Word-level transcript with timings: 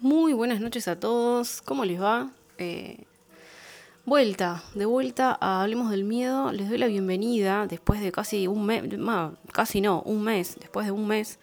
Muy 0.00 0.32
buenas 0.32 0.60
noches 0.60 0.86
a 0.86 1.00
todos. 1.00 1.60
¿Cómo 1.60 1.84
les 1.84 2.00
va? 2.00 2.30
Eh, 2.56 2.98
vuelta, 4.04 4.62
de 4.74 4.86
vuelta 4.86 5.36
a 5.40 5.62
Hablemos 5.62 5.90
del 5.90 6.04
Miedo. 6.04 6.52
Les 6.52 6.68
doy 6.68 6.78
la 6.78 6.86
bienvenida 6.86 7.66
después 7.66 8.00
de 8.00 8.12
casi 8.12 8.46
un 8.46 8.64
mes, 8.64 8.84
casi 9.52 9.80
no, 9.80 10.02
un 10.02 10.22
mes, 10.22 10.56
después 10.60 10.86
de 10.86 10.92
un 10.92 11.08
mes 11.08 11.40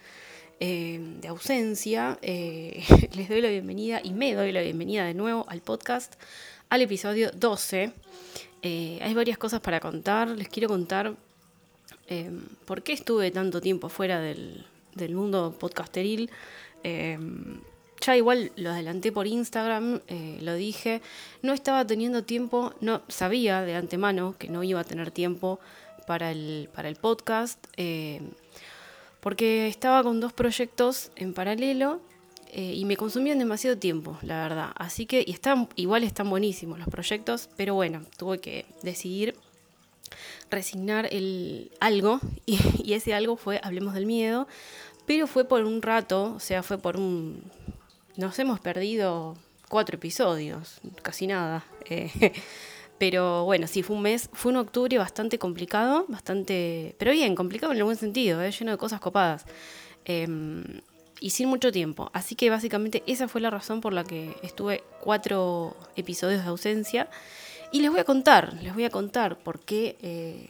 eh, 0.61 1.01
de 1.19 1.27
ausencia. 1.27 2.17
Eh, 2.21 2.81
les 3.13 3.27
doy 3.27 3.41
la 3.41 3.49
bienvenida 3.49 3.99
y 4.01 4.11
me 4.11 4.33
doy 4.33 4.53
la 4.53 4.61
bienvenida 4.61 5.03
de 5.03 5.15
nuevo 5.15 5.45
al 5.49 5.59
podcast, 5.59 6.13
al 6.69 6.81
episodio 6.81 7.31
12. 7.31 7.91
hay 8.63 9.13
varias 9.13 9.37
cosas 9.37 9.59
para 9.59 9.81
contar. 9.81 10.29
Les 10.29 10.47
quiero 10.47 10.69
contar 10.69 11.13
por 12.63 12.83
qué 12.83 12.93
estuve 12.93 13.31
tanto 13.31 13.59
tiempo 13.59 13.89
fuera 13.89 14.21
del, 14.21 14.65
del 14.93 15.13
mundo 15.13 15.53
podcasteril 15.59 16.29
ya 18.01 18.15
igual 18.15 18.51
lo 18.55 18.71
adelanté 18.71 19.11
por 19.11 19.27
Instagram, 19.27 20.01
eh, 20.07 20.37
lo 20.41 20.53
dije, 20.55 21.01
no 21.41 21.53
estaba 21.53 21.85
teniendo 21.85 22.23
tiempo, 22.23 22.73
no 22.81 23.01
sabía 23.07 23.61
de 23.61 23.75
antemano 23.75 24.35
que 24.37 24.49
no 24.49 24.63
iba 24.63 24.81
a 24.81 24.83
tener 24.83 25.11
tiempo 25.11 25.59
para 26.05 26.31
el, 26.31 26.69
para 26.73 26.89
el 26.89 26.95
podcast, 26.95 27.63
eh, 27.77 28.21
porque 29.21 29.67
estaba 29.67 30.03
con 30.03 30.19
dos 30.19 30.33
proyectos 30.33 31.11
en 31.15 31.33
paralelo 31.33 31.99
eh, 32.51 32.73
y 32.75 32.85
me 32.85 32.95
consumían 32.95 33.39
demasiado 33.39 33.77
tiempo, 33.77 34.17
la 34.21 34.43
verdad. 34.43 34.71
Así 34.75 35.05
que, 35.05 35.23
y 35.25 35.31
están, 35.31 35.67
igual 35.75 36.03
están 36.03 36.29
buenísimos 36.29 36.77
los 36.77 36.87
proyectos, 36.87 37.49
pero 37.55 37.73
bueno, 37.73 38.03
tuve 38.17 38.39
que 38.39 38.65
decidir 38.83 39.35
resignar 40.51 41.07
el 41.11 41.71
algo 41.79 42.19
y, 42.45 42.59
y 42.83 42.93
ese 42.93 43.13
algo 43.13 43.35
fue 43.35 43.59
Hablemos 43.63 43.93
del 43.93 44.05
Miedo, 44.05 44.47
pero 45.07 45.27
fue 45.27 45.45
por 45.45 45.63
un 45.63 45.81
rato, 45.81 46.33
o 46.35 46.39
sea, 46.39 46.61
fue 46.61 46.77
por 46.77 46.97
un 46.97 47.41
nos 48.17 48.37
hemos 48.39 48.59
perdido 48.59 49.35
cuatro 49.69 49.95
episodios, 49.95 50.79
casi 51.01 51.27
nada. 51.27 51.65
Eh, 51.85 52.11
pero 52.97 53.45
bueno, 53.45 53.67
sí, 53.67 53.83
fue 53.83 53.95
un 53.95 54.03
mes, 54.03 54.29
fue 54.33 54.51
un 54.51 54.57
octubre 54.57 54.97
bastante 54.97 55.37
complicado, 55.39 56.05
bastante, 56.07 56.95
pero 56.97 57.11
bien, 57.11 57.35
complicado 57.35 57.73
en 57.73 57.79
el 57.79 57.83
buen 57.83 57.97
sentido, 57.97 58.41
eh, 58.41 58.51
lleno 58.51 58.71
de 58.71 58.77
cosas 58.77 58.99
copadas. 58.99 59.45
Em, 60.05 60.63
y 61.19 61.31
sin 61.31 61.47
mucho 61.47 61.71
tiempo. 61.71 62.11
Así 62.13 62.35
que 62.35 62.49
básicamente 62.49 63.01
esa 63.07 63.27
fue 63.27 63.41
la 63.41 63.49
razón 63.49 63.81
por 63.81 63.93
la 63.93 64.03
que 64.03 64.35
estuve 64.43 64.83
cuatro 65.01 65.75
episodios 65.95 66.43
de 66.43 66.49
ausencia. 66.49 67.09
Y 67.71 67.81
les 67.81 67.89
voy 67.89 67.99
a 67.99 68.03
contar, 68.03 68.53
les 68.61 68.73
voy 68.73 68.85
a 68.85 68.89
contar 68.89 69.37
por 69.39 69.59
qué, 69.59 69.97
eh, 70.01 70.47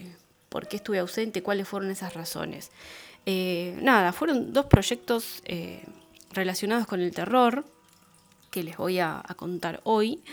por 0.49 0.67
qué 0.67 0.77
estuve 0.77 0.99
ausente, 0.99 1.43
cuáles 1.43 1.67
fueron 1.67 1.91
esas 1.91 2.13
razones. 2.13 2.71
nada, 3.25 4.11
fueron 4.11 4.53
dos 4.53 4.65
proyectos 4.65 5.41
relacionados 6.35 6.85
con 6.85 7.01
el 7.01 7.11
terror 7.11 7.65
que 8.55 8.63
les 8.63 8.77
voy 8.77 8.99
a, 8.99 9.21
contar 9.35 9.81
hoy 9.83 10.23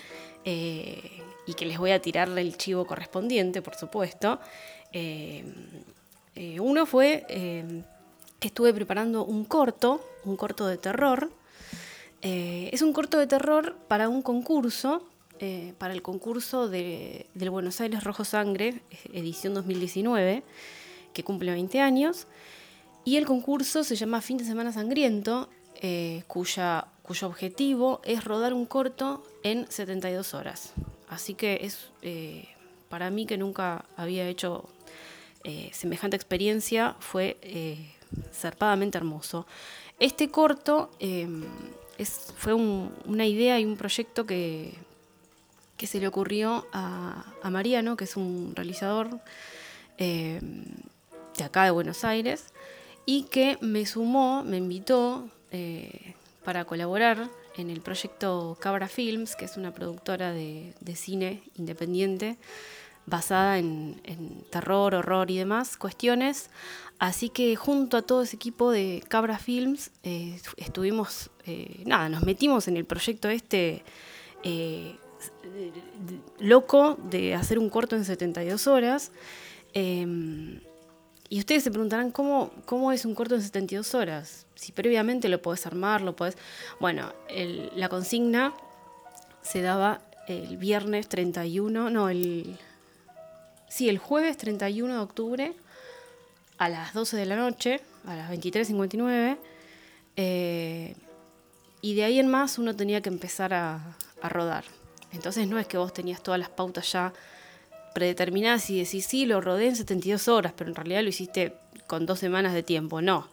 eh, 0.44 1.22
y 1.44 1.54
que 1.54 1.66
les 1.66 1.76
voy 1.76 1.90
a 1.90 2.00
tirarle 2.00 2.40
el 2.40 2.56
chivo 2.56 2.86
correspondiente, 2.86 3.62
por 3.62 3.74
supuesto. 3.74 4.38
Eh, 4.92 5.44
eh, 6.36 6.60
uno 6.60 6.86
fue 6.86 7.26
que 8.38 8.46
estuve 8.46 8.72
preparando 8.72 9.24
un 9.24 9.44
corto, 9.44 10.06
un 10.24 10.36
corto 10.36 10.68
de 10.68 10.78
terror. 10.78 11.32
es 12.20 12.80
un 12.80 12.92
corto 12.92 13.18
de 13.18 13.26
terror 13.26 13.76
para 13.88 14.08
un 14.08 14.22
concurso, 14.22 15.02
para 15.78 15.92
el 15.92 16.02
concurso 16.02 16.68
de, 16.68 17.26
del 17.34 17.50
Buenos 17.50 17.80
Aires 17.80 18.04
Rojo 18.04 18.24
Sangre, 18.24 18.82
edición 19.12 19.54
2019, 19.54 20.44
que 21.12 21.24
cumple 21.24 21.50
20 21.50 21.80
años. 21.80 22.28
Y 23.04 23.16
el 23.16 23.26
concurso 23.26 23.82
se 23.82 23.96
llama 23.96 24.20
Fin 24.20 24.36
de 24.36 24.44
Semana 24.44 24.72
Sangriento 24.72 25.48
eh, 25.84 26.22
cuya, 26.28 26.86
cuyo 27.02 27.26
objetivo 27.26 28.00
es 28.04 28.22
rodar 28.22 28.54
un 28.54 28.66
corto 28.66 29.24
en 29.42 29.68
72 29.68 30.32
horas. 30.32 30.74
Así 31.08 31.34
que 31.34 31.58
es 31.62 31.90
eh, 32.02 32.46
para 32.88 33.10
mí 33.10 33.26
que 33.26 33.36
nunca 33.36 33.84
había 33.96 34.28
hecho 34.28 34.68
eh, 35.42 35.70
semejante 35.72 36.14
experiencia, 36.14 36.94
fue 37.00 37.36
zarpadamente 38.32 38.96
hermoso. 38.96 39.44
Este 39.98 40.30
corto 40.30 40.92
es, 41.00 42.32
fue 42.36 42.54
una 42.54 43.26
idea 43.26 43.58
y 43.58 43.64
un 43.64 43.76
proyecto 43.76 44.24
que, 44.24 44.74
que 45.76 45.88
se 45.88 45.98
le 45.98 46.06
ocurrió 46.06 46.68
a, 46.72 47.24
a, 47.42 47.50
Mariano, 47.50 47.96
que 47.96 48.04
es 48.04 48.16
un 48.16 48.52
realizador 48.54 49.18
de 49.98 51.44
acá 51.44 51.64
de 51.64 51.72
Buenos 51.72 52.04
Aires, 52.04 52.52
y 53.04 53.24
que 53.24 53.58
me 53.60 53.84
sumó, 53.84 54.44
me 54.44 54.58
invitó 54.58 55.28
eh, 55.52 56.14
para 56.44 56.64
colaborar 56.64 57.30
en 57.56 57.70
el 57.70 57.80
proyecto 57.80 58.56
Cabra 58.60 58.88
Films, 58.88 59.36
que 59.36 59.44
es 59.44 59.56
una 59.56 59.72
productora 59.72 60.32
de, 60.32 60.74
cine 60.94 61.42
independiente 61.56 62.36
basada 63.06 63.58
en, 63.58 64.00
terror, 64.50 64.94
horror 64.94 65.30
y 65.30 65.38
demás 65.38 65.76
cuestiones. 65.76 66.50
Así 66.98 67.28
que 67.28 67.54
junto 67.56 67.96
a 67.96 68.02
todo 68.02 68.22
ese 68.22 68.36
equipo 68.36 68.70
de 68.70 69.04
Cabra 69.08 69.38
Films 69.38 69.90
eh, 70.02 70.40
estuvimos, 70.56 71.30
eh, 71.46 71.82
nada, 71.84 72.08
nos 72.08 72.22
metimos 72.22 72.66
en 72.68 72.76
el 72.76 72.84
proyecto 72.84 73.28
este 73.28 73.84
loco 76.40 76.98
de 77.10 77.34
hacer 77.34 77.58
un 77.58 77.68
corto 77.68 77.94
en 77.94 78.04
72 78.04 78.66
horas. 78.66 79.12
Y 81.32 81.38
ustedes 81.38 81.64
se 81.64 81.70
preguntarán, 81.70 82.10
¿cómo, 82.10 82.50
¿cómo 82.66 82.92
es 82.92 83.06
un 83.06 83.14
corto 83.14 83.34
en 83.36 83.40
72 83.40 83.94
horas? 83.94 84.44
Si 84.54 84.70
previamente 84.70 85.30
lo 85.30 85.40
podés 85.40 85.64
armar, 85.64 86.02
lo 86.02 86.14
podés... 86.14 86.36
Bueno, 86.78 87.10
la 87.74 87.88
consigna 87.88 88.52
se 89.40 89.62
daba 89.62 90.02
el 90.28 90.58
viernes 90.58 91.08
31, 91.08 91.88
no, 91.88 92.10
el... 92.10 92.58
Sí, 93.66 93.88
el 93.88 93.96
jueves 93.96 94.36
31 94.36 94.92
de 94.92 95.00
octubre 95.00 95.52
a 96.58 96.68
las 96.68 96.92
12 96.92 97.16
de 97.16 97.24
la 97.24 97.36
noche, 97.36 97.80
a 98.06 98.14
las 98.14 98.30
23.59. 98.30 99.38
Eh, 100.16 100.94
y 101.80 101.94
de 101.94 102.04
ahí 102.04 102.18
en 102.18 102.28
más 102.28 102.58
uno 102.58 102.76
tenía 102.76 103.00
que 103.00 103.08
empezar 103.08 103.54
a, 103.54 103.96
a 104.20 104.28
rodar. 104.28 104.64
Entonces 105.12 105.48
no 105.48 105.58
es 105.58 105.66
que 105.66 105.78
vos 105.78 105.94
tenías 105.94 106.22
todas 106.22 106.38
las 106.38 106.50
pautas 106.50 106.92
ya 106.92 107.14
predeterminás 107.94 108.68
y 108.70 108.78
decís, 108.78 109.06
sí, 109.06 109.26
lo 109.26 109.40
rodé 109.40 109.68
en 109.68 109.76
72 109.76 110.28
horas, 110.28 110.52
pero 110.56 110.70
en 110.70 110.76
realidad 110.76 111.02
lo 111.02 111.08
hiciste 111.08 111.54
con 111.86 112.06
dos 112.06 112.18
semanas 112.18 112.54
de 112.54 112.62
tiempo. 112.62 113.00
No, 113.00 113.28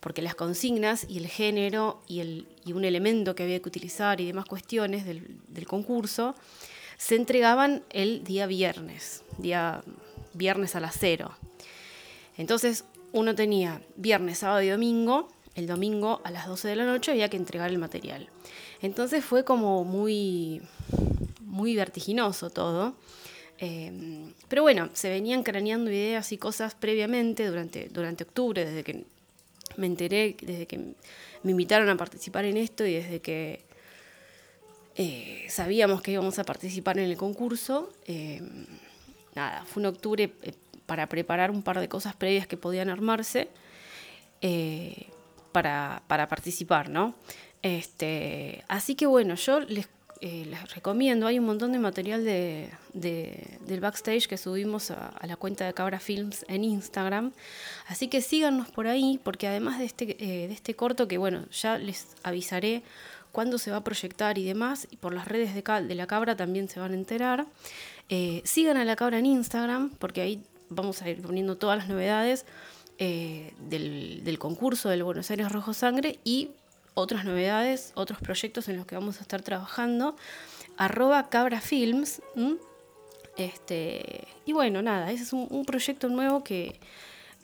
porque 0.00 0.22
las 0.22 0.34
consignas 0.34 1.06
y 1.08 1.18
el 1.18 1.28
género 1.28 2.02
y, 2.06 2.20
el, 2.20 2.48
y 2.64 2.72
un 2.72 2.84
elemento 2.84 3.34
que 3.34 3.44
había 3.44 3.60
que 3.60 3.68
utilizar 3.68 4.20
y 4.20 4.26
demás 4.26 4.46
cuestiones 4.46 5.04
del, 5.04 5.38
del 5.48 5.66
concurso 5.66 6.34
se 6.98 7.16
entregaban 7.16 7.82
el 7.90 8.22
día 8.24 8.46
viernes, 8.46 9.22
día 9.38 9.82
viernes 10.34 10.76
a 10.76 10.80
las 10.80 10.96
cero. 10.98 11.32
Entonces 12.36 12.84
uno 13.12 13.34
tenía 13.34 13.82
viernes, 13.96 14.38
sábado 14.38 14.62
y 14.62 14.68
domingo, 14.68 15.28
el 15.54 15.66
domingo 15.66 16.20
a 16.24 16.30
las 16.30 16.46
12 16.46 16.68
de 16.68 16.76
la 16.76 16.86
noche 16.86 17.12
había 17.12 17.28
que 17.28 17.36
entregar 17.36 17.70
el 17.70 17.78
material. 17.78 18.28
Entonces 18.80 19.24
fue 19.24 19.44
como 19.44 19.84
muy, 19.84 20.62
muy 21.40 21.76
vertiginoso 21.76 22.50
todo. 22.50 22.94
Em, 23.64 24.34
pero 24.48 24.62
bueno, 24.62 24.90
se 24.92 25.08
venían 25.08 25.44
craneando 25.44 25.88
ideas 25.88 26.32
y 26.32 26.36
cosas 26.36 26.74
previamente 26.74 27.46
durante, 27.46 27.88
durante 27.90 28.24
octubre, 28.24 28.64
desde 28.64 28.82
que 28.82 29.04
me 29.76 29.86
enteré, 29.86 30.36
desde 30.42 30.66
que 30.66 30.78
me 31.44 31.50
invitaron 31.52 31.88
a 31.88 31.96
participar 31.96 32.44
en 32.44 32.56
esto 32.56 32.84
y 32.84 32.94
desde 32.94 33.20
que 33.20 33.60
eh, 34.96 35.46
sabíamos 35.48 36.02
que 36.02 36.10
íbamos 36.10 36.40
a 36.40 36.44
participar 36.44 36.98
en 36.98 37.04
el 37.04 37.16
concurso. 37.16 37.92
Em, 38.04 38.66
nada, 39.36 39.64
fue 39.64 39.80
un 39.80 39.86
octubre 39.86 40.32
eh, 40.42 40.54
para 40.84 41.08
preparar 41.08 41.52
un 41.52 41.62
par 41.62 41.78
de 41.78 41.88
cosas 41.88 42.16
previas 42.16 42.48
que 42.48 42.56
podían 42.56 42.88
armarse 42.88 43.48
eh, 44.40 45.06
para, 45.52 46.02
para, 46.08 46.26
participar, 46.26 46.88
¿no? 46.88 47.14
Este, 47.62 48.64
así 48.66 48.96
que 48.96 49.06
bueno, 49.06 49.36
yo 49.36 49.60
les 49.60 49.86
eh, 50.24 50.46
les 50.48 50.72
recomiendo, 50.72 51.26
hay 51.26 51.40
un 51.40 51.46
montón 51.46 51.72
de 51.72 51.80
material 51.80 52.24
de, 52.24 52.70
del 52.92 53.80
backstage 53.80 54.28
que 54.28 54.38
subimos 54.38 54.92
a, 54.92 55.12
la 55.26 55.34
cuenta 55.34 55.66
de 55.66 55.74
Cabra 55.74 55.98
Films 55.98 56.44
en 56.46 56.62
Instagram, 56.62 57.32
así 57.88 58.06
que 58.06 58.20
síganos 58.20 58.70
por 58.70 58.86
ahí, 58.86 59.18
porque 59.24 59.48
además 59.48 59.80
de 59.80 59.84
este, 59.84 60.16
eh, 60.20 60.46
de 60.46 60.54
este 60.54 60.76
corto, 60.76 61.08
que 61.08 61.18
bueno, 61.18 61.46
ya 61.50 61.76
les 61.76 62.06
avisaré 62.22 62.84
cuándo 63.32 63.58
se 63.58 63.72
va 63.72 63.78
a 63.78 63.82
proyectar 63.82 64.38
y 64.38 64.44
demás, 64.44 64.86
y 64.92 64.96
por 64.96 65.12
las 65.12 65.26
redes 65.26 65.56
de, 65.56 65.62
de 65.62 65.94
la 65.96 66.06
Cabra 66.06 66.36
también 66.36 66.68
se 66.68 66.78
van 66.78 66.92
a 66.92 66.94
enterar, 66.94 67.46
eh, 68.08 68.42
sigan 68.44 68.76
a 68.76 68.84
la 68.84 68.94
Cabra 68.94 69.18
en 69.18 69.26
Instagram, 69.26 69.90
porque 69.98 70.20
ahí 70.20 70.44
vamos 70.68 71.02
a 71.02 71.10
ir 71.10 71.20
poniendo 71.20 71.56
todas 71.56 71.78
las 71.78 71.88
novedades 71.88 72.46
del, 72.96 74.20
del 74.22 74.38
concurso 74.38 74.88
del 74.88 75.02
Buenos 75.02 75.28
Aires 75.32 75.50
Rojo 75.50 75.74
Sangre 75.74 76.20
y 76.22 76.50
otras 76.94 77.24
novedades, 77.24 77.92
otros 77.94 78.18
proyectos 78.20 78.68
en 78.68 78.76
los 78.76 78.86
que 78.86 78.94
vamos 78.94 79.18
a 79.18 79.22
estar 79.22 79.42
trabajando. 79.42 80.16
Arroba 80.76 81.28
Cabra 81.28 81.60
Films. 81.60 82.22
Este, 83.36 84.28
y 84.44 84.52
bueno, 84.52 84.82
nada, 84.82 85.10
ese 85.10 85.22
es 85.22 85.32
un, 85.32 85.64
proyecto 85.64 86.08
nuevo 86.08 86.44
que 86.44 86.78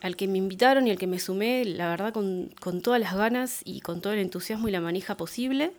al 0.00 0.16
que 0.16 0.28
me 0.28 0.38
invitaron 0.38 0.86
y 0.86 0.90
al 0.90 0.98
que 0.98 1.06
me 1.06 1.18
sumé, 1.18 1.64
la 1.64 1.88
verdad, 1.88 2.12
con, 2.12 2.50
todas 2.82 3.00
las 3.00 3.14
ganas 3.14 3.62
y 3.64 3.80
con 3.80 4.00
todo 4.00 4.12
el 4.12 4.20
entusiasmo 4.20 4.68
y 4.68 4.70
la 4.70 4.80
manija 4.80 5.16
posible. 5.16 5.72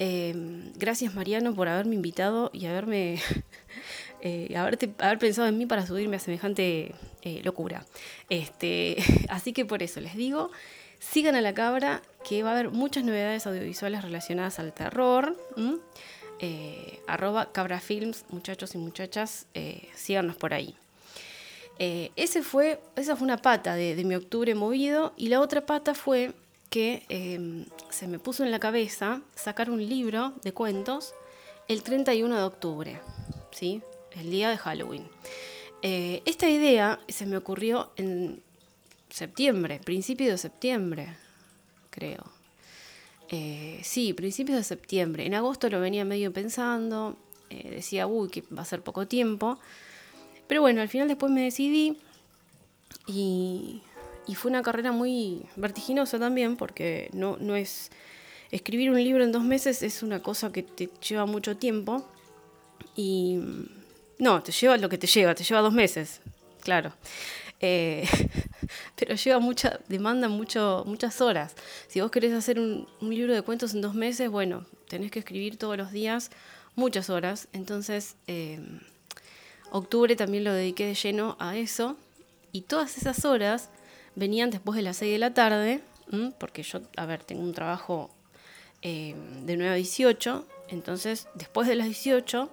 Em, 0.00 0.72
gracias 0.76 1.14
Mariano 1.14 1.54
por 1.54 1.66
haberme 1.66 1.96
invitado 1.96 2.50
y 2.52 2.66
haberme 2.66 3.20
eh, 4.22 4.54
haber 4.56 5.18
pensado 5.18 5.48
en 5.48 5.58
mí 5.58 5.66
para 5.66 5.84
subirme 5.86 6.16
a 6.16 6.20
semejante 6.20 6.94
eh, 7.22 7.40
locura. 7.42 7.84
Este, 8.30 8.96
así 9.28 9.52
que 9.52 9.64
por 9.64 9.82
eso 9.82 10.00
les 10.00 10.14
digo, 10.14 10.50
sigan 10.98 11.34
a 11.34 11.40
la 11.40 11.54
cabra, 11.54 12.02
que 12.28 12.42
va 12.42 12.50
a 12.50 12.52
haber 12.52 12.70
muchas 12.70 13.04
novedades 13.04 13.46
audiovisuales 13.46 14.02
relacionadas 14.02 14.58
al 14.58 14.72
terror. 14.72 15.36
Eh, 16.40 17.00
arroba 17.06 17.50
cabrafilms, 17.52 18.24
muchachos 18.30 18.74
y 18.74 18.78
muchachas, 18.78 19.46
síganos 19.94 20.36
por 20.36 20.54
ahí. 20.54 20.76
ese 21.78 22.42
fue, 22.42 22.80
esa 22.96 23.16
fue 23.16 23.24
una 23.24 23.38
pata 23.38 23.74
de, 23.74 23.96
de 23.96 24.04
mi 24.04 24.14
octubre 24.14 24.54
movido 24.54 25.12
y 25.16 25.28
la 25.28 25.40
otra 25.40 25.66
pata 25.66 25.94
fue 25.94 26.32
que 26.70 27.04
em, 27.08 27.66
se 27.90 28.06
me 28.06 28.18
puso 28.18 28.44
en 28.44 28.50
la 28.50 28.58
cabeza 28.58 29.22
sacar 29.34 29.70
un 29.70 29.86
libro 29.86 30.34
de 30.42 30.52
cuentos 30.52 31.14
el 31.66 31.82
31 31.82 32.36
de 32.36 32.42
octubre, 32.42 33.00
¿sí? 33.50 33.82
el 34.12 34.30
día 34.30 34.50
de 34.50 34.56
Halloween. 34.56 35.08
Eh, 35.82 36.22
esta 36.24 36.48
idea 36.48 36.98
se 37.08 37.26
me 37.26 37.36
ocurrió 37.36 37.92
en 37.96 38.42
septiembre, 39.10 39.80
principio 39.84 40.30
de 40.30 40.38
septiembre, 40.38 41.16
creo. 41.90 42.24
Eh, 43.28 43.80
sí, 43.82 44.12
principios 44.12 44.58
de 44.58 44.64
septiembre. 44.64 45.26
En 45.26 45.34
agosto 45.34 45.68
lo 45.68 45.80
venía 45.80 46.04
medio 46.04 46.32
pensando, 46.32 47.16
eh, 47.50 47.70
decía, 47.70 48.06
uy, 48.06 48.28
que 48.28 48.42
va 48.54 48.62
a 48.62 48.64
ser 48.64 48.82
poco 48.82 49.06
tiempo. 49.06 49.58
Pero 50.46 50.62
bueno, 50.62 50.80
al 50.80 50.88
final 50.88 51.08
después 51.08 51.30
me 51.30 51.42
decidí 51.42 51.98
y 53.06 53.82
y 54.28 54.34
fue 54.34 54.50
una 54.50 54.62
carrera 54.62 54.92
muy 54.92 55.46
vertiginosa 55.56 56.18
también, 56.18 56.56
porque 56.56 57.08
no, 57.12 57.38
no 57.40 57.56
es. 57.56 57.90
Escribir 58.50 58.90
un 58.90 59.02
libro 59.02 59.24
en 59.24 59.32
dos 59.32 59.42
meses 59.42 59.82
es 59.82 60.02
una 60.02 60.22
cosa 60.22 60.52
que 60.52 60.62
te 60.62 60.90
lleva 61.06 61.24
mucho 61.24 61.56
tiempo. 61.56 62.06
Y. 62.94 63.40
No, 64.18 64.42
te 64.42 64.52
lleva 64.52 64.76
lo 64.76 64.90
que 64.90 64.98
te 64.98 65.06
lleva, 65.06 65.34
te 65.34 65.44
lleva 65.44 65.62
dos 65.62 65.72
meses, 65.72 66.20
claro. 66.60 66.92
Eh, 67.60 68.06
pero 68.96 69.14
lleva 69.14 69.38
mucha, 69.38 69.80
demanda 69.88 70.28
mucho, 70.28 70.84
muchas 70.86 71.20
horas. 71.20 71.54
Si 71.88 72.00
vos 72.00 72.10
querés 72.10 72.32
hacer 72.32 72.58
un, 72.60 72.86
libro 73.00 73.34
de 73.34 73.42
cuentos 73.42 73.74
en 73.74 73.80
dos 73.80 73.94
meses, 73.94 74.30
bueno, 74.30 74.66
tenés 74.88 75.10
que 75.10 75.18
escribir 75.18 75.56
todos 75.56 75.76
los 75.76 75.92
días 75.92 76.30
muchas 76.76 77.10
horas. 77.10 77.48
Entonces, 77.52 78.16
eh, 78.26 78.60
octubre 79.70 80.14
también 80.16 80.44
lo 80.44 80.52
dediqué 80.52 80.86
de 80.86 80.94
lleno 80.94 81.36
a 81.38 81.56
eso. 81.56 81.96
Y 82.52 82.62
todas 82.62 82.96
esas 82.96 83.24
horas 83.24 83.70
venían 84.14 84.50
después 84.50 84.76
de 84.76 84.82
las 84.82 84.96
6 84.98 85.12
de 85.12 85.18
la 85.18 85.34
tarde, 85.34 85.80
porque 86.38 86.62
yo, 86.62 86.80
a 86.96 87.06
ver, 87.06 87.22
tengo 87.22 87.42
un 87.42 87.52
trabajo 87.52 88.10
eh, 88.82 89.14
de 89.44 89.56
9 89.56 89.72
a 89.72 89.74
18, 89.74 90.46
entonces 90.68 91.28
después 91.34 91.68
de 91.68 91.74
las 91.74 91.86
18, 91.86 92.50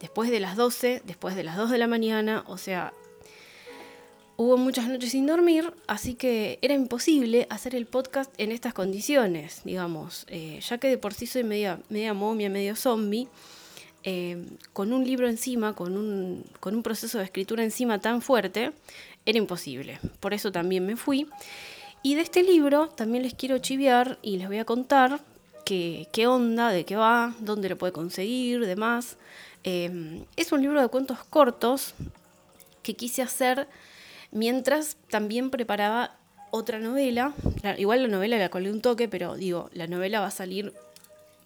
después 0.00 0.30
de 0.30 0.40
las 0.40 0.56
12, 0.56 1.02
después 1.04 1.36
de 1.36 1.44
las 1.44 1.56
2 1.56 1.70
de 1.70 1.78
la 1.78 1.86
mañana, 1.86 2.44
o 2.46 2.56
sea, 2.58 2.92
hubo 4.38 4.56
muchas 4.56 4.86
noches 4.86 5.10
sin 5.10 5.26
dormir, 5.26 5.74
así 5.88 6.14
que 6.14 6.60
era 6.62 6.72
imposible 6.72 7.48
hacer 7.50 7.74
el 7.74 7.86
podcast 7.86 8.32
en 8.38 8.52
estas 8.52 8.72
condiciones, 8.72 9.62
digamos, 9.64 10.26
eh, 10.28 10.60
ya 10.60 10.78
que 10.78 10.88
de 10.88 10.96
por 10.96 11.12
sí 11.12 11.26
soy 11.26 11.42
media, 11.42 11.80
media 11.88 12.14
momia, 12.14 12.48
medio 12.48 12.76
zombie. 12.76 13.28
Eh, 14.04 14.46
con 14.72 14.92
un 14.92 15.04
libro 15.04 15.28
encima, 15.28 15.74
con 15.74 15.96
un, 15.96 16.44
con 16.60 16.76
un 16.76 16.84
proceso 16.84 17.18
de 17.18 17.24
escritura 17.24 17.64
encima 17.64 17.98
tan 17.98 18.22
fuerte, 18.22 18.70
era 19.26 19.38
imposible. 19.38 19.98
Por 20.20 20.32
eso 20.32 20.52
también 20.52 20.86
me 20.86 20.94
fui. 20.94 21.26
Y 22.04 22.14
de 22.14 22.20
este 22.20 22.44
libro 22.44 22.88
también 22.90 23.24
les 23.24 23.34
quiero 23.34 23.58
chiviar 23.58 24.20
y 24.22 24.36
les 24.36 24.46
voy 24.46 24.58
a 24.58 24.64
contar 24.64 25.20
qué, 25.64 26.06
qué 26.12 26.28
onda, 26.28 26.70
de 26.70 26.84
qué 26.84 26.94
va, 26.94 27.34
dónde 27.40 27.68
lo 27.68 27.76
puede 27.76 27.92
conseguir, 27.92 28.64
demás. 28.64 29.16
Eh, 29.64 30.22
es 30.36 30.52
un 30.52 30.62
libro 30.62 30.80
de 30.80 30.86
cuentos 30.86 31.18
cortos 31.28 31.94
que 32.84 32.94
quise 32.94 33.20
hacer 33.20 33.66
mientras 34.30 34.96
también 35.10 35.50
preparaba 35.50 36.16
otra 36.50 36.78
novela. 36.78 37.34
igual 37.76 38.02
la 38.02 38.08
novela 38.08 38.38
la 38.38 38.48
colé 38.48 38.70
un 38.70 38.80
toque, 38.80 39.08
pero 39.08 39.36
digo, 39.36 39.70
la 39.72 39.86
novela 39.86 40.20
va 40.20 40.26
a 40.26 40.30
salir 40.30 40.72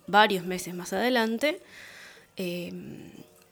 varios 0.07 0.45
meses 0.45 0.75
más 0.75 0.93
adelante. 0.93 1.61
Eh, 2.37 2.73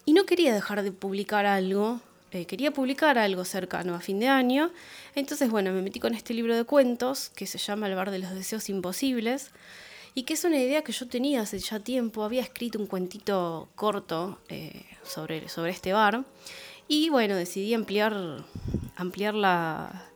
y 0.04 0.12
no 0.12 0.24
quería 0.24 0.54
dejar 0.54 0.82
de 0.82 0.92
publicar 0.92 1.46
algo 1.46 2.00
eh, 2.32 2.46
quería 2.46 2.70
publicar 2.70 3.18
algo 3.18 3.44
cercano 3.44 3.94
a 3.94 4.00
fin 4.00 4.20
de 4.20 4.28
año. 4.28 4.70
Entonces, 5.14 5.50
bueno, 5.50 5.72
me 5.72 5.82
metí 5.82 5.98
con 5.98 6.14
este 6.14 6.32
libro 6.32 6.56
de 6.56 6.64
cuentos 6.64 7.30
que 7.30 7.46
se 7.46 7.58
llama 7.58 7.88
El 7.88 7.96
bar 7.96 8.12
de 8.12 8.20
los 8.20 8.30
deseos 8.32 8.68
imposibles 8.68 9.50
y 10.14 10.22
que 10.22 10.34
es 10.34 10.44
una 10.44 10.58
idea 10.58 10.82
que 10.82 10.92
yo 10.92 11.08
tenía 11.08 11.40
hace 11.40 11.58
ya 11.58 11.80
tiempo. 11.80 12.22
Había 12.22 12.42
escrito 12.42 12.78
un 12.78 12.86
cuentito 12.86 13.68
corto 13.74 14.38
eh, 14.48 14.84
sobre, 15.02 15.48
sobre 15.48 15.72
este 15.72 15.92
bar 15.92 16.24
y 16.86 17.10
bueno, 17.10 17.34
decidí 17.34 17.74
ampliar, 17.74 18.44
ampliar 19.00 19.34
la, 19.34 20.10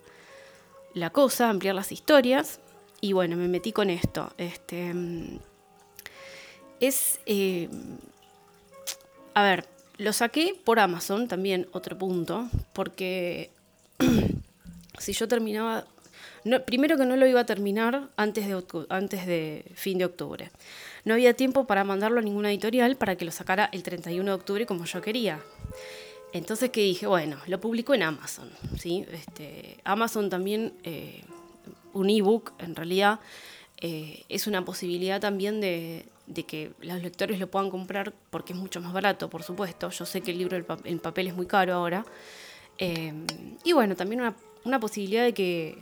la 0.95 1.11
cosa, 1.11 1.51
ampliar 1.51 1.75
las 1.75 1.93
historias 1.93 2.61
y 3.01 3.13
bueno, 3.13 3.37
me 3.37 3.49
metí 3.49 3.73
con 3.73 3.91
esto. 3.91 4.33
Este, 4.39 4.95
es... 6.81 7.21
Eh, 7.27 7.69
a 9.35 9.43
ver, 9.43 9.67
lo 9.99 10.13
saqué 10.13 10.59
por 10.65 10.79
Amazon, 10.79 11.29
también 11.29 11.67
otro 11.73 11.99
punto, 11.99 12.49
porque 12.73 13.51
si 14.99 15.13
yo 15.13 15.29
terminaba, 15.29 15.85
primero 16.65 16.97
que 16.97 17.05
no 17.05 17.17
lo 17.17 17.27
iba 17.27 17.41
a 17.41 17.47
terminar 17.47 18.09
antes 18.17 18.47
de, 18.47 18.63
antes 18.89 19.27
de 19.27 19.65
fin 19.75 19.99
de 19.99 20.05
octubre. 20.05 20.51
No 21.05 21.15
había 21.15 21.35
tiempo 21.35 21.67
para 21.67 21.85
mandarlo 21.85 22.21
a 22.21 22.23
ninguna 22.23 22.51
editorial 22.51 22.97
para 22.97 23.17
que 23.17 23.25
lo 23.25 23.33
sacara 23.33 23.69
el 23.73 23.83
31 23.83 24.25
de 24.31 24.35
octubre 24.35 24.67
como 24.67 24.85
yo 24.85 25.03
quería. 25.03 25.41
Entonces 26.35 26.71
que 26.71 26.83
dije, 26.83 27.07
bueno, 27.07 27.39
lo 27.47 27.61
publico 27.61 27.95
en 27.95 28.03
Amazon. 28.03 28.51
¿sí? 28.77 29.07
Este, 29.13 29.79
Amazon 29.85 30.29
también, 30.29 30.75
eh, 30.83 31.23
un 31.93 32.11
ebook 32.11 32.53
en 32.59 32.75
realidad, 32.75 33.21
eh, 33.81 34.25
es 34.29 34.47
una 34.47 34.65
posibilidad 34.65 35.21
también 35.21 35.61
de, 35.61 36.05
de 36.27 36.43
que 36.43 36.73
los 36.81 37.01
lectores 37.01 37.39
lo 37.39 37.47
puedan 37.47 37.71
comprar 37.71 38.13
porque 38.31 38.53
es 38.53 38.59
mucho 38.59 38.81
más 38.81 38.93
barato, 38.93 39.31
por 39.31 39.45
supuesto. 39.45 39.91
Yo 39.91 40.05
sé 40.07 40.23
que 40.23 40.33
el 40.33 40.39
libro 40.39 40.57
en 40.85 40.99
papel 40.99 41.29
es 41.29 41.35
muy 41.35 41.47
caro 41.47 41.75
ahora. 41.75 42.05
Eh, 42.79 43.13
y 43.63 43.73
bueno, 43.73 43.95
también 43.95 44.21
una, 44.65 44.81
posibilidad 44.81 45.23
de 45.23 45.35
que, 45.35 45.79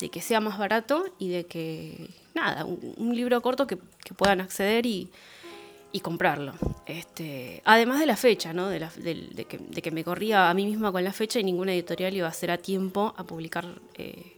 de 0.00 0.10
que 0.10 0.20
sea 0.20 0.40
más 0.40 0.58
barato 0.58 1.06
y 1.18 1.30
de 1.30 1.46
que, 1.46 2.10
nada, 2.34 2.66
un, 2.66 3.16
libro 3.16 3.40
corto 3.40 3.66
que, 3.66 3.78
puedan 4.16 4.42
acceder 4.42 4.84
y, 4.84 5.10
comprarlo. 6.00 6.52
Este, 6.86 7.62
además 7.64 8.00
de 8.00 8.06
la 8.06 8.16
fecha, 8.16 8.52
¿no? 8.52 8.68
De, 8.68 9.46
que, 9.82 9.90
me 9.90 10.04
corría 10.04 10.50
a 10.50 10.54
mí 10.54 10.66
misma 10.66 10.92
con 10.92 11.02
la 11.02 11.12
fecha 11.12 11.40
y 11.40 11.44
ninguna 11.44 11.72
editorial 11.72 12.14
iba 12.14 12.26
a 12.26 12.30
hacer 12.30 12.50
a 12.50 12.58
tiempo 12.58 13.14
a 13.16 13.24
publicar 13.24 13.80
eh, 13.94 14.36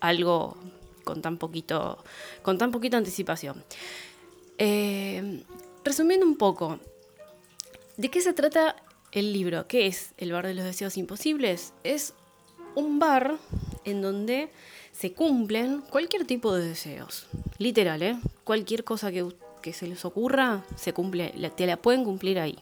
algo 0.00 0.56
con 1.04 1.22
tan 1.22 1.36
poquito, 1.36 2.02
con 2.42 2.58
tan 2.58 2.70
poquita 2.70 2.96
anticipación. 2.96 3.64
Eh, 4.58 5.42
resumiendo 5.84 6.26
un 6.26 6.36
poco, 6.36 6.78
¿de 7.96 8.10
qué 8.10 8.20
se 8.20 8.32
trata 8.32 8.76
el 9.12 9.32
libro? 9.32 9.66
¿Qué 9.66 9.86
es 9.86 10.12
el 10.16 10.32
bar 10.32 10.46
de 10.46 10.54
los 10.54 10.64
deseos 10.64 10.96
imposibles? 10.96 11.72
Es 11.82 12.14
un 12.74 12.98
bar 12.98 13.38
en 13.84 14.02
donde 14.02 14.50
se 14.92 15.12
cumplen 15.12 15.80
cualquier 15.80 16.26
tipo 16.26 16.54
de 16.54 16.68
deseos. 16.68 17.26
Literal, 17.58 18.02
¿eh? 18.02 18.18
Cualquier 18.44 18.84
cosa 18.84 19.10
que, 19.10 19.26
se 19.72 19.86
les 19.86 20.04
ocurra, 20.04 20.64
se 20.76 20.92
cumple, 20.92 21.32
te 21.56 21.66
la 21.66 21.76
pueden 21.76 22.04
cumplir 22.04 22.38
ahí. 22.38 22.58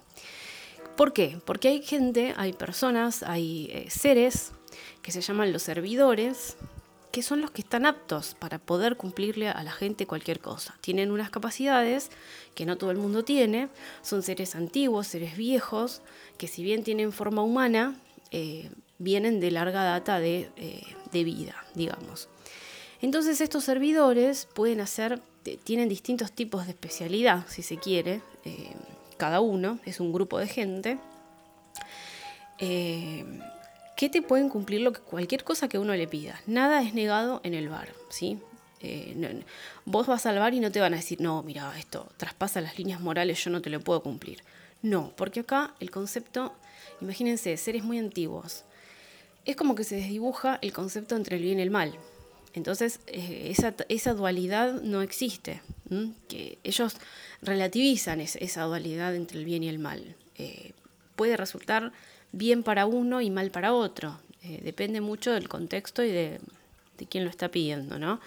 ¿Por 0.96 1.12
qué? 1.12 1.38
Porque 1.44 1.68
hay 1.68 1.82
gente, 1.82 2.34
hay 2.36 2.52
personas, 2.52 3.22
hay 3.22 3.70
eh, 3.72 3.86
seres 3.88 4.52
que 5.02 5.12
se 5.12 5.20
llaman 5.20 5.52
los 5.52 5.62
servidores, 5.62 6.56
que 7.12 7.22
son 7.22 7.40
los 7.40 7.50
que 7.50 7.62
están 7.62 7.86
aptos 7.86 8.34
para 8.34 8.58
poder 8.58 8.96
cumplirle 8.96 9.48
a 9.48 9.62
la 9.62 9.72
gente 9.72 10.06
cualquier 10.06 10.40
cosa. 10.40 10.76
Tienen 10.80 11.10
unas 11.10 11.30
capacidades 11.30 12.10
que 12.54 12.66
no 12.66 12.76
todo 12.76 12.90
el 12.90 12.98
mundo 12.98 13.24
tiene, 13.24 13.68
son 14.02 14.22
seres 14.22 14.54
antiguos, 14.54 15.06
seres 15.06 15.36
viejos, 15.36 16.02
que 16.36 16.48
si 16.48 16.62
bien 16.62 16.82
tienen 16.82 17.12
forma 17.12 17.42
humana, 17.42 17.94
eh, 18.30 18.70
vienen 18.98 19.40
de 19.40 19.50
larga 19.50 19.84
data 19.84 20.18
de, 20.18 20.50
eh, 20.56 20.82
vida, 21.12 21.64
digamos. 21.74 22.28
Entonces 23.00 23.40
estos 23.40 23.64
servidores 23.64 24.46
pueden 24.52 24.80
hacer, 24.80 25.20
tienen 25.56 25.88
distintos 25.88 26.32
tipos 26.32 26.66
de 26.66 26.72
especialidad, 26.72 27.46
si 27.48 27.62
se 27.62 27.78
quiere, 27.78 28.20
eh, 28.44 28.72
cada 29.16 29.40
uno, 29.40 29.78
es 29.84 30.00
un 30.00 30.12
grupo 30.12 30.38
de 30.38 30.46
gente 30.46 30.98
que 33.98 34.08
te 34.08 34.22
pueden 34.22 34.48
cumplir 34.48 34.80
lo 34.80 34.92
que, 34.92 35.00
cualquier 35.00 35.42
cosa 35.42 35.68
que 35.68 35.76
uno 35.76 35.92
le 35.94 36.06
pida. 36.06 36.40
Nada 36.46 36.82
es 36.82 36.94
negado 36.94 37.40
en 37.42 37.52
el 37.52 37.68
bar, 37.68 37.88
¿sí? 38.10 38.38
Eh, 38.80 39.42
vos 39.84 40.06
vas 40.06 40.24
al 40.26 40.38
bar 40.38 40.54
y 40.54 40.60
no 40.60 40.70
te 40.70 40.80
van 40.80 40.94
a 40.94 40.98
decir, 40.98 41.20
no, 41.20 41.42
mira, 41.42 41.76
esto 41.76 42.08
traspasa 42.16 42.60
las 42.60 42.78
líneas 42.78 43.00
morales, 43.00 43.42
yo 43.42 43.50
no 43.50 43.60
te 43.60 43.70
lo 43.70 43.80
puedo 43.80 44.00
cumplir. 44.00 44.44
No, 44.82 45.12
porque 45.16 45.40
acá 45.40 45.74
el 45.80 45.90
concepto, 45.90 46.52
imagínense, 47.00 47.56
seres 47.56 47.82
muy 47.82 47.98
antiguos, 47.98 48.62
es 49.44 49.56
como 49.56 49.74
que 49.74 49.82
se 49.82 49.96
desdibuja 49.96 50.60
el 50.62 50.72
concepto 50.72 51.16
entre 51.16 51.36
el 51.36 51.42
bien 51.42 51.58
y 51.58 51.62
el 51.62 51.70
mal. 51.70 51.92
Entonces, 52.54 53.00
eh, 53.06 53.54
esa, 53.88 54.14
dualidad 54.14 54.80
no 54.82 55.02
existe. 55.02 55.60
Que 56.28 56.58
ellos 56.64 56.96
relativizan 57.42 58.20
esa 58.20 58.64
dualidad 58.64 59.14
entre 59.14 59.38
el 59.38 59.44
bien 59.44 59.62
y 59.62 59.68
el 59.68 59.78
mal. 59.78 60.16
Eh, 60.36 60.72
puede 61.16 61.36
resultar 61.36 61.92
bien 62.32 62.62
para 62.62 62.86
uno 62.86 63.20
y 63.20 63.30
mal 63.30 63.50
para 63.50 63.72
otro. 63.72 64.18
Eh, 64.42 64.60
depende 64.62 65.00
mucho 65.00 65.32
del 65.32 65.48
contexto 65.48 66.02
y 66.02 66.10
de, 66.10 66.40
de 66.98 67.06
quién 67.06 67.24
lo 67.24 67.30
está 67.30 67.50
pidiendo, 67.50 67.98
¿no? 67.98 68.20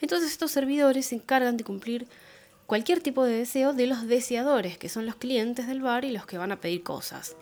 Entonces 0.00 0.32
estos 0.32 0.50
servidores 0.50 1.06
se 1.06 1.16
encargan 1.16 1.56
de 1.56 1.64
cumplir 1.64 2.06
cualquier 2.66 3.00
tipo 3.00 3.24
de 3.24 3.38
deseo 3.38 3.72
de 3.72 3.86
los 3.86 4.06
deseadores, 4.06 4.78
que 4.78 4.88
son 4.88 5.06
los 5.06 5.16
clientes 5.16 5.66
del 5.66 5.82
bar 5.82 6.04
y 6.04 6.12
los 6.12 6.26
que 6.26 6.38
van 6.38 6.52
a 6.52 6.60
pedir 6.60 6.82
cosas. 6.82 7.36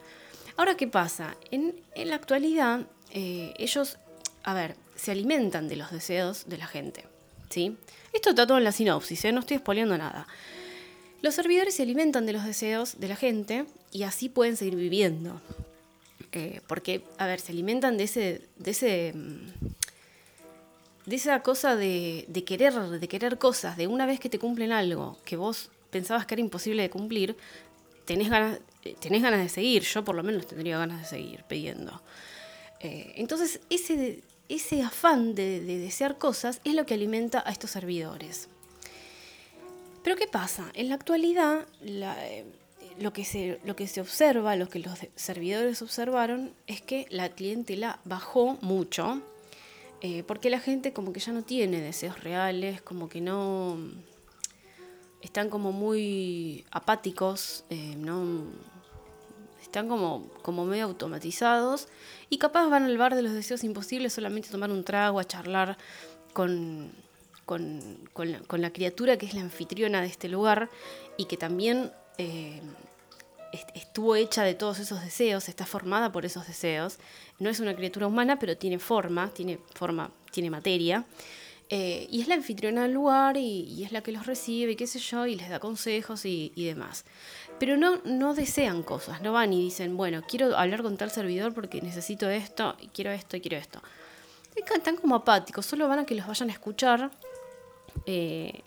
Ahora, 0.57 0.77
¿qué 0.77 0.89
pasa? 0.89 1.37
En, 1.51 1.77
la 1.95 2.17
actualidad, 2.17 2.87
ellos, 3.13 3.99
a 4.43 4.55
ver, 4.55 4.77
se 4.97 5.11
alimentan 5.11 5.69
de 5.69 5.77
los 5.77 5.91
deseos 5.91 6.49
de 6.49 6.59
la 6.59 6.67
gente, 6.67 7.05
¿sí? 7.49 7.77
Esto 8.13 8.31
está 8.31 8.47
todo 8.47 8.59
en 8.59 8.65
la 8.65 8.73
sinopsis, 8.73 9.25
¿eh? 9.25 9.33
no 9.33 9.41
estoy 9.41 9.57
expoliando 9.57 9.97
nada. 9.97 10.27
Los 11.23 11.35
servidores 11.35 11.75
se 11.75 11.83
alimentan 11.83 12.27
de 12.27 12.33
los 12.33 12.45
deseos 12.45 12.99
de 12.99 13.09
la 13.09 13.17
gente 13.17 13.67
y 13.93 14.05
así 14.05 14.29
pueden 14.29 14.57
seguir 14.57 14.77
viviendo. 14.77 15.41
Eh, 16.33 16.61
porque, 16.67 17.03
a 17.19 17.27
ver, 17.27 17.41
se 17.41 17.53
alimentan 17.53 17.97
de 17.97 18.05
ese, 18.05 18.43
de 18.57 18.71
ese 18.71 19.13
mm, 19.15 19.49
de 21.07 21.17
esa 21.17 21.43
cosa 21.43 21.77
de, 21.77 22.25
querer, 22.47 22.75
de 22.75 23.09
querer 23.09 23.39
cosas, 23.39 23.77
de 23.77 23.89
una 23.89 24.07
vez 24.07 24.21
que 24.21 24.29
te 24.29 24.39
cumplen 24.39 24.71
algo 24.71 25.19
que 25.25 25.37
vos 25.37 25.71
pensabas 25.91 26.25
que 26.25 26.35
era 26.35 26.41
imposible 26.41 26.83
de 26.83 26.91
cumplir, 26.91 27.37
tenés 28.05 28.29
ganas, 28.31 28.61
eh, 28.85 28.95
tenés 29.01 29.23
ganas 29.23 29.41
de 29.41 29.49
seguir, 29.49 29.83
yo 29.83 30.05
por 30.05 30.15
lo 30.15 30.23
menos 30.23 30.47
tendría 30.47 30.79
ganas 30.79 31.01
de 31.01 31.07
seguir 31.07 31.43
pidiendo. 31.49 32.01
Entonces, 32.83 33.61
ese, 33.69 34.23
ese 34.50 34.83
afán 34.83 35.35
de, 35.35 35.61
desear 35.61 36.19
cosas 36.19 36.61
es 36.64 36.75
lo 36.75 36.85
que 36.85 36.95
alimenta 36.95 37.42
a 37.47 37.50
estos 37.50 37.71
servidores. 37.71 38.49
Pero 40.02 40.16
¿qué 40.16 40.26
pasa? 40.26 40.71
En 40.75 40.88
la 40.88 40.97
actualidad, 40.97 41.66
eh, 41.83 42.45
lo, 42.99 43.12
que 43.12 43.25
se, 43.25 43.61
lo 43.64 43.76
que 43.76 43.87
se 43.87 44.00
observa, 44.00 44.57
lo 44.57 44.69
que 44.69 44.80
los 44.80 44.99
servidores 45.14 45.83
observaron, 45.83 46.52
es 46.66 46.80
que 46.80 47.07
la 47.11 47.28
clientela 47.30 48.00
bajó 48.04 48.59
mucho 48.61 49.23
eh, 50.02 50.23
porque 50.26 50.49
la 50.49 50.61
gente 50.61 50.92
como 50.92 51.12
que 51.12 51.21
ya 51.21 51.33
no 51.33 51.42
tiene 51.42 51.80
deseos 51.80 52.23
reales, 52.23 52.80
como 52.83 53.09
que 53.09 53.21
no... 53.21 53.76
Están 55.21 55.50
como 55.50 55.71
muy 55.71 56.64
apáticos, 56.71 57.64
eh, 57.69 57.95
no, 57.99 58.45
están 59.71 59.89
como, 59.89 60.29
como 60.43 60.65
medio 60.65 60.87
automatizados 60.87 61.87
y 62.29 62.39
capaz 62.39 62.69
van 62.69 62.83
al 62.83 62.99
bar 62.99 63.15
de 63.15 63.23
los 63.23 63.33
deseos 63.33 63.62
imposibles 63.62 64.12
solamente 64.12 64.49
a 64.49 64.50
tomar 64.50 64.73
un 64.73 64.83
trago, 64.83 65.21
a 65.21 65.25
charlar 65.25 65.79
con, 66.33 66.91
con, 67.45 68.61
la, 68.61 68.73
criatura 68.73 69.17
que 69.17 69.27
es 69.27 69.35
la 69.35 69.43
anfitriona 69.43 70.00
de 70.00 70.09
este 70.09 70.29
lugar 70.29 70.71
y 71.17 71.27
que 71.27 71.37
también 71.37 71.93
eh, 72.19 72.61
estuvo 73.75 74.17
hecha 74.17 74.43
de 74.43 74.55
todos 74.55 74.81
esos 74.81 75.03
deseos, 75.03 75.49
está 75.49 75.67
formada 75.67 76.11
por 76.11 76.27
esos 76.27 76.49
deseos. 76.49 76.99
No 77.39 77.49
es 77.49 77.61
una 77.61 77.77
criatura 77.77 78.09
humana, 78.09 78.41
pero 78.41 78.57
tiene 78.57 78.81
forma, 78.81 79.29
tiene 79.29 79.61
forma, 79.75 80.11
tiene 80.33 80.50
materia. 80.50 81.05
Eh, 81.73 82.09
y 82.11 82.21
es 82.21 82.27
la 82.27 82.35
anfitriona 82.35 82.83
del 82.83 82.93
lugar 82.93 83.37
y, 83.37 83.85
es 83.85 83.93
la 83.93 84.03
que 84.03 84.11
los 84.11 84.27
recibe, 84.27 84.73
y 84.73 84.77
qué 84.77 84.89
sé 84.89 84.99
yo, 84.99 85.27
y 85.27 85.37
les 85.37 85.49
da 85.49 85.61
consejos 85.61 86.25
y, 86.25 86.53
demás. 86.57 87.05
Pero 87.61 87.77
no, 87.77 88.00
no 88.05 88.35
desean 88.35 88.83
cosas, 88.83 89.23
no 89.23 89.33
van 89.33 89.53
y 89.53 89.62
dicen, 89.62 89.97
bueno, 89.97 90.23
quiero 90.27 90.57
hablar 90.57 90.83
con 90.83 90.97
tal 90.97 91.12
servidor 91.12 91.55
porque 91.55 91.81
necesito 91.81 92.29
esto, 92.29 92.77
y 92.81 92.89
quiero 92.89 93.12
esto, 93.12 93.37
y 93.37 93.41
quiero 93.41 93.57
esto. 93.57 93.81
Están 94.57 94.97
como 94.97 95.15
apáticos, 95.15 95.65
solo 95.65 95.87
van 95.87 96.00
a 96.00 96.07
que 96.07 96.17
los 96.17 96.27
vayan 96.27 96.50
a 96.50 96.53
escuchar. 96.53 97.11
Eh, 98.05 98.62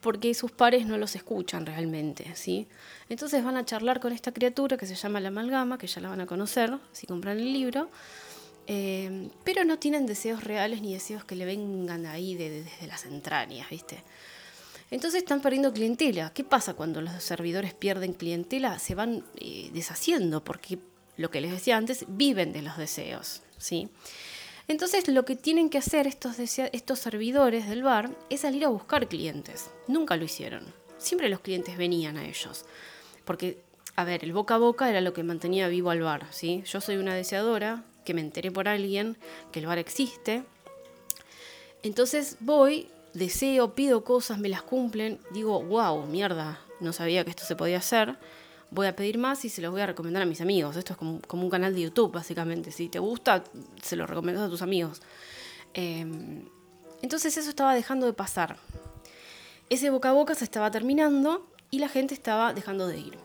porque 0.00 0.34
sus 0.34 0.50
pares 0.50 0.84
no 0.84 0.98
los 0.98 1.14
escuchan 1.14 1.64
realmente, 1.64 2.34
¿sí? 2.34 2.66
Entonces 3.08 3.44
van 3.44 3.56
a 3.56 3.64
charlar 3.64 4.00
con 4.00 4.12
esta 4.12 4.32
criatura 4.32 4.76
que 4.76 4.84
se 4.84 4.96
llama 4.96 5.20
la 5.20 5.28
amalgama, 5.28 5.78
que 5.78 5.86
ya 5.86 6.00
la 6.00 6.08
van 6.08 6.20
a 6.20 6.26
conocer 6.26 6.76
si 6.90 7.06
compran 7.06 7.38
el 7.38 7.52
libro, 7.52 7.88
eh, 8.66 9.28
pero 9.44 9.64
no 9.64 9.78
tienen 9.78 10.06
deseos 10.06 10.44
reales 10.44 10.82
ni 10.82 10.94
deseos 10.94 11.24
que 11.24 11.36
le 11.36 11.44
vengan 11.44 12.06
ahí 12.06 12.34
desde 12.34 12.86
las 12.86 13.04
entrañas, 13.04 13.68
¿viste? 13.70 14.02
Entonces 14.90 15.22
están 15.22 15.40
perdiendo 15.40 15.72
clientela. 15.72 16.32
¿Qué 16.34 16.44
pasa 16.44 16.74
cuando 16.74 17.00
los 17.00 17.22
servidores 17.22 17.72
pierden 17.72 18.12
clientela? 18.12 18.78
Se 18.78 18.94
van 18.94 19.24
eh, 19.36 19.70
deshaciendo 19.72 20.44
porque, 20.44 20.78
lo 21.16 21.30
que 21.30 21.40
les 21.40 21.50
decía 21.50 21.76
antes, 21.76 22.04
viven 22.08 22.52
de 22.52 22.62
los 22.62 22.76
deseos, 22.76 23.42
¿sí? 23.56 23.88
Entonces 24.68 25.08
lo 25.08 25.24
que 25.24 25.34
tienen 25.34 25.70
que 25.70 25.78
hacer 25.78 26.06
estos, 26.06 26.38
estos 26.38 26.98
servidores 26.98 27.68
del 27.68 27.82
bar 27.82 28.10
es 28.30 28.40
salir 28.40 28.64
a 28.64 28.68
buscar 28.68 29.08
clientes. 29.08 29.70
Nunca 29.88 30.16
lo 30.16 30.24
hicieron. 30.24 30.64
Siempre 30.98 31.28
los 31.28 31.40
clientes 31.40 31.76
venían 31.76 32.16
a 32.16 32.26
ellos. 32.26 32.64
Porque, 33.24 33.62
a 33.96 34.04
ver, 34.04 34.22
el 34.24 34.32
boca 34.32 34.54
a 34.54 34.58
boca 34.58 34.88
era 34.88 35.00
lo 35.00 35.12
que 35.12 35.22
mantenía 35.22 35.68
vivo 35.68 35.90
al 35.90 36.02
bar. 36.02 36.26
¿sí? 36.30 36.62
Yo 36.64 36.80
soy 36.80 36.96
una 36.96 37.14
deseadora 37.14 37.82
que 38.04 38.14
me 38.14 38.20
enteré 38.20 38.50
por 38.50 38.68
alguien 38.68 39.16
que 39.50 39.60
el 39.60 39.66
bar 39.66 39.78
existe. 39.78 40.44
Entonces 41.82 42.36
voy, 42.40 42.88
deseo, 43.14 43.74
pido 43.74 44.04
cosas, 44.04 44.38
me 44.38 44.48
las 44.48 44.62
cumplen, 44.62 45.18
digo, 45.32 45.62
wow, 45.62 46.06
mierda, 46.06 46.60
no 46.80 46.92
sabía 46.92 47.24
que 47.24 47.30
esto 47.30 47.44
se 47.44 47.56
podía 47.56 47.78
hacer 47.78 48.16
voy 48.72 48.86
a 48.86 48.96
pedir 48.96 49.18
más 49.18 49.44
y 49.44 49.48
se 49.48 49.62
los 49.62 49.70
voy 49.70 49.82
a 49.82 49.86
recomendar 49.86 50.22
a 50.22 50.26
mis 50.26 50.40
amigos. 50.40 50.76
Esto 50.76 50.94
es 50.94 50.98
como, 50.98 51.20
un 51.30 51.50
canal 51.50 51.74
de 51.74 51.82
YouTube, 51.82 52.12
básicamente. 52.12 52.72
Si 52.72 52.88
te 52.88 52.98
gusta, 52.98 53.44
se 53.82 53.96
lo 53.96 54.06
recomiendas 54.06 54.46
a 54.46 54.50
tus 54.50 54.62
amigos. 54.62 55.02
Em, 55.74 56.44
entonces 57.02 57.36
eso 57.36 57.50
estaba 57.50 57.74
dejando 57.74 58.06
de 58.06 58.14
pasar. 58.14 58.56
Ese 59.68 59.90
boca 59.90 60.10
a 60.10 60.12
boca 60.12 60.34
se 60.34 60.44
estaba 60.44 60.70
terminando 60.70 61.46
y 61.70 61.78
la 61.78 61.88
gente 61.88 62.14
estaba 62.14 62.54
dejando 62.54 62.88
de 62.88 62.98
ir. 62.98 63.18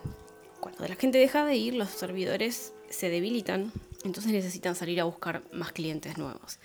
Cuando 0.60 0.86
la 0.88 0.96
gente 0.96 1.17
deja 1.17 1.46
de 1.46 1.55
ir, 1.55 1.74
los 1.74 1.89
servidores 1.89 2.74
se 2.89 3.10
debilitan, 3.10 3.72
entonces 4.07 4.31
necesitan 4.31 4.75
salir 4.75 4.99
a 4.99 5.03
buscar 5.03 5.43
más 5.51 5.71
clientes 5.71 6.17
nuevos. 6.17 6.59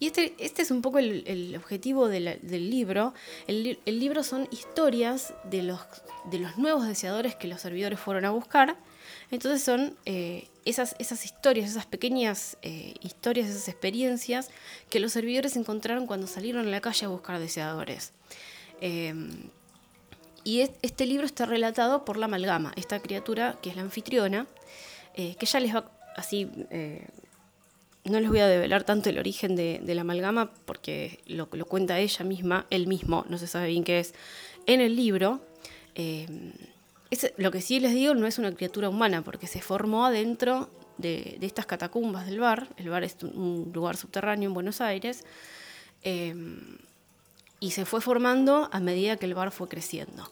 Y 0.00 0.06
este, 0.06 0.34
este 0.38 0.62
es 0.62 0.70
un 0.70 0.82
poco 0.82 0.98
el, 0.98 1.54
objetivo 1.56 2.08
del 2.08 2.70
libro. 2.70 3.14
El, 3.46 3.78
libro 3.86 4.22
son 4.22 4.48
historias 4.50 5.34
de 5.44 5.62
los, 5.62 5.80
de 6.30 6.38
los 6.38 6.56
nuevos 6.56 6.86
deseadores 6.86 7.34
que 7.34 7.48
los 7.48 7.60
servidores 7.60 7.98
fueron 7.98 8.24
a 8.24 8.30
buscar. 8.30 8.76
Entonces 9.30 9.62
son 9.62 9.96
eh, 10.06 10.48
esas, 10.64 10.94
esas 10.98 11.24
historias, 11.24 11.70
esas 11.70 11.86
pequeñas 11.86 12.56
eh, 12.62 12.94
historias, 13.00 13.48
esas 13.48 13.68
experiencias 13.68 14.50
que 14.88 15.00
los 15.00 15.12
servidores 15.12 15.56
encontraron 15.56 16.06
cuando 16.06 16.26
salieron 16.26 16.66
a 16.66 16.70
la 16.70 16.80
calle 16.80 17.06
a 17.06 17.08
buscar 17.08 17.40
deseadores. 17.40 18.12
Em, 18.80 19.50
y 20.44 20.60
este 20.60 21.04
libro 21.06 21.26
está 21.26 21.44
relatado 21.44 22.04
por 22.04 22.16
la 22.16 22.26
amalgama, 22.26 22.72
esta 22.76 23.00
criatura 23.00 23.58
que 23.60 23.70
es 23.70 23.76
la 23.76 23.82
anfitriona, 23.82 24.46
eh, 25.14 25.34
que 25.38 25.46
ya 25.46 25.60
les 25.60 25.74
va 25.74 25.90
así 26.18 26.50
no 28.08 28.20
les 28.20 28.28
voy 28.28 28.40
a 28.40 28.46
develar 28.46 28.84
tanto 28.84 29.10
el 29.10 29.18
origen 29.18 29.56
de, 29.56 29.80
la 29.84 30.00
amalgama 30.00 30.50
porque 30.64 31.20
lo, 31.26 31.48
cuenta 31.48 31.98
ella 31.98 32.24
misma, 32.24 32.66
él 32.70 32.86
mismo, 32.86 33.24
no 33.28 33.38
se 33.38 33.46
sabe 33.46 33.68
bien 33.68 33.84
qué 33.84 34.00
es, 34.00 34.14
en 34.66 34.80
el 34.80 34.96
libro. 34.96 35.40
Eh, 35.94 36.26
lo 37.36 37.50
que 37.50 37.60
sí 37.60 37.80
les 37.80 37.94
digo 37.94 38.14
no 38.14 38.26
es 38.26 38.38
una 38.38 38.52
criatura 38.52 38.88
humana 38.88 39.22
porque 39.22 39.46
se 39.46 39.60
formó 39.60 40.06
adentro 40.06 40.68
de, 40.98 41.38
estas 41.40 41.66
catacumbas 41.66 42.26
del 42.26 42.40
bar. 42.40 42.68
El 42.76 42.90
bar 42.90 43.04
es 43.04 43.16
un 43.22 43.70
lugar 43.74 43.96
subterráneo 43.96 44.48
en 44.48 44.54
Buenos 44.54 44.80
Aires. 44.80 45.24
Eh, 46.02 46.34
y 47.60 47.72
se 47.72 47.84
fue 47.84 48.00
formando 48.00 48.68
a 48.70 48.80
medida 48.80 49.16
que 49.16 49.26
el 49.26 49.34
bar 49.34 49.50
fue 49.50 49.68
creciendo. 49.68 50.30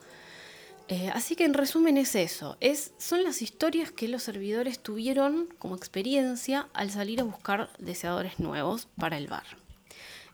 Eh, 0.88 1.10
así 1.12 1.34
que 1.34 1.44
en 1.44 1.54
resumen 1.54 1.96
es 1.96 2.14
eso, 2.14 2.56
es, 2.60 2.92
son 2.96 3.24
las 3.24 3.42
historias 3.42 3.90
que 3.90 4.06
los 4.06 4.22
servidores 4.22 4.78
tuvieron 4.78 5.48
como 5.58 5.74
experiencia 5.74 6.68
al 6.74 6.90
salir 6.90 7.20
a 7.20 7.24
buscar 7.24 7.70
deseadores 7.78 8.38
nuevos 8.38 8.86
para 8.96 9.18
el 9.18 9.26
bar. 9.26 9.46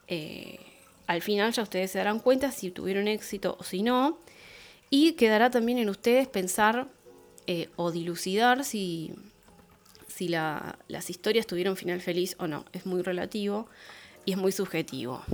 Eh, 0.09 0.59
al 1.07 1.23
final 1.23 1.53
ya 1.53 1.63
ustedes 1.63 1.91
se 1.91 1.99
darán 1.99 2.21
cuenta 2.21 2.53
si 2.53 2.71
tuvieron 2.71 3.09
éxito 3.09 3.57
o 3.59 3.65
si 3.65 3.83
no, 3.83 4.19
y 4.91 5.13
quedará 5.13 5.51
también 5.51 5.79
en 5.79 5.89
ustedes 5.89 6.29
pensar 6.29 6.87
eh, 7.47 7.71
o 7.77 7.91
dilucidar 7.91 8.63
si, 8.63 9.15
si 10.07 10.29
las 10.29 11.09
historias 11.09 11.47
tuvieron 11.47 11.79
final 11.79 12.03
feliz 12.03 12.37
o 12.39 12.47
no. 12.47 12.67
Es 12.75 12.85
muy 12.85 13.01
relativo 13.01 13.69
y 14.27 14.33
es 14.33 14.37
muy 14.37 14.53
subjetivo. 14.53 15.25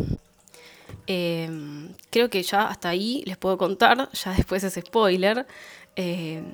Em, 1.06 1.94
creo 2.10 2.28
que 2.30 2.42
ya 2.42 2.68
hasta 2.68 2.90
ahí 2.90 3.22
les 3.26 3.36
puedo 3.36 3.56
contar, 3.58 4.10
ya 4.12 4.32
después 4.32 4.62
es 4.64 4.74
spoiler. 4.74 5.46
Em, 5.96 6.44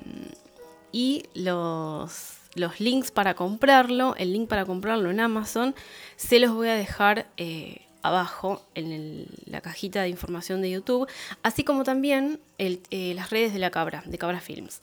y 0.91 1.23
los, 1.33 2.37
los, 2.55 2.79
links 2.79 3.11
para 3.11 3.33
comprarlo, 3.33 4.15
el 4.17 4.31
link 4.31 4.47
para 4.47 4.65
comprarlo 4.65 5.11
en 5.11 5.19
Amazon, 5.19 5.75
se 6.15 6.39
los 6.39 6.53
voy 6.53 6.69
a 6.69 6.75
dejar 6.75 7.27
eh, 7.37 7.81
abajo 8.01 8.65
en 8.75 9.27
la 9.45 9.61
cajita 9.61 10.03
de 10.03 10.09
información 10.09 10.61
de 10.61 10.71
YouTube, 10.71 11.09
así 11.43 11.63
como 11.63 11.83
también 11.83 12.39
eh, 12.57 13.13
las 13.15 13.29
redes 13.29 13.51
de 13.51 13.59
la 13.59 13.71
Cabra, 13.71 14.03
de 14.05 14.17
Cabra 14.17 14.39
Films. 14.39 14.81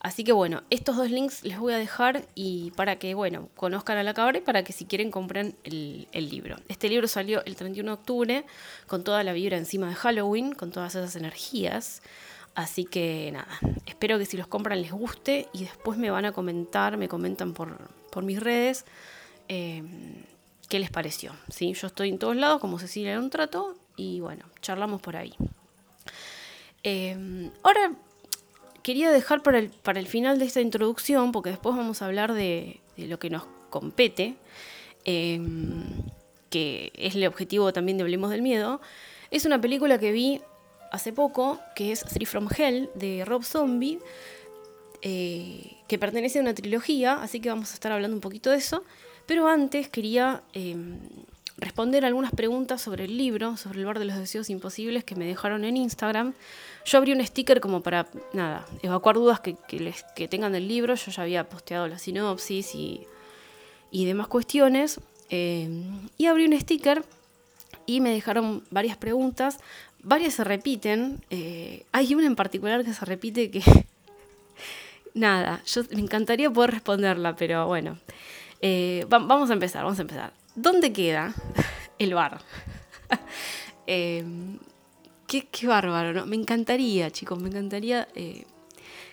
Así 0.00 0.24
que 0.24 0.32
bueno, 0.32 0.62
estos 0.70 0.96
dos 0.96 1.10
links 1.10 1.44
les 1.44 1.58
voy 1.58 1.74
a 1.74 1.78
dejar 1.78 2.26
y 2.34 2.70
para 2.70 2.96
que, 2.96 3.12
bueno, 3.12 3.50
conozcan 3.54 3.98
a 3.98 4.02
la 4.02 4.14
cabra 4.14 4.38
y 4.38 4.40
para 4.40 4.64
que 4.64 4.72
si 4.72 4.86
quieren 4.86 5.10
compren 5.10 5.54
el, 5.62 6.06
libro. 6.12 6.56
Este 6.68 6.88
libro 6.88 7.06
salió 7.06 7.44
el 7.44 7.54
31 7.54 7.90
de 7.90 7.94
octubre 7.94 8.44
con 8.86 9.04
toda 9.04 9.22
la 9.24 9.34
vibra 9.34 9.58
encima 9.58 9.90
de 9.90 9.94
Halloween, 9.94 10.52
con 10.54 10.70
todas 10.70 10.94
esas 10.94 11.16
energías. 11.16 12.02
Así 12.54 12.86
que 12.86 13.30
nada, 13.30 13.58
espero 13.84 14.18
que 14.18 14.24
si 14.24 14.38
los 14.38 14.46
compran 14.46 14.80
les 14.80 14.90
guste 14.90 15.48
y 15.52 15.64
después 15.64 15.98
me 15.98 16.10
van 16.10 16.24
a 16.24 16.32
comentar, 16.32 16.96
me 16.96 17.06
comentan 17.06 17.52
por, 17.52 17.76
mis 18.22 18.40
redes 18.40 18.86
eh, 19.48 19.82
qué 20.70 20.78
les 20.78 20.90
pareció. 20.90 21.34
¿sí? 21.50 21.74
Yo 21.74 21.88
estoy 21.88 22.08
en 22.08 22.18
todos 22.18 22.36
lados 22.36 22.58
como 22.58 22.78
Cecilia 22.78 23.12
en 23.12 23.18
un 23.18 23.30
trato 23.30 23.76
y 23.96 24.20
bueno, 24.20 24.46
charlamos 24.62 25.02
por 25.02 25.16
ahí. 25.16 25.34
Eh, 26.82 27.50
ahora 27.62 27.92
quería 28.82 29.10
dejar 29.10 29.42
para 29.42 29.58
el, 29.58 29.70
para 29.70 30.00
el 30.00 30.06
final 30.06 30.38
de 30.38 30.44
esta 30.44 30.60
introducción, 30.60 31.32
porque 31.32 31.50
después 31.50 31.76
vamos 31.76 32.02
a 32.02 32.06
hablar 32.06 32.32
de, 32.32 32.80
lo 32.96 33.18
que 33.18 33.30
nos 33.30 33.44
compete, 33.70 34.36
em, 35.04 35.84
que 36.50 36.92
es 36.96 37.14
el 37.14 37.26
objetivo 37.26 37.72
también 37.72 37.98
de 37.98 38.02
Hablemos 38.02 38.30
del 38.30 38.42
Miedo. 38.42 38.80
Es 39.30 39.44
una 39.44 39.60
película 39.60 39.98
que 39.98 40.12
vi 40.12 40.40
hace 40.90 41.12
poco, 41.12 41.60
que 41.74 41.92
es 41.92 42.04
Three 42.04 42.26
from 42.26 42.48
Hell, 42.56 42.90
de 42.94 43.24
Rob 43.24 43.44
Zombie, 43.44 44.00
eh, 45.02 45.76
que 45.88 45.98
pertenece 45.98 46.38
a 46.38 46.42
una 46.42 46.54
trilogía, 46.54 47.22
así 47.22 47.40
que 47.40 47.48
vamos 47.48 47.70
a 47.70 47.74
estar 47.74 47.92
hablando 47.92 48.16
un 48.16 48.20
poquito 48.20 48.50
de 48.50 48.56
eso. 48.56 48.84
Pero 49.26 49.48
antes 49.48 49.88
quería 49.88 50.42
em, 50.52 50.98
responder 51.56 52.04
algunas 52.04 52.32
preguntas 52.32 52.82
sobre 52.82 53.04
el 53.04 53.16
libro, 53.16 53.56
sobre 53.56 53.78
el 53.78 53.86
bar 53.86 53.98
de 53.98 54.06
los 54.06 54.16
deseos 54.16 54.50
imposibles 54.50 55.04
que 55.04 55.14
me 55.14 55.26
dejaron 55.26 55.64
en 55.64 55.76
Instagram. 55.76 56.34
Yo 56.84 56.98
abrí 56.98 57.12
un 57.12 57.24
sticker 57.24 57.60
como 57.60 57.82
para, 57.82 58.06
nada, 58.32 58.66
evacuar 58.82 59.16
dudas 59.16 59.40
que, 59.40 59.56
que 60.14 60.28
tengan 60.28 60.52
del 60.52 60.66
libro. 60.66 60.94
Yo 60.94 61.10
ya 61.10 61.22
había 61.22 61.48
posteado 61.48 61.86
la 61.88 61.98
sinopsis 61.98 62.74
y, 62.74 63.06
y 63.90 64.06
demás 64.06 64.28
cuestiones. 64.28 65.00
Eh, 65.28 65.68
y 66.16 66.26
abrí 66.26 66.46
un 66.46 66.58
sticker 66.58 67.04
y 67.86 68.00
me 68.00 68.10
dejaron 68.10 68.64
varias 68.70 68.96
preguntas. 68.96 69.58
Varias 70.02 70.34
se 70.34 70.44
repiten. 70.44 71.22
Eh, 71.30 71.84
hay 71.92 72.14
una 72.14 72.26
en 72.26 72.36
particular 72.36 72.84
que 72.84 72.94
se 72.94 73.04
repite 73.04 73.50
que... 73.50 73.62
nada, 75.14 75.62
yo 75.66 75.82
me 75.92 76.00
encantaría 76.00 76.50
poder 76.50 76.70
responderla, 76.72 77.36
pero 77.36 77.66
bueno. 77.66 77.98
Eh, 78.62 79.06
vamos 79.08 79.50
a 79.50 79.54
empezar, 79.54 79.84
vamos 79.84 79.98
a 79.98 80.02
empezar. 80.02 80.32
¿Dónde 80.54 80.92
queda 80.92 81.34
el 81.98 82.14
bar? 82.14 82.40
qué, 85.30 85.66
bárbaro, 85.66 86.12
¿no? 86.12 86.26
Me 86.26 86.36
encantaría, 86.36 87.10
chicos, 87.10 87.38
me 87.38 87.48
encantaría 87.48 88.08
eh, 88.14 88.44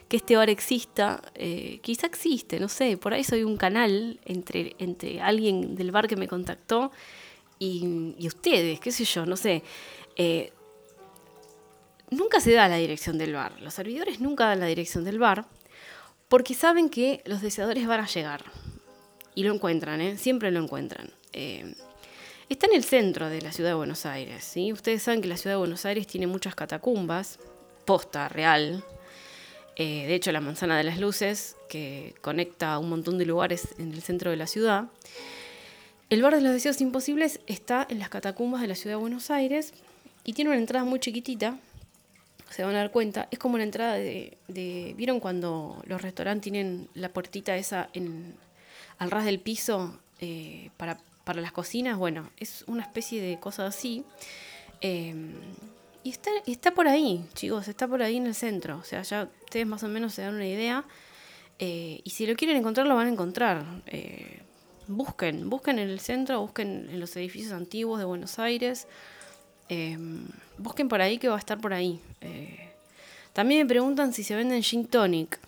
que 0.08 0.18
este 0.18 0.36
bar 0.36 0.50
exista. 0.50 1.22
Eh, 1.36 1.80
quizá 1.82 2.08
existe, 2.08 2.60
no 2.60 2.70
sé, 2.70 2.98
por 2.98 3.14
ahí 3.14 3.24
soy 3.24 3.44
un 3.44 3.58
canal 3.58 4.20
entre, 4.26 4.76
entre 4.80 5.22
alguien 5.22 5.76
del 5.76 5.92
bar 5.92 6.08
que 6.08 6.16
me 6.16 6.28
contactó 6.28 6.92
y, 7.60 8.16
ustedes, 8.26 8.80
qué 8.80 8.92
sé 8.92 9.06
yo, 9.06 9.26
no 9.26 9.38
sé. 9.38 9.64
Eh, 10.16 10.52
nunca 12.10 12.40
se 12.40 12.54
da 12.54 12.68
la 12.68 12.78
dirección 12.78 13.18
del 13.18 13.34
bar. 13.34 13.60
Los 13.62 13.76
servidores 13.76 14.20
nunca 14.20 14.48
dan 14.48 14.60
la 14.60 14.68
dirección 14.68 15.04
del 15.04 15.20
bar 15.20 15.46
porque 16.30 16.56
saben 16.56 16.90
que 16.90 17.22
los 17.26 17.42
deseadores 17.42 17.86
van 17.88 18.02
a 18.02 18.08
llegar. 18.08 18.44
Y 19.36 19.44
lo 19.44 19.54
encuentran, 19.54 20.18
siempre 20.18 20.50
lo 20.50 20.64
encuentran. 20.64 21.12
Está 22.50 22.68
en 22.68 22.76
el 22.76 22.84
centro 22.84 23.30
de 23.30 23.42
la 23.42 23.52
ciudad 23.52 23.72
de 23.72 23.76
Buenos 23.76 24.06
Aires. 24.06 24.44
¿sí? 24.44 24.72
Ustedes 24.72 25.04
saben 25.04 25.22
que 25.22 25.28
la 25.28 25.38
ciudad 25.38 25.56
de 25.56 25.60
Buenos 25.60 25.86
Aires 25.86 26.08
tiene 26.08 26.28
muchas 26.28 26.56
catacumbas, 26.56 27.40
posta 27.86 28.30
real. 28.30 28.84
Eh, 29.76 30.08
de 30.08 30.16
hecho, 30.16 30.32
la 30.32 30.42
Manzana 30.42 30.78
de 30.78 30.84
las 30.84 31.00
Luces, 31.00 31.56
que 31.70 32.16
conecta 32.22 32.80
un 32.80 32.90
montón 32.90 33.18
de 33.18 33.26
lugares 33.26 33.68
en 33.78 33.94
el 33.94 34.02
centro 34.02 34.32
de 34.32 34.38
la 34.38 34.48
ciudad. 34.48 34.86
El 36.10 36.22
Bar 36.22 36.36
de 36.36 36.42
los 36.42 36.54
Deseos 36.54 36.80
Imposibles 36.82 37.42
está 37.48 37.86
en 37.90 38.00
las 38.00 38.10
catacumbas 38.10 38.62
de 38.62 38.68
la 38.68 38.76
ciudad 38.76 38.96
de 38.96 39.02
Buenos 39.02 39.30
Aires 39.30 39.74
y 40.24 40.34
tiene 40.34 40.52
una 40.52 40.60
entrada 40.60 40.86
muy 40.86 41.00
chiquitita. 41.00 41.60
Se 42.50 42.64
van 42.64 42.76
a 42.76 42.78
dar 42.78 42.92
cuenta, 42.92 43.28
es 43.30 43.40
como 43.40 43.56
una 43.56 43.66
entrada 43.66 43.96
de. 43.96 44.38
de 44.48 44.94
¿Vieron 44.96 45.20
cuando 45.20 45.84
los 45.86 46.02
restaurantes 46.02 46.44
tienen 46.44 46.88
la 46.94 47.10
puertita 47.10 47.58
esa 47.58 47.90
en, 47.94 48.36
al 49.00 49.12
ras 49.12 49.26
del 49.26 49.42
piso 49.42 50.00
eh, 50.22 50.70
para, 50.78 50.98
las 51.36 51.52
cocinas, 51.52 51.98
bueno, 51.98 52.30
es 52.38 52.64
una 52.68 52.84
especie 52.84 53.22
de 53.22 53.40
cosa 53.40 53.68
así. 53.68 54.04
Em, 54.82 55.34
y 56.04 56.10
está, 56.10 56.32
está 56.46 56.72
por 56.72 56.88
ahí, 56.88 57.26
chicos, 57.34 57.68
está 57.68 57.88
por 57.88 58.02
ahí 58.02 58.18
en 58.18 58.28
el 58.28 58.36
centro. 58.36 58.78
O 58.78 58.84
sea, 58.84 59.02
ya 59.02 59.30
ustedes 59.44 59.68
más 59.68 59.84
o 59.84 59.88
menos 59.88 60.14
se 60.14 60.22
dan 60.22 60.36
una 60.36 60.48
idea. 60.48 60.86
Eh, 61.60 62.02
y 62.04 62.10
si 62.12 62.26
lo 62.26 62.36
quieren 62.36 62.58
encontrar, 62.58 62.88
lo 62.88 62.96
van 62.96 63.08
a 63.08 63.12
encontrar. 63.12 63.66
Eh, 63.88 64.42
busquen, 64.88 65.50
busquen 65.50 65.80
en 65.80 65.90
el 65.90 66.00
centro, 66.00 66.40
busquen 66.42 66.90
en 66.90 67.00
los 67.00 67.16
edificios 67.18 67.52
antiguos 67.52 68.00
de 68.00 68.06
Buenos 68.06 68.40
Aires. 68.40 68.88
Em, 69.70 70.28
busquen 70.58 70.88
por 70.88 71.02
ahí 71.02 71.18
que 71.18 71.28
va 71.28 71.36
a 71.36 71.40
estar 71.40 71.60
por 71.60 71.74
ahí. 71.74 72.00
también 73.34 73.62
me 73.62 73.68
preguntan 73.68 74.14
si 74.14 74.24
se 74.24 74.36
venden 74.36 74.64
gin 74.64 74.88
tonic. 74.88 75.40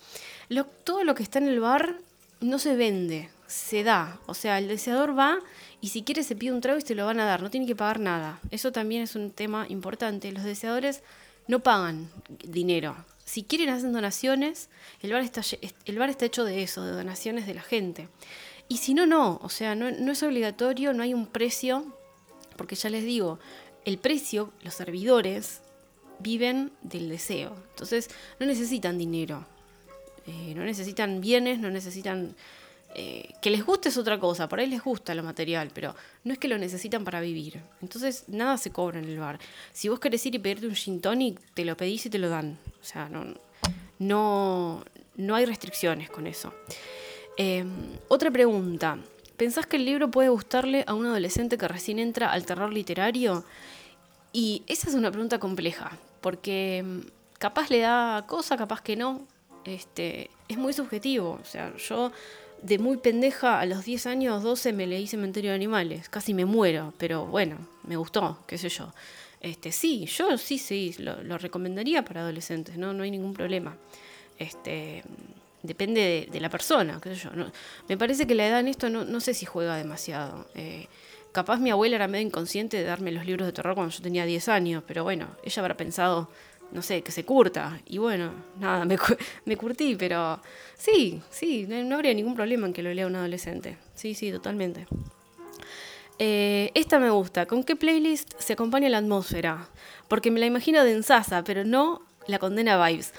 todo 0.84 1.04
lo 1.04 1.14
que 1.14 1.22
está 1.22 1.38
en 1.38 1.48
el 1.48 1.60
bar 1.60 1.96
no 2.40 2.58
se 2.58 2.76
vende 2.76 3.30
se 3.50 3.82
da. 3.82 4.20
O 4.26 4.34
sea, 4.34 4.58
el 4.58 4.68
deseador 4.68 5.18
va 5.18 5.40
y 5.80 5.88
si 5.88 6.02
quiere 6.02 6.22
se 6.22 6.36
pide 6.36 6.52
un 6.52 6.60
trago 6.60 6.78
y 6.78 6.82
se 6.82 6.94
lo 6.94 7.04
van 7.04 7.18
a 7.18 7.24
dar, 7.24 7.42
no 7.42 7.50
tiene 7.50 7.66
que 7.66 7.74
pagar 7.74 7.98
nada. 7.98 8.40
Eso 8.50 8.70
también 8.70 9.02
es 9.02 9.16
un 9.16 9.32
tema 9.32 9.66
importante. 9.68 10.30
Los 10.30 10.44
deseadores 10.44 11.02
no 11.48 11.60
pagan 11.60 12.10
dinero. 12.44 12.96
Si 13.24 13.42
quieren 13.42 13.70
hacer 13.70 13.90
donaciones, 13.90 14.70
el 15.02 15.12
bar 15.12 15.22
está, 15.22 15.42
el 15.84 15.98
bar 15.98 16.10
está 16.10 16.26
hecho 16.26 16.44
de 16.44 16.62
eso, 16.62 16.84
de 16.84 16.92
donaciones 16.92 17.46
de 17.46 17.54
la 17.54 17.62
gente. 17.62 18.08
Y 18.68 18.78
si 18.78 18.94
no, 18.94 19.04
no. 19.04 19.40
O 19.42 19.48
sea, 19.48 19.74
no, 19.74 19.90
no 19.90 20.12
es 20.12 20.22
obligatorio, 20.22 20.92
no 20.92 21.02
hay 21.02 21.12
un 21.12 21.26
precio, 21.26 21.84
porque 22.56 22.76
ya 22.76 22.88
les 22.88 23.04
digo, 23.04 23.40
el 23.84 23.98
precio, 23.98 24.52
los 24.62 24.74
servidores 24.74 25.60
viven 26.20 26.70
del 26.82 27.08
deseo. 27.08 27.56
Entonces, 27.70 28.10
no 28.38 28.46
necesitan 28.46 28.96
dinero. 28.96 29.44
Eh, 30.26 30.54
no 30.54 30.62
necesitan 30.62 31.20
bienes, 31.20 31.58
no 31.58 31.70
necesitan 31.70 32.36
eh, 32.94 33.34
que 33.40 33.50
les 33.50 33.64
guste 33.64 33.88
es 33.88 33.96
otra 33.96 34.18
cosa, 34.18 34.48
por 34.48 34.58
ahí 34.58 34.66
les 34.66 34.82
gusta 34.82 35.14
lo 35.14 35.22
material, 35.22 35.70
pero 35.72 35.94
no 36.24 36.32
es 36.32 36.38
que 36.38 36.48
lo 36.48 36.58
necesitan 36.58 37.04
para 37.04 37.20
vivir. 37.20 37.60
Entonces 37.80 38.24
nada 38.28 38.58
se 38.58 38.70
cobra 38.70 38.98
en 38.98 39.04
el 39.04 39.18
bar. 39.18 39.38
Si 39.72 39.88
vos 39.88 40.00
querés 40.00 40.24
ir 40.26 40.34
y 40.34 40.38
pedirte 40.38 40.66
un 40.66 40.74
gin 40.74 41.00
tonic, 41.00 41.40
te 41.54 41.64
lo 41.64 41.76
pedís 41.76 42.06
y 42.06 42.10
te 42.10 42.18
lo 42.18 42.28
dan. 42.28 42.58
O 42.80 42.84
sea, 42.84 43.08
no, 43.08 43.34
no, 43.98 44.84
no 45.16 45.34
hay 45.36 45.46
restricciones 45.46 46.10
con 46.10 46.26
eso. 46.26 46.52
Em, 47.36 47.70
otra 48.08 48.30
pregunta. 48.30 48.98
¿Pensás 49.36 49.66
que 49.66 49.76
el 49.76 49.84
libro 49.84 50.10
puede 50.10 50.28
gustarle 50.28 50.84
a 50.86 50.94
un 50.94 51.06
adolescente 51.06 51.56
que 51.56 51.68
recién 51.68 51.98
entra 51.98 52.32
al 52.32 52.44
terror 52.44 52.72
literario? 52.72 53.44
Y 54.32 54.62
esa 54.66 54.88
es 54.88 54.94
una 54.94 55.10
pregunta 55.10 55.38
compleja, 55.38 55.96
porque 56.20 56.78
em, 56.78 57.04
capaz 57.38 57.70
le 57.70 57.80
da 57.80 58.24
cosa, 58.26 58.56
capaz 58.56 58.82
que 58.82 58.96
no. 58.96 59.26
Este, 59.64 60.30
es 60.48 60.58
muy 60.58 60.72
subjetivo. 60.72 61.38
O 61.40 61.44
sea, 61.44 61.74
yo 61.76 62.12
de 62.62 62.78
muy 62.78 62.98
pendeja, 62.98 63.60
a 63.60 63.66
los 63.66 63.84
10 63.84 64.06
años, 64.06 64.42
12, 64.42 64.72
me 64.72 64.86
leí 64.86 65.06
Cementerio 65.06 65.50
de 65.50 65.56
Animales. 65.56 66.08
Casi 66.08 66.34
me 66.34 66.44
muero, 66.44 66.92
pero 66.98 67.26
bueno, 67.26 67.56
me 67.84 67.96
gustó, 67.96 68.38
qué 68.46 68.58
sé 68.58 68.68
yo. 68.68 68.92
Este, 69.40 69.72
sí, 69.72 70.04
yo 70.06 70.36
sí, 70.36 70.58
sí, 70.58 70.94
lo, 70.98 71.38
recomendaría 71.38 72.04
para 72.04 72.20
adolescentes, 72.20 72.76
¿no? 72.76 72.92
no 72.92 73.02
hay 73.02 73.10
ningún 73.10 73.32
problema. 73.32 73.76
Este, 74.38 75.02
depende 75.62 76.28
de, 76.30 76.40
la 76.40 76.50
persona, 76.50 77.00
qué 77.02 77.14
sé 77.14 77.22
yo. 77.22 77.30
me 77.88 77.96
parece 77.96 78.26
que 78.26 78.34
la 78.34 78.46
edad 78.46 78.60
en 78.60 78.68
esto 78.68 78.90
no, 78.90 79.20
sé 79.20 79.32
si 79.32 79.46
juega 79.46 79.76
demasiado. 79.76 80.46
Eh, 80.54 80.86
capaz 81.32 81.58
mi 81.58 81.70
abuela 81.70 81.96
era 81.96 82.08
medio 82.08 82.26
inconsciente 82.26 82.76
de 82.76 82.84
darme 82.84 83.12
los 83.12 83.24
libros 83.24 83.46
de 83.46 83.52
terror 83.52 83.74
cuando 83.74 83.94
yo 83.94 84.02
tenía 84.02 84.26
10 84.26 84.48
años, 84.48 84.84
pero 84.86 85.04
bueno, 85.04 85.28
ella 85.42 85.62
habrá 85.62 85.76
pensado 85.76 86.28
no 86.72 86.82
sé, 86.82 87.02
que 87.02 87.12
se 87.12 87.24
curta. 87.24 87.80
Y 87.86 87.98
bueno, 87.98 88.32
nada, 88.58 88.84
me, 88.86 88.96
me 89.44 89.56
curtí, 89.56 89.96
pero 89.96 90.40
sí, 90.76 91.20
sí, 91.30 91.66
no, 91.68 91.96
habría 91.96 92.14
ningún 92.14 92.34
problema 92.34 92.66
en 92.66 92.72
que 92.72 92.82
lo 92.82 92.92
lea 92.92 93.06
un 93.06 93.16
adolescente. 93.16 93.76
Sí, 93.94 94.14
sí, 94.14 94.30
totalmente. 94.30 94.86
Eh, 96.18 96.70
esta 96.74 96.98
me 96.98 97.10
gusta. 97.10 97.46
¿Con 97.46 97.64
qué 97.64 97.76
playlist 97.76 98.38
se 98.38 98.52
acompaña 98.52 98.88
la 98.88 98.98
atmósfera? 98.98 99.68
Porque 100.08 100.30
me 100.30 100.40
la 100.40 100.46
imagino 100.46 100.84
densaza, 100.84 101.42
pero 101.44 101.64
no 101.64 102.02
la 102.26 102.38
condena 102.38 102.84
vibes. 102.86 103.14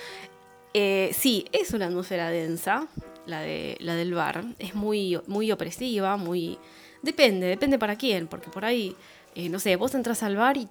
Eh, 0.74 1.12
sí, 1.14 1.46
es 1.52 1.72
una 1.74 1.88
atmósfera 1.88 2.30
densa, 2.30 2.88
la, 3.26 3.42
de, 3.42 3.76
la 3.80 3.96
del 3.96 4.14
bar. 4.14 4.46
Es 4.60 4.76
muy, 4.76 5.20
muy 5.28 5.52
opresiva, 5.52 6.18
muy... 6.18 6.58
Depende, 7.02 7.48
depende 7.48 7.80
para 7.80 7.96
quién, 7.96 8.28
porque 8.28 8.52
por 8.52 8.64
ahí, 8.64 8.96
eh, 9.34 9.50
no 9.50 9.60
sé, 9.60 9.76
vos 9.76 9.96
entras 9.96 10.22
al 10.22 10.36
bar 10.36 10.58
y 10.58 10.68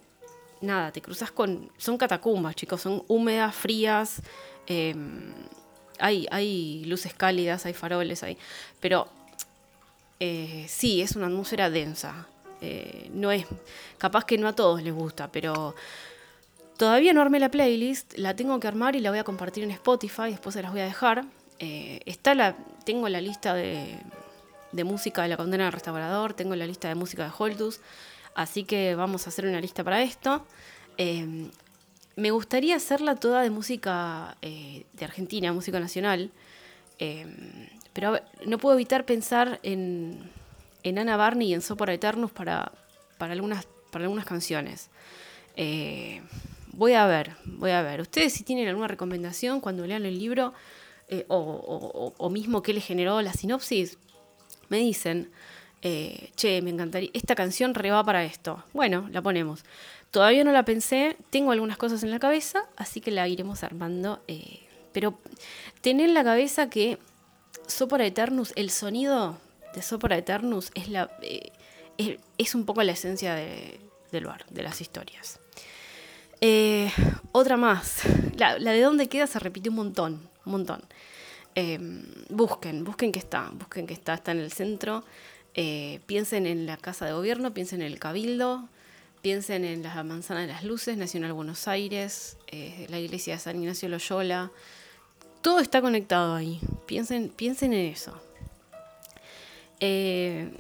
nada, 0.60 0.92
te 0.92 1.00
cruzas 1.00 1.30
con... 1.30 1.70
Son 1.76 1.96
catacumbas, 1.98 2.54
chicos, 2.54 2.80
son 2.80 3.04
húmedas, 3.08 3.54
frías. 3.54 4.22
Em, 4.66 5.32
hay, 5.98 6.26
hay 6.30 6.84
luces 6.84 7.14
cálidas, 7.14 7.66
hay 7.66 7.74
faroles, 7.74 8.22
hay... 8.22 8.36
Pero 8.80 9.08
eh, 10.20 10.66
sí, 10.68 11.00
es 11.00 11.16
una 11.16 11.26
atmósfera 11.26 11.70
densa. 11.70 12.26
Eh, 12.60 13.10
no 13.14 13.32
es, 13.32 13.46
capaz 13.98 14.24
que 14.24 14.36
no 14.36 14.46
a 14.46 14.54
todos 14.54 14.82
les 14.82 14.92
gusta, 14.92 15.32
pero 15.32 15.74
todavía 16.76 17.12
no 17.14 17.22
armé 17.22 17.40
la 17.40 17.50
playlist, 17.50 18.18
la 18.18 18.36
tengo 18.36 18.60
que 18.60 18.68
armar 18.68 18.96
y 18.96 19.00
la 19.00 19.10
voy 19.10 19.18
a 19.18 19.24
compartir 19.24 19.64
en 19.64 19.70
Spotify, 19.70 20.30
después 20.30 20.54
se 20.54 20.62
las 20.62 20.70
voy 20.70 20.82
a 20.82 20.84
dejar. 20.84 21.24
Eh, 21.58 22.00
está 22.04 22.34
la, 22.34 22.56
tengo 22.84 23.08
la 23.08 23.20
lista 23.20 23.54
de, 23.54 23.98
de 24.72 24.84
música 24.84 25.22
de 25.22 25.28
la 25.28 25.36
condena 25.36 25.64
del 25.64 25.72
restaurador, 25.72 26.34
tengo 26.34 26.54
la 26.54 26.66
lista 26.66 26.88
de 26.88 26.94
música 26.94 27.24
de 27.24 27.30
Holtus, 27.36 27.80
así 28.42 28.64
que 28.64 28.94
vamos 28.94 29.26
a 29.26 29.30
hacer 29.30 29.46
una 29.46 29.60
lista 29.60 29.84
para 29.84 30.02
esto. 30.02 30.46
Eh, 30.98 31.48
me 32.16 32.30
gustaría 32.30 32.76
hacerla 32.76 33.16
toda 33.16 33.42
de 33.42 33.50
música 33.50 34.36
de 34.42 35.04
Argentina, 35.04 35.52
música 35.52 35.80
nacional, 35.80 36.30
pero 37.92 38.18
no 38.46 38.58
puedo 38.58 38.74
evitar 38.74 39.06
pensar 39.06 39.58
en, 39.62 40.30
Ana 40.84 41.16
Barney 41.16 41.48
y 41.48 41.54
en 41.54 41.62
Sopor 41.62 41.90
Eternus 41.90 42.30
para, 42.30 42.72
para, 43.18 43.32
algunas, 43.32 43.66
para 43.90 44.04
algunas 44.04 44.26
canciones. 44.26 44.90
Eh, 45.56 46.22
voy 46.72 46.94
a 46.94 47.06
ver, 47.06 47.36
voy 47.44 47.72
a 47.72 47.82
ver. 47.82 48.00
Ustedes 48.00 48.32
si 48.32 48.44
tienen 48.44 48.68
alguna 48.68 48.88
recomendación 48.88 49.60
cuando 49.60 49.86
lean 49.86 50.06
el 50.06 50.18
libro 50.18 50.54
eh, 51.08 51.24
o, 51.28 52.30
mismo 52.30 52.62
qué 52.62 52.72
le 52.72 52.80
generó 52.80 53.20
la 53.20 53.32
sinopsis, 53.32 53.98
me 54.68 54.78
dicen, 54.78 55.30
eh, 55.82 56.30
che, 56.36 56.60
me 56.60 56.70
encantaría, 56.70 57.10
esta 57.14 57.34
canción 57.34 57.74
reba 57.74 58.04
para 58.04 58.24
esto. 58.24 58.62
Bueno, 58.72 59.08
la 59.10 59.22
ponemos. 59.22 59.64
Todavía 60.10 60.44
no 60.44 60.52
la 60.52 60.64
pensé, 60.64 61.16
tengo 61.30 61.52
algunas 61.52 61.78
cosas 61.78 62.02
en 62.02 62.10
la 62.10 62.18
cabeza, 62.18 62.64
así 62.76 63.00
que 63.00 63.10
la 63.10 63.28
iremos 63.28 63.62
armando. 63.62 64.22
pero 64.92 65.18
tener 65.80 66.08
en 66.08 66.14
la 66.14 66.24
cabeza 66.24 66.68
que 66.68 66.98
Sopora 67.66 68.04
Eternus, 68.04 68.52
el 68.56 68.70
sonido 68.70 69.38
de 69.74 69.82
Sopora 69.82 70.18
Eternus 70.18 70.70
es, 70.74 70.88
eh, 71.22 72.18
un 72.54 72.64
poco 72.64 72.82
la 72.82 72.92
esencia 72.92 73.34
de, 73.34 73.80
del 74.10 74.26
bar, 74.26 74.44
de 74.50 74.62
las 74.62 74.80
historias. 74.80 75.38
Eh, 76.40 76.90
otra 77.32 77.56
más, 77.56 78.02
la, 78.36 78.58
de 78.58 78.80
dónde 78.80 79.08
queda 79.08 79.26
se 79.26 79.38
repite 79.38 79.70
un 79.70 79.76
montón, 79.76 80.28
un 80.44 80.52
montón. 80.52 80.82
Busquen, 82.30 82.84
busquen 82.84 83.12
que 83.12 83.18
está, 83.18 83.50
busquen 83.52 83.86
que 83.86 83.92
está, 83.94 84.14
está 84.14 84.32
en 84.32 84.38
el 84.38 84.50
centro. 84.50 85.04
Eh, 85.54 86.00
piensen 86.06 86.46
en 86.46 86.66
la 86.66 86.76
Casa 86.76 87.06
de 87.06 87.12
Gobierno, 87.12 87.52
piensen 87.52 87.82
en 87.82 87.88
el 87.88 87.98
Cabildo, 87.98 88.68
piensen 89.22 89.64
en 89.64 89.82
la 89.82 90.02
Manzana 90.04 90.40
de 90.40 90.46
las 90.46 90.64
Luces, 90.64 90.96
Nacional 90.96 91.32
Buenos 91.32 91.68
Aires, 91.68 92.36
la 92.88 92.98
iglesia 92.98 93.34
de 93.34 93.40
San 93.40 93.56
Ignacio 93.60 93.88
Loyola. 93.88 94.50
Todo 95.42 95.60
está 95.60 95.80
conectado 95.80 96.34
ahí. 96.34 96.60
Piensen, 96.86 97.28
piensen 97.30 97.72
en 97.72 97.92
eso. 97.92 98.20
Eh, 99.80 100.50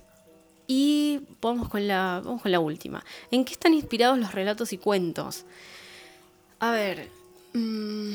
y 0.66 1.20
vamos 1.40 1.68
con, 1.68 1.86
la, 1.86 2.22
vamos 2.24 2.42
con 2.42 2.52
la 2.52 2.60
última. 2.60 3.04
¿En 3.30 3.44
qué 3.44 3.52
están 3.52 3.74
inspirados 3.74 4.18
los 4.18 4.32
relatos 4.32 4.72
y 4.72 4.78
cuentos? 4.78 5.44
A 6.58 6.70
ver, 6.70 7.08
mm, 7.52 8.12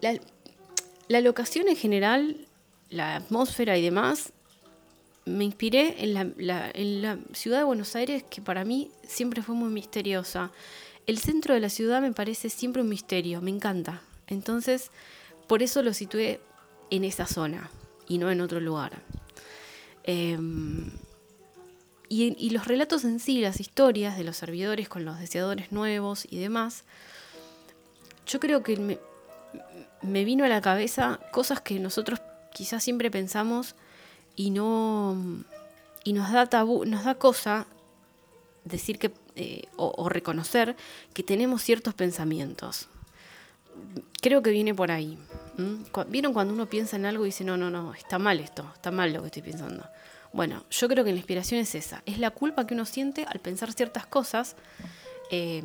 la, 0.00 1.20
locación 1.20 1.68
en 1.68 1.76
general, 1.76 2.46
la 2.90 3.16
atmósfera 3.16 3.76
y 3.76 3.82
demás, 3.82 4.32
me 5.24 5.44
inspiré 5.44 6.02
en 6.02 6.14
la, 6.14 7.18
ciudad 7.32 7.58
de 7.58 7.64
Buenos 7.64 7.94
Aires, 7.94 8.24
que 8.28 8.42
para 8.42 8.64
mí 8.64 8.90
siempre 9.06 9.42
fue 9.42 9.54
muy 9.54 9.70
misteriosa. 9.70 10.50
El 11.06 11.18
centro 11.18 11.54
de 11.54 11.60
la 11.60 11.68
ciudad 11.68 12.00
me 12.00 12.12
parece 12.12 12.50
siempre 12.50 12.82
un 12.82 12.88
misterio, 12.88 13.40
me 13.40 13.50
encanta. 13.50 14.02
Entonces, 14.26 14.90
por 15.46 15.62
eso 15.62 15.82
lo 15.82 15.94
situé 15.94 16.40
en 16.90 17.04
esa 17.04 17.26
zona 17.26 17.70
y 18.08 18.18
no 18.18 18.30
en 18.30 18.40
otro 18.40 18.60
lugar. 18.60 19.02
Em, 20.04 20.90
y, 22.08 22.50
los 22.50 22.66
relatos 22.66 23.04
en 23.04 23.20
sí, 23.20 23.40
las 23.40 23.60
historias 23.60 24.18
de 24.18 24.24
los 24.24 24.36
servidores 24.36 24.88
con 24.88 25.04
los 25.04 25.18
deseadores 25.18 25.72
nuevos 25.72 26.26
y 26.28 26.38
demás, 26.38 26.84
yo 28.26 28.38
creo 28.38 28.62
que 28.62 28.76
me, 28.76 28.98
me 30.02 30.24
vino 30.24 30.44
a 30.44 30.48
la 30.48 30.60
cabeza 30.60 31.20
cosas 31.30 31.60
que 31.60 31.78
nosotros 31.78 32.20
quizás 32.52 32.84
siempre 32.84 33.10
pensamos 33.10 33.76
y 34.36 34.50
no 34.50 35.44
y 36.04 36.12
nos 36.12 36.32
da 36.32 36.46
tabú, 36.46 36.84
nos 36.84 37.04
da 37.04 37.14
cosa 37.14 37.66
decir 38.64 38.98
que 38.98 39.12
eh, 39.34 39.62
o, 39.76 40.08
reconocer 40.08 40.76
que 41.14 41.22
tenemos 41.22 41.62
ciertos 41.62 41.94
pensamientos. 41.94 42.88
Creo 44.20 44.42
que 44.42 44.50
viene 44.50 44.74
por 44.74 44.90
ahí. 44.90 45.18
¿Vieron 46.08 46.34
cuando 46.34 46.52
uno 46.52 46.66
piensa 46.66 46.96
en 46.96 47.06
algo 47.06 47.24
y 47.24 47.28
dice, 47.28 47.44
no, 47.44 47.56
no, 47.56 47.70
no, 47.70 47.94
está 47.94 48.18
mal 48.18 48.40
esto, 48.40 48.70
está 48.74 48.90
mal 48.90 49.12
lo 49.12 49.22
que 49.22 49.28
estoy 49.28 49.42
pensando? 49.42 49.88
Bueno, 50.32 50.64
yo 50.70 50.88
creo 50.88 51.02
que 51.04 51.12
la 51.12 51.16
inspiración 51.16 51.60
es 51.60 51.74
esa, 51.74 52.02
es 52.04 52.18
la 52.18 52.30
culpa 52.30 52.66
que 52.66 52.74
uno 52.74 52.84
siente 52.84 53.24
al 53.24 53.40
pensar 53.40 53.72
ciertas 53.72 54.06
cosas 54.06 54.56
eh, 55.30 55.62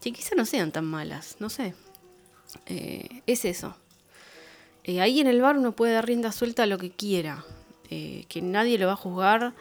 que 0.00 0.12
quizá 0.12 0.34
no 0.34 0.44
sean 0.44 0.72
tan 0.72 0.84
malas, 0.84 1.36
no 1.38 1.50
sé. 1.50 1.74
Eh, 2.66 3.22
es 3.26 3.44
eso. 3.44 3.76
Ahí 4.86 5.20
en 5.20 5.28
el 5.28 5.40
bar 5.40 5.56
uno 5.56 5.72
puede 5.72 5.94
dar 5.94 6.06
rienda 6.06 6.32
suelta 6.32 6.64
a 6.64 6.66
lo 6.66 6.78
que 6.78 6.90
quiera, 6.90 7.44
que 8.28 8.40
nadie 8.42 8.78
lo 8.78 8.86
va 8.86 8.92
a 8.94 8.96
juzgar, 8.96 9.52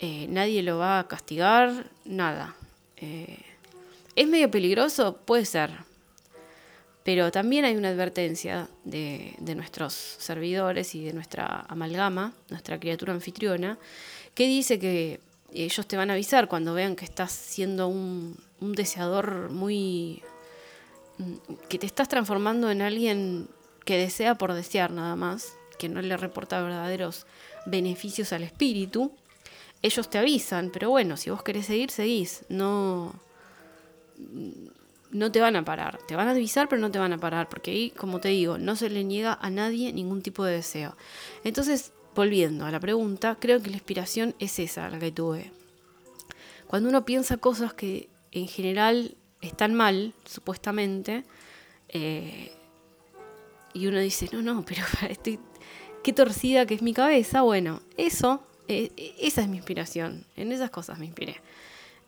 nadie 0.00 0.62
lo 0.62 0.78
va 0.78 0.98
a 0.98 1.08
castigar, 1.08 1.90
nada. 2.04 2.56
¿Es 4.16 4.28
medio 4.28 4.50
peligroso? 4.50 5.16
Puede 5.24 5.44
ser, 5.44 5.70
pero 7.04 7.32
también 7.32 7.64
hay 7.64 7.76
una 7.76 7.88
advertencia 7.88 8.68
de, 8.84 9.34
nuestros 9.56 9.92
servidores 9.92 10.94
y 10.94 11.04
de 11.04 11.12
nuestra 11.12 11.66
amalgama, 11.68 12.32
nuestra 12.48 12.78
criatura 12.78 13.12
anfitriona, 13.12 13.78
que 14.34 14.46
dice 14.46 14.78
que 14.78 15.20
ellos 15.52 15.86
te 15.86 15.96
van 15.96 16.10
a 16.10 16.12
avisar 16.12 16.48
cuando 16.48 16.74
vean 16.74 16.94
que 16.94 17.04
estás 17.04 17.32
siendo 17.32 17.88
un, 17.88 18.36
deseador 18.60 19.50
muy... 19.50 20.22
que 21.68 21.78
te 21.78 21.86
estás 21.86 22.08
transformando 22.08 22.70
en 22.70 22.82
alguien 22.82 23.48
que 23.84 23.98
desea 23.98 24.36
por 24.36 24.52
desear 24.52 24.92
nada 24.92 25.16
más, 25.16 25.54
que 25.78 25.88
no 25.88 26.00
le 26.00 26.16
reporta 26.16 26.62
verdaderos 26.62 27.26
beneficios 27.66 28.32
al 28.32 28.42
espíritu. 28.42 29.12
Ellos 29.82 30.08
te 30.08 30.18
avisan, 30.18 30.70
pero 30.72 30.90
bueno, 30.90 31.16
si 31.16 31.30
vos 31.30 31.42
querés 31.42 31.66
seguir, 31.66 31.90
seguís. 31.90 32.44
No 32.48 33.14
no 35.12 35.30
te 35.30 35.40
van 35.40 35.56
a 35.56 35.64
parar. 35.64 35.98
Te 36.08 36.16
van 36.16 36.28
a 36.28 36.32
avisar, 36.32 36.68
pero 36.68 36.80
no 36.80 36.90
te 36.90 36.98
van 36.98 37.12
a 37.12 37.18
parar, 37.18 37.48
porque 37.48 37.70
ahí, 37.70 37.90
como 37.90 38.18
te 38.18 38.28
digo, 38.28 38.58
no 38.58 38.76
se 38.76 38.90
le 38.90 39.04
niega 39.04 39.38
a 39.40 39.50
nadie 39.50 39.92
ningún 39.92 40.22
tipo 40.22 40.44
de 40.44 40.56
deseo. 40.56 40.96
Entonces, 41.44 41.92
volviendo 42.14 42.64
a 42.66 42.70
la 42.70 42.80
pregunta, 42.80 43.36
creo 43.38 43.62
que 43.62 43.70
la 43.70 43.76
inspiración 43.76 44.34
es 44.38 44.58
esa, 44.58 44.88
la 44.88 44.98
que 44.98 45.12
tuve. 45.12 45.52
Cuando 46.66 46.88
uno 46.88 47.04
piensa 47.04 47.36
cosas 47.36 47.74
que 47.74 48.08
en 48.32 48.48
general 48.48 49.16
están 49.42 49.74
mal, 49.74 50.14
supuestamente, 50.24 51.24
eh, 51.88 52.52
y 53.74 53.86
uno 53.86 53.98
dice, 53.98 54.30
no, 54.32 54.40
no, 54.40 54.64
pero 54.64 54.82
estoy, 55.10 55.38
qué 56.02 56.12
torcida 56.12 56.66
que 56.66 56.74
es 56.74 56.82
mi 56.82 56.92
cabeza, 56.94 57.42
bueno, 57.42 57.80
eso, 57.96 58.42
eh, 58.68 59.14
esa 59.20 59.42
es 59.42 59.48
mi 59.48 59.56
inspiración, 59.56 60.24
en 60.36 60.52
esas 60.52 60.70
cosas 60.70 60.98
me 60.98 61.06
inspiré. 61.06 61.40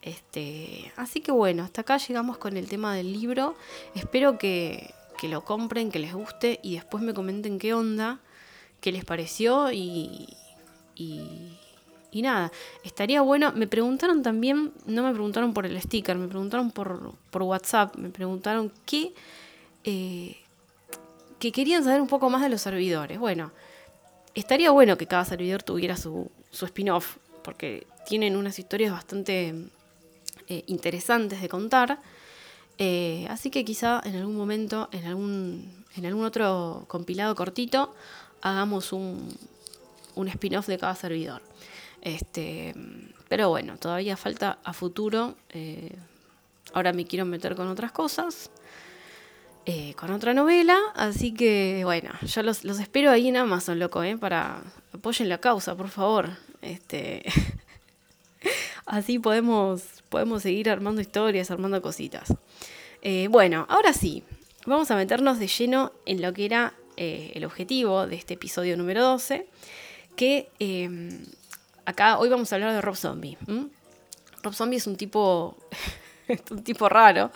Este, 0.05 0.93
así 0.97 1.23
que 1.23 1.33
bueno, 1.33 1.63
hasta 1.63 1.81
acá 1.81 1.97
llegamos 1.97 2.37
con 2.37 2.59
el 2.59 2.69
tema 2.69 2.95
del 2.95 3.11
libro. 3.11 3.57
Espero 3.95 4.37
que, 4.37 4.93
lo 5.23 5.43
compren, 5.43 5.91
que 5.91 5.99
les 5.99 6.13
guste 6.13 6.61
y 6.63 6.75
después 6.75 7.03
me 7.03 7.15
comenten 7.15 7.59
qué 7.59 7.73
onda, 7.73 8.21
qué 8.83 8.93
les 8.93 9.07
pareció 9.07 9.73
y, 9.73 10.29
y, 10.95 11.57
nada. 12.21 12.53
Estaría 12.83 13.23
bueno, 13.23 13.53
me 13.55 13.67
preguntaron 13.67 14.23
también, 14.23 14.75
no 14.85 15.03
me 15.03 15.13
preguntaron 15.13 15.55
por 15.55 15.65
el 15.65 15.81
sticker, 15.81 16.19
me 16.19 16.29
preguntaron 16.29 16.71
por, 16.71 17.17
WhatsApp, 17.33 17.97
me 17.97 18.11
preguntaron 18.11 18.71
qué, 18.85 19.15
eh, 19.85 20.37
que 21.39 21.51
querían 21.51 21.83
saber 21.83 22.03
un 22.03 22.09
poco 22.09 22.29
más 22.29 22.43
de 22.43 22.51
los 22.51 22.61
servidores. 22.61 23.19
Bueno, 23.19 23.53
estaría 24.35 24.71
bueno 24.71 24.97
que 24.97 25.07
cada 25.07 25.25
servidor 25.25 25.63
tuviera 25.63 25.97
su, 25.97 26.31
su 26.51 26.65
spin-off, 26.67 27.17
porque 27.43 27.87
tienen 28.07 28.37
unas 28.37 28.59
historias 28.59 28.93
bastante 28.93 29.55
eh, 30.49 30.65
interesantes 30.67 31.41
de 31.41 31.49
contar. 31.49 32.01
Eh, 32.79 33.27
así 33.31 33.51
que 33.51 33.65
quizá 33.65 34.01
en 34.05 34.17
algún 34.17 34.37
momento, 34.37 34.89
en 34.93 35.07
algún, 35.07 35.85
en 35.97 36.07
algún 36.07 36.25
otro 36.25 36.85
compilado 36.89 37.35
cortito, 37.35 37.95
hagamos 38.43 38.93
un, 38.93 39.29
un 40.15 40.29
spin-off 40.29 40.67
de 40.67 40.79
cada 40.79 40.95
servidor. 40.95 41.43
Este, 42.03 42.75
pero 43.29 43.49
bueno, 43.49 43.79
todavía 43.79 44.17
falta 44.17 44.59
a 44.63 44.73
futuro. 44.73 45.35
Eh, 45.51 45.97
ahora 46.73 46.93
me 46.93 47.07
quiero 47.07 47.25
meter 47.25 47.57
con 47.57 47.69
otras 47.69 47.93
cosas. 47.93 48.51
Con 49.97 50.11
otra 50.11 50.35
novela, 50.35 50.79
así 50.95 51.33
que 51.33 51.83
bueno, 51.85 52.11
yo 52.23 52.43
los, 52.43 52.65
los 52.65 52.79
espero 52.81 53.11
ahí 53.11 53.29
en 53.29 53.37
Amazon, 53.37 53.79
loco, 53.79 54.03
para 54.21 54.63
apoyen 54.93 55.29
la 55.29 55.39
causa, 55.39 55.75
por 55.75 55.89
favor. 55.89 56.31
Este, 56.61 57.23
Así 58.87 59.19
podemos, 59.19 59.83
podemos 60.09 60.43
seguir 60.43 60.71
armando 60.71 61.01
historias, 61.01 61.51
armando 61.51 61.81
cositas. 61.81 62.35
Eh, 63.03 63.29
bueno, 63.31 63.67
ahora 63.69 63.93
sí, 63.93 64.23
vamos 64.67 64.91
a 64.91 64.97
meternos 64.97 65.39
de 65.39 65.47
lleno 65.47 65.93
en 66.07 66.23
lo 66.23 66.33
que 66.33 66.45
era 66.45 66.75
eh, 66.97 67.33
el 67.35 67.45
objetivo 67.45 68.07
de 68.07 68.17
este 68.17 68.35
episodio 68.35 68.77
número 68.77 69.03
12, 69.03 69.47
que 70.17 70.49
eh, 70.59 71.21
acá 71.87 72.19
hoy 72.19 72.29
vamos 72.29 72.53
a 72.53 72.57
hablar 72.57 72.73
de 72.73 72.83
Rob 72.83 72.97
Zombie. 72.97 73.39
Rob 74.43 74.55
Zombie 74.55 74.77
es 74.77 74.87
un 74.87 74.97
tipo, 74.97 75.57
un 76.51 76.63
tipo 76.63 76.89
raro, 76.89 77.31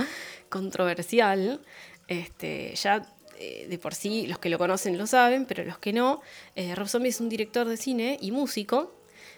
controversial. 0.49 1.61
Este, 2.09 2.75
ya 2.75 3.07
eh, 3.40 3.66
de 3.68 3.79
por 3.79 3.94
sí 3.94 4.27
los 4.27 4.40
que 4.40 4.49
lo 4.49 4.59
conocen 4.59 4.99
lo 4.99 5.07
saben, 5.07 5.47
pero 5.47 5.64
los 5.64 5.79
que 5.79 5.92
no, 5.92 6.21
eh, 6.57 6.75
Rob 6.75 6.88
Zombie 6.88 7.11
es 7.11 7.21
un 7.21 7.29
director 7.29 7.68
de 7.68 7.77
cine 7.77 8.18
y 8.21 8.33
músico 8.33 8.92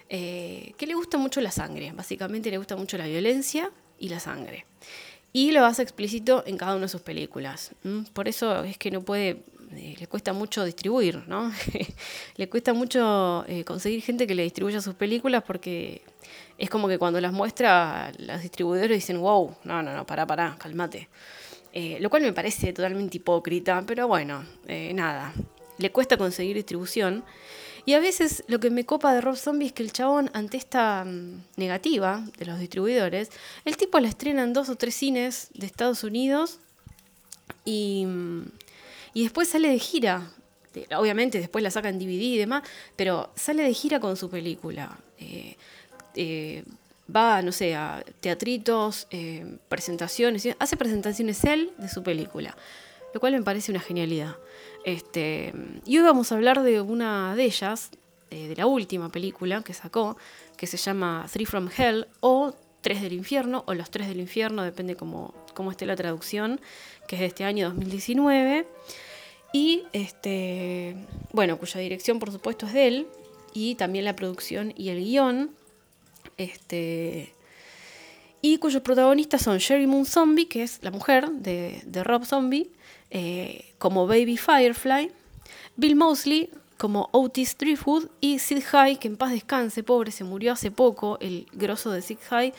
eh, 0.09 0.73
que 0.77 0.87
le 0.87 0.95
gusta 0.95 1.19
mucho 1.19 1.39
la 1.39 1.51
sangre. 1.51 1.91
Básicamente 1.91 2.49
le 2.49 2.57
gusta 2.57 2.75
mucho 2.75 2.97
la 2.97 3.05
violencia 3.05 3.69
y 3.99 4.09
la 4.09 4.19
sangre. 4.19 4.65
Y 5.33 5.51
lo 5.51 5.65
hace 5.65 5.83
explícito 5.83 6.43
en 6.47 6.57
cada 6.57 6.73
una 6.73 6.85
de 6.85 6.89
sus 6.89 7.01
películas. 7.01 7.73
Por 8.13 8.27
eso 8.27 8.63
es 8.63 8.77
que 8.77 8.89
no 8.91 9.01
puede 9.01 9.43
le 9.71 10.05
cuesta 10.07 10.33
mucho 10.33 10.65
distribuir, 10.65 11.23
¿no? 11.27 11.49
le 12.35 12.49
cuesta 12.49 12.73
mucho 12.73 13.45
conseguir 13.65 14.01
gente 14.01 14.27
que 14.27 14.35
le 14.35 14.43
distribuya 14.43 14.81
sus 14.81 14.95
películas 14.95 15.43
porque 15.47 16.01
es 16.57 16.69
como 16.69 16.89
que 16.89 16.97
cuando 16.97 17.21
las 17.21 17.31
muestra, 17.31 18.11
los 18.17 18.41
distribuidores 18.41 18.97
dicen, 18.97 19.21
wow, 19.21 19.55
no, 19.63 19.81
no, 19.81 19.95
no, 19.95 20.05
pará, 20.05 20.27
pará, 20.27 20.57
calmate. 20.59 21.07
Eh, 21.73 21.97
lo 22.01 22.09
cual 22.09 22.23
me 22.23 22.33
parece 22.33 22.73
totalmente 22.73 23.17
hipócrita, 23.17 23.83
pero 23.87 24.07
bueno, 24.07 24.43
nada, 24.93 25.33
le 25.77 25.91
cuesta 25.91 26.17
conseguir 26.17 26.55
distribución. 26.55 27.23
Y 27.85 27.93
a 27.93 27.99
veces 27.99 28.43
lo 28.47 28.59
que 28.59 28.69
me 28.69 28.85
copa 28.85 29.13
de 29.13 29.21
Rob 29.21 29.37
Zombie 29.37 29.67
es 29.67 29.73
que 29.73 29.81
el 29.81 29.91
chabón, 29.91 30.29
ante 30.33 30.57
esta 30.57 31.03
mm, 31.03 31.45
negativa 31.55 32.23
de 32.37 32.45
los 32.45 32.59
distribuidores, 32.59 33.29
el 33.65 33.77
tipo 33.77 33.99
la 33.99 34.09
estrena 34.09 34.43
en 34.43 34.53
dos 34.53 34.69
o 34.69 34.75
tres 34.75 34.93
cines 34.93 35.49
de 35.53 35.65
Estados 35.65 36.03
Unidos 36.03 36.59
y 37.65 38.05
mm, 38.05 38.43
y 39.13 39.23
después 39.23 39.49
sale 39.49 39.69
de 39.69 39.79
gira. 39.79 40.31
Obviamente 40.95 41.39
después 41.39 41.63
la 41.63 41.71
saca 41.71 41.89
en 41.89 41.99
DVD 41.99 42.21
y 42.21 42.37
demás, 42.37 42.63
pero 42.95 43.31
sale 43.35 43.63
de 43.63 43.73
gira 43.73 43.99
con 43.99 44.15
su 44.15 44.29
película. 44.29 44.97
Eh, 45.19 45.57
eh, 46.15 46.63
va, 47.13 47.41
no 47.41 47.51
sé, 47.51 47.75
a 47.75 48.03
teatritos, 48.19 49.07
eh, 49.11 49.57
presentaciones, 49.69 50.47
hace 50.59 50.77
presentaciones 50.77 51.43
él 51.43 51.71
de 51.77 51.89
su 51.89 52.03
película, 52.03 52.55
lo 53.13 53.19
cual 53.19 53.33
me 53.33 53.41
parece 53.41 53.71
una 53.71 53.81
genialidad. 53.81 54.37
Este, 54.85 55.53
y 55.85 55.97
hoy 55.97 56.03
vamos 56.03 56.31
a 56.31 56.35
hablar 56.35 56.63
de 56.63 56.81
una 56.81 57.35
de 57.35 57.43
ellas, 57.43 57.91
de 58.29 58.55
la 58.55 58.65
última 58.65 59.09
película 59.09 59.61
que 59.61 59.73
sacó, 59.73 60.15
que 60.55 60.65
se 60.65 60.77
llama 60.77 61.25
Three 61.29 61.45
from 61.45 61.69
Hell 61.75 62.07
o 62.21 62.53
Tres 62.81 63.01
del 63.01 63.13
Infierno, 63.13 63.63
o 63.67 63.73
Los 63.73 63.91
Tres 63.91 64.07
del 64.07 64.19
Infierno, 64.19 64.63
depende 64.63 64.95
cómo, 64.95 65.33
cómo 65.53 65.71
esté 65.71 65.85
la 65.85 65.95
traducción, 65.95 66.59
que 67.07 67.15
es 67.15 67.19
de 67.19 67.27
este 67.27 67.43
año 67.43 67.69
2019. 67.69 68.67
Y 69.53 69.83
este, 69.93 70.95
bueno, 71.31 71.57
cuya 71.57 71.79
dirección 71.79 72.19
por 72.19 72.31
supuesto 72.31 72.65
es 72.65 72.73
de 72.73 72.87
él, 72.87 73.07
y 73.53 73.75
también 73.75 74.05
la 74.05 74.15
producción 74.15 74.73
y 74.75 74.89
el 74.89 75.03
guion. 75.03 75.51
Este, 76.37 77.33
y 78.41 78.57
cuyos 78.57 78.81
protagonistas 78.81 79.43
son 79.43 79.57
Sherry 79.59 79.87
Moon 79.87 80.05
Zombie, 80.05 80.47
que 80.47 80.63
es 80.63 80.79
la 80.81 80.91
mujer 80.91 81.29
de, 81.31 81.83
Rob 82.03 82.25
Zombie, 82.25 82.71
eh, 83.11 83.73
como 83.77 84.07
Baby 84.07 84.37
Firefly, 84.37 85.11
Bill 85.75 85.95
Mosley 85.95 86.49
como 86.77 87.09
Otis 87.11 87.55
Driftwood 87.59 88.07
y 88.21 88.39
Sid 88.39 88.63
High, 88.63 88.97
que 88.97 89.07
en 89.07 89.15
paz 89.15 89.31
descanse, 89.31 89.83
pobre, 89.83 90.11
se 90.11 90.23
murió 90.23 90.53
hace 90.53 90.71
poco, 90.71 91.19
el 91.21 91.45
grosso 91.51 91.91
de 91.91 92.01
Sid 92.01 92.17
High, 92.27 92.53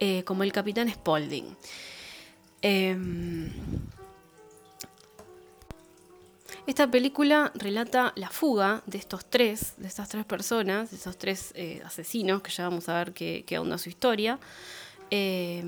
eh, 0.00 0.24
como 0.24 0.42
el 0.44 0.52
capitán 0.52 0.88
Spaulding. 0.90 1.54
Em, 2.62 3.52
esta 6.66 6.90
película 6.90 7.52
relata 7.54 8.12
la 8.16 8.28
fuga 8.28 8.82
de 8.86 8.98
estos 8.98 9.24
tres, 9.24 9.74
de 9.76 9.86
estas 9.86 10.08
tres 10.08 10.24
personas, 10.24 10.90
de 10.90 10.96
esos 10.96 11.16
tres 11.16 11.52
eh, 11.54 11.80
asesinos, 11.84 12.42
que 12.42 12.50
ya 12.50 12.64
vamos 12.64 12.88
a 12.88 12.94
ver 12.94 13.12
qué, 13.12 13.58
onda 13.58 13.78
su 13.78 13.88
historia. 13.88 14.38
Eh, 15.10 15.62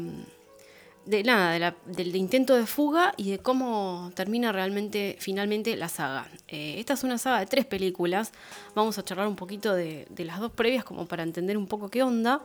de 1.06 1.22
nada, 1.22 1.74
del 1.86 2.16
intento 2.16 2.54
de 2.54 2.66
fuga 2.66 3.14
y 3.16 3.30
de 3.30 3.38
cómo 3.38 4.10
termina 4.14 4.52
realmente, 4.52 5.16
finalmente, 5.20 5.74
la 5.76 5.88
saga. 5.88 6.28
Eh, 6.48 6.74
esta 6.78 6.94
es 6.94 7.04
una 7.04 7.16
saga 7.16 7.38
de 7.40 7.46
tres 7.46 7.64
películas. 7.64 8.32
Vamos 8.74 8.98
a 8.98 9.04
charlar 9.04 9.28
un 9.28 9.36
poquito 9.36 9.74
de, 9.74 10.06
las 10.18 10.40
dos 10.40 10.52
previas 10.52 10.84
como 10.84 11.06
para 11.06 11.22
entender 11.22 11.56
un 11.56 11.66
poco 11.66 11.88
qué 11.88 12.02
onda. 12.02 12.42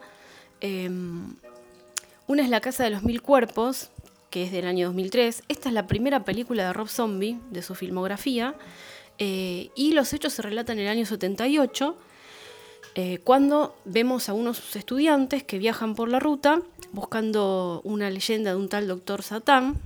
una 0.61 2.43
es 2.43 2.49
La 2.49 2.61
Casa 2.61 2.83
de 2.83 2.91
los 2.91 3.03
Mil 3.03 3.21
Cuerpos, 3.21 3.89
que 4.33 4.41
es 4.41 4.51
del 4.51 4.65
año 4.65 4.87
2003. 4.87 5.43
Esta 5.47 5.69
es 5.69 5.75
la 5.75 5.85
primera 5.85 6.25
película 6.25 6.65
de 6.65 6.73
Rob 6.73 6.89
Zombie 6.89 7.37
de 7.51 7.61
su 7.61 7.75
filmografía. 7.75 8.55
Eh, 9.19 9.69
y 9.75 9.91
los 9.91 10.11
hechos 10.11 10.33
se 10.33 10.41
relatan 10.41 10.79
en 10.79 10.85
el 10.85 10.89
año 10.89 11.05
78, 11.05 11.95
eh, 12.95 13.19
cuando 13.23 13.77
vemos 13.85 14.29
a 14.29 14.33
unos 14.33 14.75
estudiantes 14.75 15.43
que 15.43 15.59
viajan 15.59 15.93
por 15.93 16.09
la 16.09 16.19
ruta 16.19 16.63
buscando 16.93 17.81
una 17.83 18.09
leyenda 18.09 18.49
de 18.49 18.55
un 18.55 18.69
tal 18.69 18.87
doctor 18.87 19.21
Satán. 19.21 19.79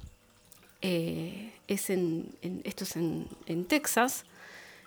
Eh, 0.81 1.51
es 1.67 1.89
en, 1.89 2.29
esto 2.63 2.85
es 2.85 2.95
en, 2.95 3.65
Texas. 3.65 4.23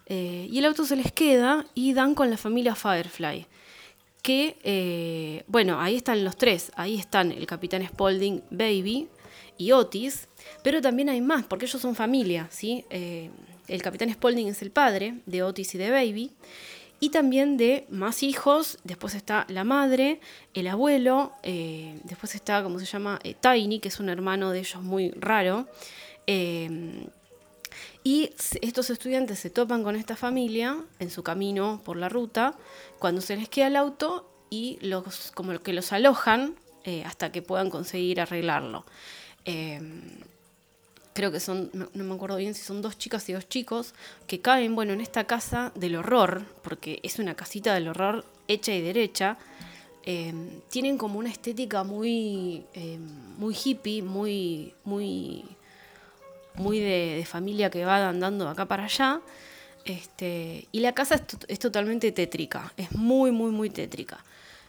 y 0.08 0.58
el 0.58 0.64
auto 0.64 0.86
se 0.86 0.96
les 0.96 1.12
queda 1.12 1.66
y 1.74 1.92
dan 1.92 2.14
con 2.14 2.30
la 2.30 2.38
familia 2.38 2.74
Firefly 2.74 3.46
que, 4.22 5.44
bueno, 5.46 5.80
ahí 5.80 5.96
están 5.96 6.24
los 6.24 6.36
tres, 6.36 6.72
ahí 6.76 6.98
están 6.98 7.32
el 7.32 7.46
capitán 7.46 7.86
Spaulding 7.86 8.42
Baby, 8.50 9.08
y 9.60 9.72
Otis, 9.72 10.26
pero 10.62 10.80
también 10.80 11.10
hay 11.10 11.20
más, 11.20 11.44
porque 11.44 11.66
ellos 11.66 11.82
son 11.82 11.94
familia, 11.94 12.48
¿sí? 12.50 12.86
Eh, 12.88 13.30
el 13.68 13.82
capitán 13.82 14.10
Spaulding 14.10 14.48
es 14.48 14.62
el 14.62 14.70
padre 14.70 15.20
de 15.26 15.42
Otis 15.42 15.74
y 15.74 15.78
de 15.78 15.90
Baby, 15.90 16.32
y 16.98 17.10
también 17.10 17.58
de 17.58 17.86
más 17.90 18.22
hijos, 18.22 18.78
después 18.84 19.14
está 19.14 19.44
la 19.50 19.64
madre, 19.64 20.20
el 20.54 20.66
abuelo, 20.66 21.32
eh, 21.42 22.00
después 22.04 22.34
está, 22.34 22.62
¿cómo 22.62 22.78
se 22.78 22.86
llama? 22.86 23.18
Eh, 23.22 23.34
Tiny, 23.38 23.80
que 23.80 23.88
es 23.88 24.00
un 24.00 24.08
hermano 24.08 24.50
de 24.50 24.60
ellos 24.60 24.82
muy 24.82 25.10
raro. 25.10 25.68
y 28.02 28.30
estos 28.62 28.88
estudiantes 28.88 29.40
se 29.40 29.50
topan 29.50 29.84
con 29.84 29.94
esta 29.94 30.16
familia 30.16 30.78
en 30.98 31.10
su 31.10 31.22
camino 31.22 31.82
por 31.84 31.98
la 31.98 32.08
ruta, 32.08 32.54
cuando 32.98 33.20
se 33.20 33.36
les 33.36 33.50
queda 33.50 33.66
el 33.66 33.76
auto 33.76 34.26
y 34.48 34.78
los, 34.80 35.32
como 35.32 35.58
que 35.58 35.74
los 35.74 35.92
alojan 35.92 36.54
hasta 37.04 37.30
que 37.30 37.42
puedan 37.42 37.68
conseguir 37.68 38.22
arreglarlo. 38.22 38.86
Em, 39.44 40.02
creo 41.12 41.32
que 41.32 41.40
son, 41.40 41.70
no, 41.72 41.88
me 41.92 42.14
acuerdo 42.14 42.36
bien 42.36 42.54
si 42.54 42.62
son 42.62 42.82
dos 42.82 42.96
chicas 42.98 43.28
y 43.28 43.32
dos 43.32 43.48
chicos, 43.48 43.94
que 44.26 44.40
caen, 44.40 44.74
bueno, 44.74 44.92
en 44.92 45.00
esta 45.00 45.24
casa 45.24 45.72
del 45.74 45.96
horror, 45.96 46.44
porque 46.62 47.00
es 47.02 47.18
una 47.18 47.34
casita 47.34 47.74
del 47.74 47.88
horror 47.88 48.24
hecha 48.48 48.74
y 48.74 48.80
derecha. 48.80 49.36
Em, 50.04 50.60
tienen 50.70 50.96
como 50.96 51.18
una 51.18 51.28
estética 51.28 51.84
muy, 51.84 52.64
em, 52.72 53.06
muy 53.38 53.54
hippie, 53.54 54.02
muy, 54.02 54.72
muy, 54.84 55.44
muy 56.54 56.78
de, 56.80 57.24
familia 57.28 57.70
que 57.70 57.84
va 57.84 58.08
andando 58.08 58.46
de 58.46 58.50
acá 58.52 58.66
para 58.66 58.84
allá. 58.84 59.20
Este, 59.84 60.68
y 60.72 60.80
la 60.80 60.92
casa 60.92 61.16
es, 61.16 61.22
es, 61.48 61.58
totalmente 61.58 62.12
tétrica, 62.12 62.72
es 62.76 62.92
muy, 62.92 63.30
muy, 63.30 63.50
muy 63.50 63.70
tétrica. 63.70 64.24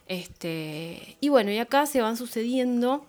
Este, 0.06 1.16
y 1.20 1.28
bueno, 1.28 1.50
y 1.50 1.58
acá 1.58 1.86
se 1.86 2.02
van 2.02 2.16
sucediendo 2.16 3.06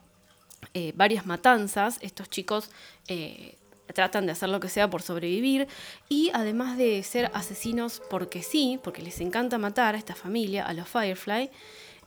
eh, 0.76 0.92
varias 0.96 1.28
matanzas. 1.28 2.00
Estos 2.02 2.30
chicos 2.30 2.72
eh, 3.08 3.58
tratan 3.94 4.26
de 4.26 4.32
hacer 4.32 4.50
lo 4.50 4.60
que 4.60 4.70
sea 4.70 4.90
por 4.90 5.04
sobrevivir 5.04 5.68
y 6.10 6.32
además 6.34 6.80
de 6.80 7.04
ser 7.04 7.30
asesinos 7.36 8.02
porque 8.10 8.42
sí, 8.42 8.80
porque 8.84 9.04
les 9.04 9.22
encanta 9.22 9.60
matar 9.60 9.94
a 9.94 10.00
esta 10.00 10.16
familia, 10.16 10.66
a 10.66 10.74
los 10.74 10.88
Firefly, 10.88 11.52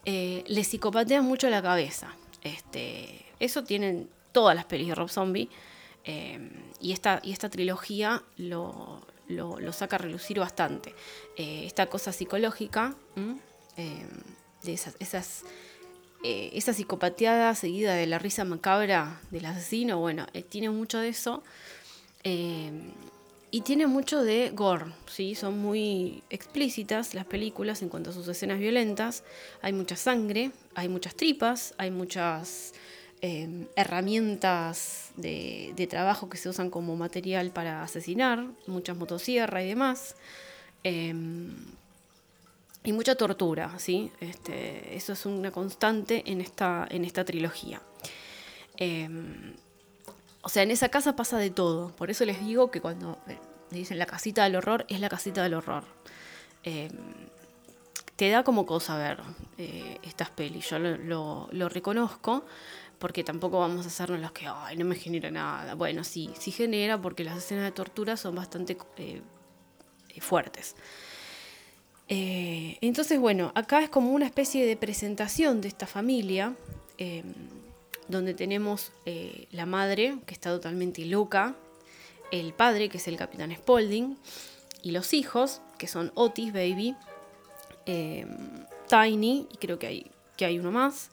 eh, 0.05 0.43
les 0.49 0.67
psicopatean 0.67 1.25
mucho 1.25 1.49
la 1.49 1.63
cabeza. 1.63 2.17
Este, 2.43 3.27
eso 3.39 3.63
tienen 3.63 4.11
todas 4.33 4.57
las 4.57 4.65
pelis 4.65 4.89
de 4.89 4.95
Rob 4.97 5.11
Zombie 5.11 5.49
y, 6.81 6.93
esta, 6.93 7.21
y 7.23 7.33
esta 7.33 7.49
trilogía 7.49 8.23
lo, 8.37 9.03
saca 9.73 9.97
a 9.97 9.99
relucir 9.99 10.39
bastante. 10.39 10.95
esta 11.37 11.87
cosa 11.87 12.13
psicológica 12.13 12.95
de 13.75 14.73
esas 14.73 15.45
eh, 16.23 16.51
esa 16.55 16.73
psicopateada 16.73 17.55
seguida 17.55 17.95
de 17.95 18.07
la 18.07 18.19
risa 18.19 18.45
macabra 18.45 19.21
del 19.31 19.47
asesino, 19.47 19.99
bueno, 19.99 20.27
eh, 20.33 20.43
tiene 20.43 20.71
mucho 20.71 20.99
de 20.99 21.09
eso. 21.09 21.43
Eh, 22.25 22.71
y 23.51 23.61
tiene 23.61 23.87
mucho 23.87 24.23
de 24.23 24.51
gore, 24.51 24.87
¿sí? 25.07 25.35
Son 25.35 25.59
muy 25.59 26.23
explícitas 26.31 27.15
las 27.15 27.25
películas 27.25 27.81
en 27.81 27.89
cuanto 27.89 28.11
a 28.11 28.13
sus 28.13 28.27
escenas 28.29 28.59
violentas. 28.59 29.23
Hay 29.63 29.73
mucha 29.73 29.97
sangre, 29.97 30.51
hay 30.75 30.89
muchas 30.89 31.15
tripas, 31.15 31.75
hay 31.79 31.91
muchas 31.91 32.75
herramientas 33.75 35.11
de, 35.17 35.73
de, 35.75 35.87
trabajo 35.89 36.29
que 36.29 36.37
se 36.37 36.49
usan 36.49 36.71
como 36.71 36.95
material 36.95 37.51
para 37.51 37.83
asesinar, 37.83 38.47
muchas 38.69 38.97
motosierras 38.97 39.65
y 39.65 39.69
demás 39.69 40.15
y 42.87 42.93
mucha 42.93 43.17
tortura, 43.17 43.77
¿sí? 43.81 44.13
Este, 44.21 44.95
eso 44.95 45.13
es 45.13 45.27
una 45.27 45.51
constante 45.51 46.23
en 46.27 46.41
esta, 46.41 46.87
en 46.89 47.05
esta 47.05 47.25
trilogía. 47.25 47.83
Em, 48.77 49.55
o 50.41 50.49
sea, 50.49 50.63
en 50.63 50.71
esa 50.71 50.89
casa 50.89 51.17
pasa 51.17 51.37
de 51.37 51.51
todo. 51.51 51.91
Por 51.97 52.11
eso 52.13 52.25
les 52.25 52.39
digo 52.39 52.71
que 52.71 52.81
cuando 52.81 53.19
le 53.27 53.41
dicen 53.79 53.99
la 53.99 54.07
casita 54.07 54.45
del 54.45 54.55
horror, 54.55 54.87
es 54.89 55.01
la 55.01 55.09
casita 55.09 55.43
del 55.43 55.55
horror. 55.55 55.83
Em, 56.63 56.93
te 58.15 58.31
da 58.31 58.45
como 58.45 58.65
cosa 58.67 58.97
ver 58.97 59.21
eh, 59.59 59.99
estas 60.05 60.31
pelis. 60.31 60.71
Yo 60.71 60.79
lo, 60.79 61.69
reconozco 61.69 62.45
porque 63.01 63.25
tampoco 63.25 63.59
vamos 63.59 63.85
a 63.85 63.89
hacernos 63.89 64.21
los 64.21 64.31
que, 64.31 64.47
ay, 64.47 64.77
no 64.77 64.85
me 64.85 64.95
genera 64.95 65.33
nada. 65.33 65.75
Bueno, 65.75 66.05
sí, 66.05 66.31
sí 66.39 66.53
genera 66.53 67.03
porque 67.03 67.25
las 67.25 67.39
escenas 67.39 67.65
de 67.65 67.73
tortura 67.73 68.17
son 68.17 68.37
bastante 68.37 68.77
eh, 72.09 72.79
entonces, 72.81 73.19
bueno, 73.19 73.53
acá 73.55 73.83
es 73.83 73.89
como 73.89 74.13
una 74.13 74.27
especie 74.27 74.67
de 74.67 74.77
presentación 74.77 75.61
de 75.61 75.69
esta 75.69 75.87
familia, 75.87 76.55
donde 78.09 78.33
tenemos 78.33 78.93
la 79.51 79.67
madre, 79.67 80.17
que 80.25 80.33
está 80.33 80.51
totalmente 80.51 81.05
loca, 81.05 81.55
el 82.31 82.55
padre, 82.55 82.89
que 82.89 82.97
es 82.97 83.07
el 83.07 83.17
capitán 83.17 83.55
Spaulding, 83.55 84.17
y 84.83 84.93
los 84.93 85.13
hijos, 85.13 85.61
que 85.77 85.89
son 85.89 86.11
Otis 86.15 86.55
Baby, 86.55 86.95
Tiny, 87.85 89.47
y 89.53 89.57
creo 89.59 89.79
que 89.79 89.87
hay, 89.87 90.11
que 90.37 90.47
hay 90.47 90.59
uno 90.59 90.71
más. 90.71 91.11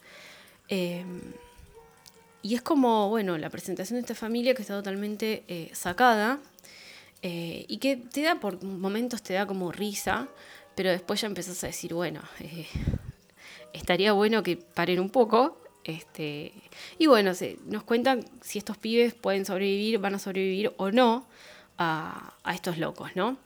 Y 2.43 2.55
es 2.55 2.61
como, 2.61 3.09
bueno, 3.09 3.37
la 3.37 3.49
presentación 3.49 3.95
de 3.95 4.01
esta 4.01 4.15
familia 4.15 4.53
que 4.53 4.61
está 4.61 4.75
totalmente 4.75 5.45
eh, 5.47 5.69
sacada 5.73 6.39
eh, 7.21 7.65
y 7.69 7.77
que 7.77 7.95
te 7.95 8.21
da, 8.21 8.35
por 8.35 8.61
momentos 8.61 9.23
te 9.23 9.33
da 9.33 9.47
como 9.47 9.71
risa, 9.71 10.27
pero 10.75 10.89
después 10.89 11.21
ya 11.21 11.27
empezás 11.27 11.63
a 11.63 11.67
decir, 11.67 11.93
bueno, 11.93 12.21
eh, 12.39 12.67
estaría 13.73 14.13
bueno 14.13 14.43
que 14.43 14.57
paren 14.57 14.99
un 14.99 15.09
poco. 15.09 15.59
Este, 15.83 16.53
y 16.97 17.07
bueno, 17.07 17.33
se, 17.33 17.57
nos 17.65 17.83
cuentan 17.83 18.25
si 18.41 18.57
estos 18.57 18.77
pibes 18.77 19.13
pueden 19.13 19.45
sobrevivir, 19.45 19.99
van 19.99 20.15
a 20.15 20.19
sobrevivir 20.19 20.73
o 20.77 20.91
no 20.91 21.27
a, 21.77 22.33
estos 22.53 22.77
locos, 22.77 23.11
¿no? 23.15 23.37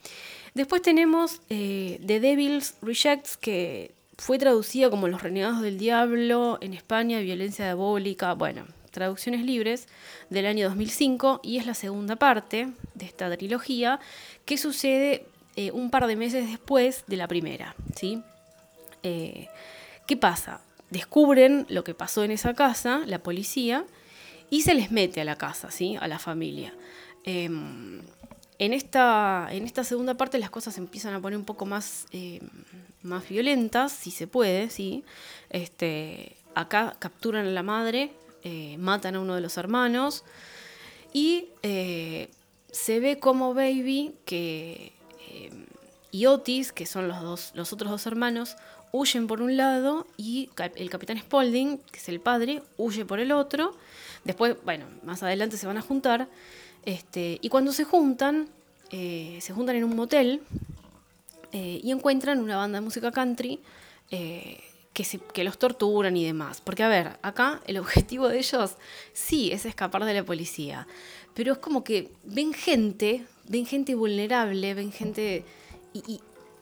Después 0.53 0.81
tenemos 0.81 1.41
eh, 1.49 1.99
The 2.05 2.19
Devil's 2.19 2.75
Rejects, 2.81 3.37
que 3.37 3.91
fue 4.17 4.37
traducida 4.37 4.89
como 4.89 5.07
Los 5.07 5.21
Renegados 5.21 5.61
del 5.61 5.77
Diablo 5.77 6.57
en 6.61 6.73
España, 6.73 7.19
Violencia 7.19 7.65
Diabólica, 7.65 8.33
bueno, 8.33 8.65
traducciones 8.91 9.45
libres 9.45 9.87
del 10.31 10.47
año 10.47 10.67
2005 10.69 11.41
y 11.43 11.57
es 11.57 11.67
la 11.67 11.75
segunda 11.75 12.15
parte 12.15 12.69
de 12.95 13.05
esta 13.05 13.35
trilogía 13.37 13.99
que 14.45 14.57
sucede 14.57 15.27
eh, 15.57 15.71
un 15.71 15.89
par 15.89 16.05
de 16.05 16.15
meses 16.15 16.47
después 16.47 17.03
de 17.07 17.17
la 17.17 17.27
primera, 17.27 17.75
¿sí? 17.95 18.21
Eh, 19.01 19.47
¿Qué 20.05 20.15
pasa? 20.15 20.61
Descubren 20.91 21.65
lo 21.67 21.83
que 21.83 21.95
pasó 21.95 22.23
en 22.23 22.29
esa 22.29 22.53
casa, 22.53 23.01
la 23.07 23.23
policía, 23.23 23.83
y 24.51 24.61
se 24.61 24.75
les 24.75 24.91
mete 24.91 25.19
a 25.19 25.25
la 25.25 25.35
casa, 25.35 25.71
¿sí? 25.71 25.97
A 25.99 26.07
la 26.07 26.19
familia. 26.19 26.75
Em, 27.23 28.01
en 28.59 28.71
esta, 28.71 29.47
en 29.49 29.63
esta 29.63 29.83
segunda 29.83 30.13
parte 30.13 30.37
las 30.37 30.51
cosas 30.51 30.75
se 30.75 30.79
empiezan 30.79 31.15
a 31.15 31.21
poner 31.21 31.39
un 31.39 31.45
poco 31.45 31.65
más, 31.65 32.05
eh, 32.11 32.39
más 33.01 33.27
violentas, 33.27 33.91
si 33.91 34.11
se 34.11 34.27
puede, 34.27 34.69
¿sí? 34.69 35.03
Este, 35.49 36.37
acá 36.53 36.95
capturan 36.99 37.47
a 37.47 37.49
la 37.49 37.63
madre, 37.63 38.11
eh, 38.43 38.77
matan 38.77 39.15
a 39.15 39.21
uno 39.21 39.33
de 39.33 39.41
los 39.41 39.57
hermanos 39.57 40.23
y 41.13 41.47
se 42.71 42.99
ve 42.99 43.17
como 43.17 43.55
Baby 43.55 44.13
que, 44.23 44.96
y 46.11 46.25
Otis, 46.25 46.71
que 46.71 46.85
son 46.85 47.07
los, 47.07 47.53
otros 47.53 47.91
dos 47.91 48.05
hermanos, 48.07 48.55
huyen 48.91 49.27
por 49.27 49.41
un 49.41 49.57
lado 49.57 50.07
y 50.17 50.49
el 50.75 50.89
capitán 50.89 51.19
Spaulding, 51.19 51.77
que 51.77 51.99
es 51.99 52.09
el 52.09 52.19
padre, 52.19 52.63
huye 52.77 53.05
por 53.05 53.19
el 53.19 53.31
otro. 53.31 53.75
Después, 54.23 54.55
bueno, 54.63 54.85
más 55.03 55.21
adelante 55.23 55.57
se 55.57 55.67
van 55.67 55.77
a 55.77 55.81
juntar 55.81 56.27
este, 56.87 57.37
y 57.41 57.49
cuando 57.49 57.73
se 57.73 57.83
juntan, 57.83 58.47
eh, 58.91 59.39
se 59.41 59.53
juntan 59.53 59.75
en 59.75 59.83
un 59.83 59.95
motel 59.95 60.41
eh, 61.51 61.81
y 61.83 61.91
encuentran 61.91 62.39
una 62.39 62.55
banda 62.55 62.79
de 62.79 62.85
música 62.85 63.11
country 63.11 63.59
eh, 64.09 64.63
que, 64.93 65.05
que, 65.33 65.43
los 65.43 65.57
torturan 65.57 66.15
y 66.15 66.25
demás. 66.25 66.61
Porque, 66.61 66.83
a 66.83 66.87
ver, 66.87 67.19
acá 67.21 67.61
el 67.67 67.77
objetivo 67.77 68.29
de 68.29 68.39
ellos 68.39 68.75
sí 69.11 69.51
es 69.51 69.65
escapar 69.65 70.05
de 70.05 70.13
la 70.13 70.23
policía, 70.23 70.87
pero 71.37 71.53
es 71.53 71.59
como 71.59 71.83
que 71.83 72.09
ven 72.23 72.51
gente, 72.51 73.23
ven 73.47 73.67
gente 73.67 73.93
vulnerable, 73.93 74.73
ven 74.73 74.91
gente... 74.91 75.45
Y, 75.93 76.19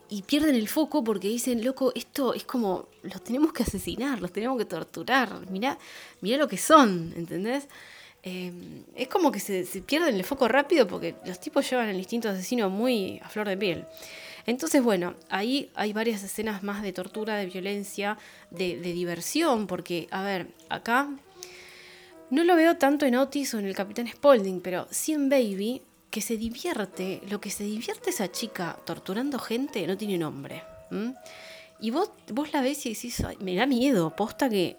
y 0.10 0.22
pierden 0.24 0.56
el 0.56 0.68
foco 0.68 1.02
porque 1.02 1.30
dicen, 1.30 1.64
loco, 1.64 1.94
esto 1.96 2.34
es 2.34 2.44
como, 2.44 2.90
los 3.02 3.24
tenemos 3.24 3.54
que 3.54 3.64
asesinar, 3.64 4.22
los 4.22 4.34
tenemos 4.34 4.58
que 4.58 4.66
torturar, 4.66 5.50
mirá, 5.50 5.80
mirá 6.22 6.38
lo 6.38 6.48
que 6.48 6.58
son, 6.58 7.14
¿entendés? 7.16 7.68
Em, 8.22 8.84
es 8.96 9.08
como 9.08 9.32
que 9.32 9.40
se, 9.40 9.64
pierden 9.82 10.16
el 10.16 10.24
foco 10.24 10.48
rápido 10.48 10.88
porque 10.88 11.16
los 11.26 11.40
tipos 11.40 11.70
llevan 11.70 11.88
el 11.88 11.96
instinto 11.96 12.28
asesino 12.28 12.70
muy 12.70 13.20
a 13.24 13.30
flor 13.30 13.48
de 13.48 13.56
piel. 13.56 13.86
Entonces, 14.46 14.84
bueno, 14.84 15.16
ahí 15.30 15.72
hay 15.74 15.94
varias 15.94 16.22
escenas 16.22 16.64
más 16.64 16.84
de 16.84 16.92
tortura, 16.92 17.36
de 17.38 17.46
violencia, 17.46 18.18
de, 18.52 18.76
diversión, 18.78 19.68
porque, 19.68 20.08
a 20.12 20.22
ver, 20.22 20.48
acá 20.70 21.10
no 22.30 22.44
lo 22.44 22.56
veo 22.56 22.78
tanto 22.78 23.06
en 23.06 23.16
Otis 23.16 23.54
o 23.54 23.60
en 23.60 23.66
el 23.66 23.76
Capitán 23.76 24.08
Spaulding, 24.08 24.62
pero 24.62 24.88
sí 24.90 25.14
en 25.14 25.30
Baby, 25.30 25.82
que 26.10 26.22
se 26.22 26.38
divierte, 26.38 27.22
lo 27.30 27.42
que 27.42 27.50
se 27.50 27.64
divierte 27.64 28.10
esa 28.10 28.32
chica 28.32 28.78
torturando 28.86 29.38
gente 29.38 29.86
no 29.86 29.98
tiene 29.98 30.18
nombre. 30.18 30.64
Y 31.80 31.92
vos, 31.92 32.10
vos 32.32 32.54
la 32.54 32.62
ves 32.62 32.86
y 32.86 32.94
decís, 32.94 33.22
me 33.40 33.56
da 33.56 33.66
miedo, 33.66 34.16
posta 34.16 34.50
que 34.50 34.78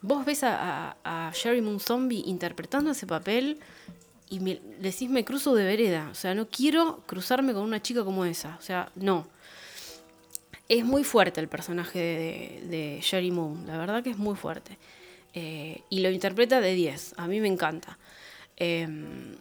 vos 0.00 0.24
ves 0.24 0.42
a, 0.42 0.96
a, 1.04 1.32
Sherry 1.34 1.60
Moon 1.60 1.80
Zombie 1.80 2.22
interpretando 2.26 2.90
ese 2.92 3.06
papel 3.06 3.58
y 4.30 4.40
me, 4.40 4.60
decís 4.80 5.10
me 5.10 5.24
cruzo 5.24 5.54
de 5.54 5.64
vereda. 5.64 6.08
O 6.10 6.14
sea, 6.14 6.34
no 6.34 6.48
quiero 6.48 7.02
cruzarme 7.06 7.52
con 7.52 7.62
una 7.62 7.82
chica 7.82 8.04
como 8.04 8.24
esa. 8.24 8.56
O 8.58 8.62
sea, 8.62 8.90
no. 8.94 9.26
Es 10.68 10.84
muy 10.84 11.02
fuerte 11.02 11.40
el 11.40 11.48
personaje 11.48 11.98
de, 11.98 12.68
de, 12.68 13.00
Sherry 13.02 13.32
Moon. 13.32 13.66
La 13.66 13.76
verdad 13.76 14.02
que 14.02 14.10
es 14.10 14.18
muy 14.18 14.36
fuerte. 14.36 14.78
Eh, 15.34 15.82
y 15.88 16.00
lo 16.00 16.10
interpreta 16.10 16.60
de 16.60 16.74
10. 16.74 17.14
A 17.16 17.26
mí 17.26 17.40
me 17.40 17.48
encanta. 17.48 17.98
Em, 18.56 19.36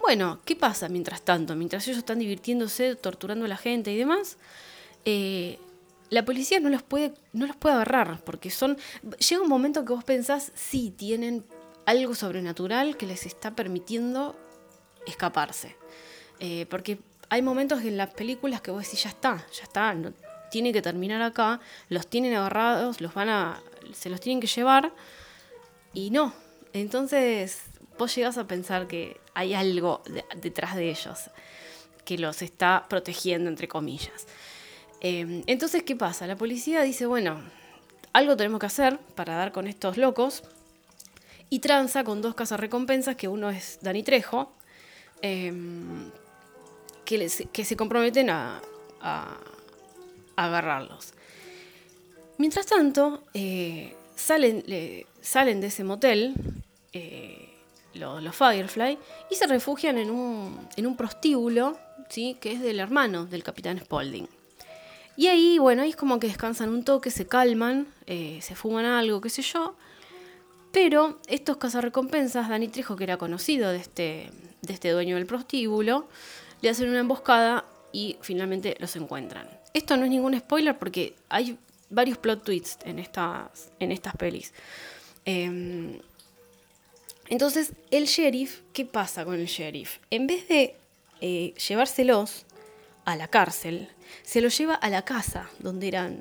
bueno, 0.00 0.40
¿qué 0.44 0.56
pasa 0.56 0.88
mientras 0.88 1.22
tanto? 1.22 1.56
Mientras 1.56 1.86
ellos 1.86 1.98
están 1.98 2.18
divirtiéndose, 2.18 2.94
torturando 2.94 3.44
a 3.46 3.48
la 3.48 3.56
gente 3.56 3.92
y 3.92 3.96
demás, 3.96 4.36
eh, 5.04 5.58
la 6.10 6.24
policía 6.24 6.60
no 6.60 6.68
los 6.68 6.82
puede, 6.82 7.14
no 7.32 7.46
los 7.46 7.56
puede 7.56 7.74
agarrar, 7.74 8.22
porque 8.24 8.50
son. 8.50 8.76
Llega 9.28 9.42
un 9.42 9.48
momento 9.48 9.84
que 9.84 9.92
vos 9.92 10.04
pensás, 10.04 10.52
sí, 10.54 10.92
tienen 10.96 11.44
algo 11.86 12.14
sobrenatural 12.14 12.96
que 12.96 13.06
les 13.06 13.26
está 13.26 13.54
permitiendo 13.54 14.36
escaparse. 15.06 15.76
Eh, 16.40 16.66
porque 16.68 16.98
hay 17.28 17.42
momentos 17.42 17.82
en 17.82 17.96
las 17.96 18.12
películas 18.14 18.60
que 18.60 18.70
vos 18.70 18.84
decís, 18.84 19.02
ya 19.02 19.10
está, 19.10 19.46
ya 19.52 19.64
está, 19.64 19.96
tiene 20.50 20.72
que 20.72 20.82
terminar 20.82 21.22
acá, 21.22 21.60
los 21.88 22.06
tienen 22.06 22.34
agarrados, 22.34 23.00
los 23.00 23.14
van 23.14 23.28
a. 23.28 23.60
se 23.92 24.10
los 24.10 24.20
tienen 24.20 24.40
que 24.40 24.46
llevar. 24.46 24.92
Y 25.94 26.10
no. 26.10 26.34
Entonces, 26.72 27.62
vos 27.98 28.14
llegás 28.14 28.36
a 28.36 28.46
pensar 28.46 28.86
que 28.86 29.20
hay 29.34 29.54
algo 29.54 30.02
detrás 30.36 30.74
de 30.76 30.90
ellos 30.90 31.30
que 32.04 32.18
los 32.18 32.42
está 32.42 32.86
protegiendo, 32.88 33.48
entre 33.48 33.68
comillas. 33.68 34.26
Em, 35.00 35.42
entonces, 35.46 35.82
¿qué 35.82 35.96
pasa? 35.96 36.26
La 36.26 36.36
policía 36.36 36.82
dice, 36.82 37.06
bueno, 37.06 37.40
algo 38.12 38.36
tenemos 38.36 38.60
que 38.60 38.66
hacer 38.66 38.98
para 39.14 39.34
dar 39.34 39.52
con 39.52 39.66
estos 39.66 39.96
locos. 39.96 40.42
Y 41.50 41.60
tranza 41.60 42.04
con 42.04 42.22
dos 42.22 42.34
casas 42.34 42.58
recompensas, 42.58 43.16
que 43.16 43.28
uno 43.28 43.50
es 43.50 43.78
Dani 43.80 44.02
Trejo, 44.02 44.52
em, 45.22 46.10
que, 47.04 47.28
se 47.28 47.76
comprometen 47.76 48.30
a, 48.30 48.60
agarrarlos. 50.36 51.12
Mientras 52.38 52.66
tanto, 52.66 53.22
eh, 53.34 53.94
salen, 54.14 54.64
salen 55.20 55.60
de 55.60 55.66
ese 55.68 55.84
motel 55.84 56.34
eh, 56.92 57.54
los, 57.94 58.34
Firefly 58.34 58.98
y 59.30 59.34
se 59.34 59.46
refugian 59.46 59.98
en 59.98 60.10
un, 60.10 60.68
en 60.76 60.86
un 60.86 60.96
prostíbulo 60.96 61.78
¿sí? 62.08 62.36
que 62.40 62.52
es 62.52 62.60
del 62.60 62.80
hermano 62.80 63.26
del 63.26 63.42
capitán 63.42 63.78
Spaulding. 63.78 64.28
Y 65.16 65.28
ahí, 65.28 65.58
bueno, 65.58 65.82
es 65.82 65.94
como 65.94 66.18
que 66.18 66.26
descansan 66.26 66.70
un 66.70 66.84
toque, 66.84 67.10
se 67.10 67.26
calman, 67.26 67.86
eh, 68.06 68.40
se 68.42 68.56
fuman 68.56 68.84
algo, 68.84 69.20
qué 69.20 69.30
sé 69.30 69.42
yo. 69.42 69.76
Pero 70.72 71.20
estos 71.28 71.56
cazarrecompensas, 71.56 72.48
Dani 72.48 72.66
Trejo, 72.66 72.96
que 72.96 73.04
era 73.04 73.16
conocido 73.16 73.70
de 73.70 73.78
este, 73.78 74.30
de 74.62 74.72
este 74.72 74.90
dueño 74.90 75.14
del 75.14 75.26
prostíbulo, 75.26 76.08
le 76.62 76.70
hacen 76.70 76.88
una 76.88 76.98
emboscada 76.98 77.64
y 77.92 78.16
finalmente 78.22 78.76
los 78.80 78.96
encuentran. 78.96 79.48
Esto 79.72 79.96
no 79.96 80.04
es 80.04 80.10
ningún 80.10 80.36
spoiler 80.36 80.76
porque 80.76 81.14
hay 81.28 81.56
varios 81.94 82.18
plot 82.18 82.44
twists 82.44 82.84
en 82.84 82.98
estas, 82.98 83.70
en 83.78 83.92
estas 83.92 84.14
pelis. 84.16 84.52
Em, 85.24 86.00
entonces, 87.28 87.72
el 87.90 88.04
sheriff, 88.06 88.60
¿qué 88.72 88.84
pasa 88.84 89.24
con 89.24 89.34
el 89.34 89.46
sheriff? 89.46 89.98
En 90.10 90.26
vez 90.26 90.46
de 90.48 90.76
eh, 91.20 91.54
llevárselos 91.68 92.44
a 93.04 93.16
la 93.16 93.28
cárcel, 93.28 93.88
se 94.22 94.40
lo 94.40 94.48
lleva 94.48 94.74
a 94.74 94.90
la 94.90 95.02
casa, 95.02 95.48
donde 95.58 95.88
eran, 95.88 96.20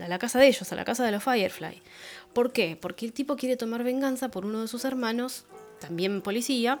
a 0.00 0.08
la 0.08 0.18
casa 0.18 0.38
de 0.38 0.48
ellos, 0.48 0.70
a 0.72 0.76
la 0.76 0.84
casa 0.84 1.04
de 1.04 1.12
los 1.12 1.22
Firefly. 1.22 1.82
¿Por 2.32 2.52
qué? 2.52 2.76
Porque 2.80 3.06
el 3.06 3.12
tipo 3.12 3.36
quiere 3.36 3.56
tomar 3.56 3.82
venganza 3.84 4.30
por 4.30 4.44
uno 4.44 4.62
de 4.62 4.68
sus 4.68 4.84
hermanos, 4.84 5.44
también 5.80 6.22
policía, 6.22 6.80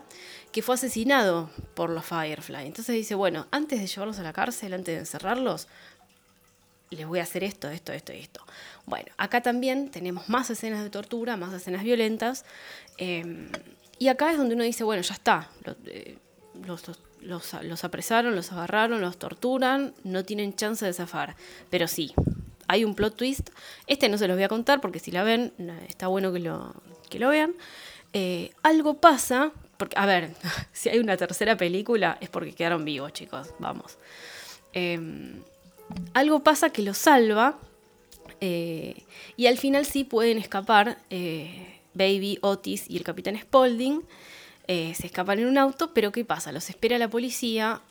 que 0.52 0.62
fue 0.62 0.76
asesinado 0.76 1.50
por 1.74 1.90
los 1.90 2.04
Firefly. 2.04 2.66
Entonces 2.66 2.94
dice, 2.94 3.14
bueno, 3.14 3.46
antes 3.50 3.80
de 3.80 3.86
llevarlos 3.86 4.18
a 4.18 4.22
la 4.22 4.32
cárcel, 4.32 4.74
antes 4.74 4.94
de 4.94 5.00
encerrarlos, 5.00 5.66
les 6.96 7.06
voy 7.06 7.20
a 7.20 7.22
hacer 7.22 7.44
esto, 7.44 7.68
esto, 7.68 7.92
esto 7.92 8.12
y 8.12 8.18
esto. 8.18 8.44
Bueno, 8.86 9.10
acá 9.16 9.40
también 9.40 9.90
tenemos 9.90 10.28
más 10.28 10.50
escenas 10.50 10.82
de 10.82 10.90
tortura, 10.90 11.36
más 11.36 11.52
escenas 11.54 11.82
violentas. 11.82 12.44
Em, 12.98 13.48
y 13.98 14.08
acá 14.08 14.32
es 14.32 14.38
donde 14.38 14.54
uno 14.54 14.64
dice, 14.64 14.84
bueno, 14.84 15.02
ya 15.02 15.14
está. 15.14 15.48
Eh, 15.86 16.16
los, 16.66 17.84
apresaron, 17.84 18.34
los 18.34 18.52
agarraron, 18.52 19.00
los 19.00 19.16
torturan, 19.18 19.94
no 20.04 20.24
tienen 20.24 20.54
chance 20.54 20.84
de 20.84 20.92
zafar. 20.92 21.36
Pero 21.70 21.88
sí, 21.88 22.12
hay 22.68 22.84
un 22.84 22.94
plot 22.94 23.16
twist. 23.16 23.50
Este 23.86 24.08
no 24.08 24.18
se 24.18 24.28
los 24.28 24.36
voy 24.36 24.44
a 24.44 24.48
contar 24.48 24.80
porque 24.80 24.98
si 24.98 25.10
la 25.10 25.22
ven, 25.22 25.52
está 25.88 26.08
bueno 26.08 26.32
que 26.32 26.40
lo, 26.40 26.74
que 27.08 27.18
lo 27.18 27.28
vean. 27.28 27.54
Eh, 28.12 28.50
algo 28.62 28.94
pasa, 28.94 29.52
porque, 29.76 29.96
a 29.98 30.04
ver, 30.06 30.32
si 30.72 30.88
hay 30.88 30.98
una 30.98 31.16
tercera 31.16 31.56
película 31.56 32.18
es 32.20 32.28
porque 32.28 32.52
quedaron 32.52 32.84
vivos, 32.84 33.12
chicos, 33.12 33.54
vamos. 33.58 33.98
Em, 34.72 35.42
algo 36.14 36.42
pasa 36.42 36.70
que 36.70 36.82
los 36.82 36.98
salva 36.98 37.58
eh, 38.40 39.04
y 39.36 39.46
al 39.46 39.58
final 39.58 39.86
sí 39.86 40.04
pueden 40.04 40.38
escapar 40.38 40.98
eh, 41.10 41.80
Baby, 41.94 42.38
Otis 42.40 42.88
y 42.88 42.96
el 42.96 43.04
capitán 43.04 43.38
Spaulding. 43.38 44.02
se 44.66 45.06
escapan 45.06 45.40
en 45.40 45.46
un 45.46 45.58
auto, 45.58 45.92
pero 45.92 46.12
¿qué 46.12 46.24
pasa? 46.24 46.52
Los 46.52 46.70
espera 46.70 46.98
la 46.98 47.08
policía 47.08 47.82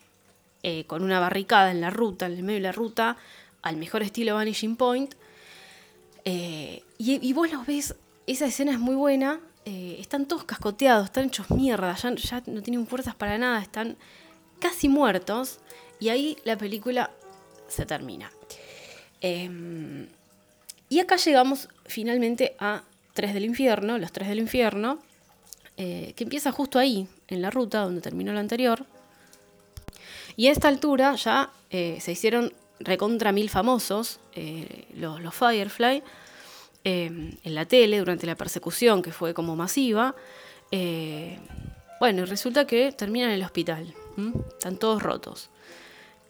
con 0.87 1.03
una 1.03 1.19
barricada 1.19 1.71
en 1.71 1.81
la 1.81 1.89
ruta, 1.89 2.27
en 2.27 2.33
el 2.33 2.43
medio 2.43 2.59
de 2.59 2.63
la 2.63 2.71
ruta, 2.71 3.17
al 3.61 3.77
mejor 3.77 4.03
estilo 4.03 4.35
Vanishing 4.35 4.75
Point. 4.75 5.13
y, 6.25 7.33
vos 7.33 7.51
los 7.51 7.65
ves, 7.65 7.95
esa 8.27 8.45
escena 8.45 8.71
es 8.71 8.79
muy 8.79 8.95
buena, 8.95 9.39
eh, 9.65 9.97
están 9.99 10.25
todos 10.25 10.43
cascoteados, 10.43 11.05
están 11.05 11.25
hechos 11.25 11.51
mierda, 11.51 11.95
ya, 11.95 12.43
no 12.47 12.63
tienen 12.63 12.87
fuerzas 12.87 13.13
para 13.13 13.37
nada, 13.37 13.61
están 13.61 13.95
casi 14.59 14.89
muertos 14.89 15.59
y 15.99 16.09
ahí 16.09 16.35
la 16.45 16.57
película 16.57 17.11
se 17.71 17.85
termina. 17.85 18.31
Em, 19.21 20.07
y 20.89 20.99
acá 20.99 21.15
llegamos 21.17 21.69
finalmente 21.85 22.55
a 22.59 22.83
Tres 23.13 23.33
del 23.33 23.45
Infierno, 23.45 23.97
los 23.97 24.11
Tres 24.11 24.27
del 24.27 24.39
Infierno, 24.39 24.99
eh, 25.77 26.13
que 26.15 26.23
empieza 26.23 26.51
justo 26.51 26.79
ahí, 26.79 27.07
en 27.27 27.41
la 27.41 27.49
ruta 27.49 27.81
donde 27.81 28.01
terminó 28.01 28.33
la 28.33 28.39
anterior. 28.39 28.85
Y 30.35 30.47
a 30.47 30.51
esta 30.51 30.67
altura 30.67 31.15
ya 31.15 31.51
eh, 31.69 31.97
se 32.01 32.11
hicieron 32.11 32.53
recontra 32.79 33.31
mil 33.31 33.49
famosos, 33.49 34.19
los, 34.95 35.21
los 35.21 35.35
Firefly, 35.35 36.01
Em, 36.83 37.37
en 37.43 37.53
la 37.53 37.65
tele 37.65 37.99
durante 37.99 38.25
la 38.25 38.35
persecución, 38.35 39.03
que 39.03 39.11
fue 39.11 39.35
como 39.35 39.55
masiva. 39.55 40.15
Eh, 40.71 41.37
bueno, 41.99 42.23
y 42.23 42.25
resulta 42.25 42.65
que 42.65 42.91
terminan 42.91 43.29
en 43.29 43.35
el 43.35 43.43
hospital. 43.43 43.93
Están 44.53 44.77
todos 44.77 45.01
rotos. 45.01 45.49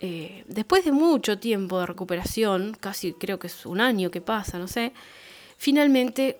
Eh, 0.03 0.43
después 0.47 0.83
de 0.83 0.91
mucho 0.91 1.37
tiempo 1.37 1.79
de 1.79 1.85
recuperación, 1.85 2.75
casi 2.79 3.13
creo 3.13 3.37
que 3.37 3.47
es 3.47 3.67
un 3.67 3.79
año 3.79 4.09
que 4.09 4.19
pasa, 4.19 4.57
no 4.57 4.67
sé, 4.67 4.93
finalmente, 5.57 6.39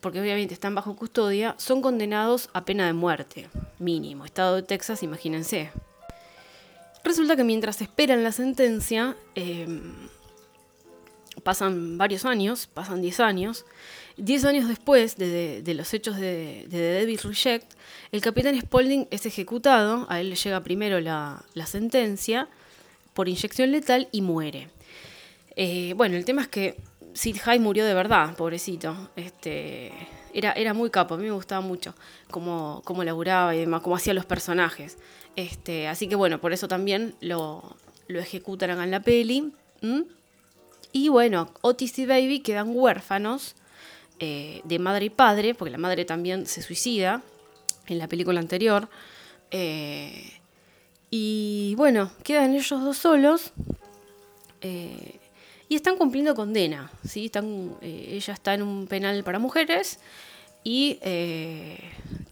porque 0.00 0.20
obviamente 0.20 0.54
están 0.54 0.74
bajo 0.74 0.96
custodia, 0.96 1.54
son 1.56 1.80
condenados 1.80 2.50
a 2.52 2.64
pena 2.64 2.86
de 2.86 2.92
muerte, 2.92 3.48
mínimo. 3.78 4.24
Estado 4.24 4.56
de 4.56 4.62
Texas, 4.64 5.04
imagínense. 5.04 5.70
Resulta 7.04 7.36
que 7.36 7.44
mientras 7.44 7.80
esperan 7.80 8.24
la 8.24 8.32
sentencia, 8.32 9.16
em, 9.36 9.92
pasan 11.44 11.96
varios 11.96 12.24
años, 12.24 12.66
pasan 12.66 13.02
10 13.02 13.20
años. 13.20 13.64
10 14.16 14.44
años 14.46 14.68
después 14.68 15.16
de, 15.16 15.62
los 15.76 15.92
hechos 15.94 16.16
de, 16.16 16.66
The 16.70 16.76
Devil's 16.76 17.24
Reject, 17.24 17.72
el 18.12 18.20
capitán 18.20 18.60
Spaulding 18.60 19.08
es 19.10 19.26
ejecutado, 19.26 20.06
a 20.08 20.20
él 20.20 20.30
le 20.30 20.36
llega 20.36 20.62
primero 20.62 21.00
la, 21.00 21.44
sentencia 21.66 22.48
por 23.14 23.28
inyección 23.28 23.72
letal 23.72 24.08
y 24.12 24.20
muere. 24.20 24.68
Eh, 25.56 25.94
bueno, 25.96 26.16
el 26.16 26.24
tema 26.24 26.42
es 26.42 26.48
que 26.48 26.76
Sid 27.14 27.38
High 27.38 27.60
murió 27.60 27.86
de 27.86 27.94
verdad, 27.94 28.36
pobrecito. 28.36 29.10
Este, 29.16 29.92
era, 30.34 30.52
era 30.52 30.74
muy 30.74 30.90
capo, 30.90 31.14
a 31.14 31.16
mí 31.16 31.24
me 31.24 31.30
gustaba 31.30 31.60
mucho 31.60 31.94
cómo, 32.30 32.82
cómo 32.84 33.04
laburaba 33.04 33.54
y 33.54 33.60
demás, 33.60 33.82
cómo 33.82 33.96
hacía 33.96 34.12
los 34.12 34.26
personajes. 34.26 34.98
Este, 35.36 35.88
así 35.88 36.08
que 36.08 36.16
bueno, 36.16 36.40
por 36.40 36.52
eso 36.52 36.68
también 36.68 37.14
lo, 37.20 37.76
lo 38.08 38.20
ejecutan 38.20 38.70
en 38.70 38.90
la 38.90 39.00
peli. 39.00 39.52
Y 40.92 41.08
bueno, 41.08 41.52
Otis 41.60 41.98
y 41.98 42.06
Baby 42.06 42.40
quedan 42.40 42.74
huérfanos 42.74 43.54
eh, 44.20 44.60
de 44.64 44.78
madre 44.78 45.06
y 45.06 45.10
padre, 45.10 45.54
porque 45.54 45.70
la 45.70 45.78
madre 45.78 46.04
también 46.04 46.46
se 46.46 46.62
suicida 46.62 47.22
en 47.86 47.98
la 47.98 48.08
película 48.08 48.40
anterior. 48.40 48.88
Eh, 49.50 50.32
y 51.16 51.76
bueno, 51.76 52.10
quedan 52.24 52.54
ellos 52.54 52.70
dos 52.70 52.98
solos 52.98 53.52
eh, 54.62 55.20
y 55.68 55.76
están 55.76 55.96
cumpliendo 55.96 56.34
condena. 56.34 56.90
¿sí? 57.06 57.26
Están, 57.26 57.76
ella 57.82 58.34
está 58.34 58.52
en 58.52 58.62
un 58.62 58.88
penal 58.88 59.22
para 59.22 59.38
mujeres 59.38 60.00
y 60.64 60.98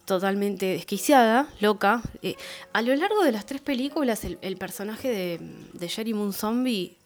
totalmente 0.05 0.67
desquiciada, 0.67 1.47
loca. 1.61 2.03
a 2.73 2.83
lo 2.83 2.97
largo 2.97 3.23
de 3.23 3.31
las 3.31 3.47
tres 3.47 3.61
películas, 3.61 4.25
el, 4.25 4.57
personaje 4.57 5.11
de, 5.11 5.39
de 5.75 5.89
Jerry 5.89 6.13
Moon 6.13 6.33
Zombie 6.33 6.97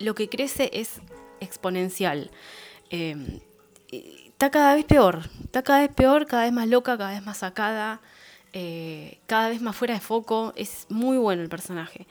lo 0.00 0.16
que 0.16 0.28
crece 0.28 0.70
es 0.72 1.00
exponencial. 1.38 2.32
Está 2.90 4.50
cada 4.50 4.74
vez 4.74 4.86
peor, 4.86 5.20
está 5.44 5.62
cada 5.62 5.82
vez 5.82 5.94
peor, 5.94 6.26
cada 6.26 6.42
vez 6.42 6.52
más 6.52 6.66
loca, 6.66 6.98
cada 6.98 7.10
vez 7.10 7.24
más 7.24 7.38
sacada, 7.38 8.00
eh, 8.52 9.18
cada 9.26 9.48
vez 9.48 9.60
más 9.60 9.76
fuera 9.76 9.94
de 9.94 10.00
foco. 10.00 10.52
Es 10.56 10.86
muy 10.88 11.18
bueno 11.18 11.42
el 11.42 11.48
personaje. 11.48 12.06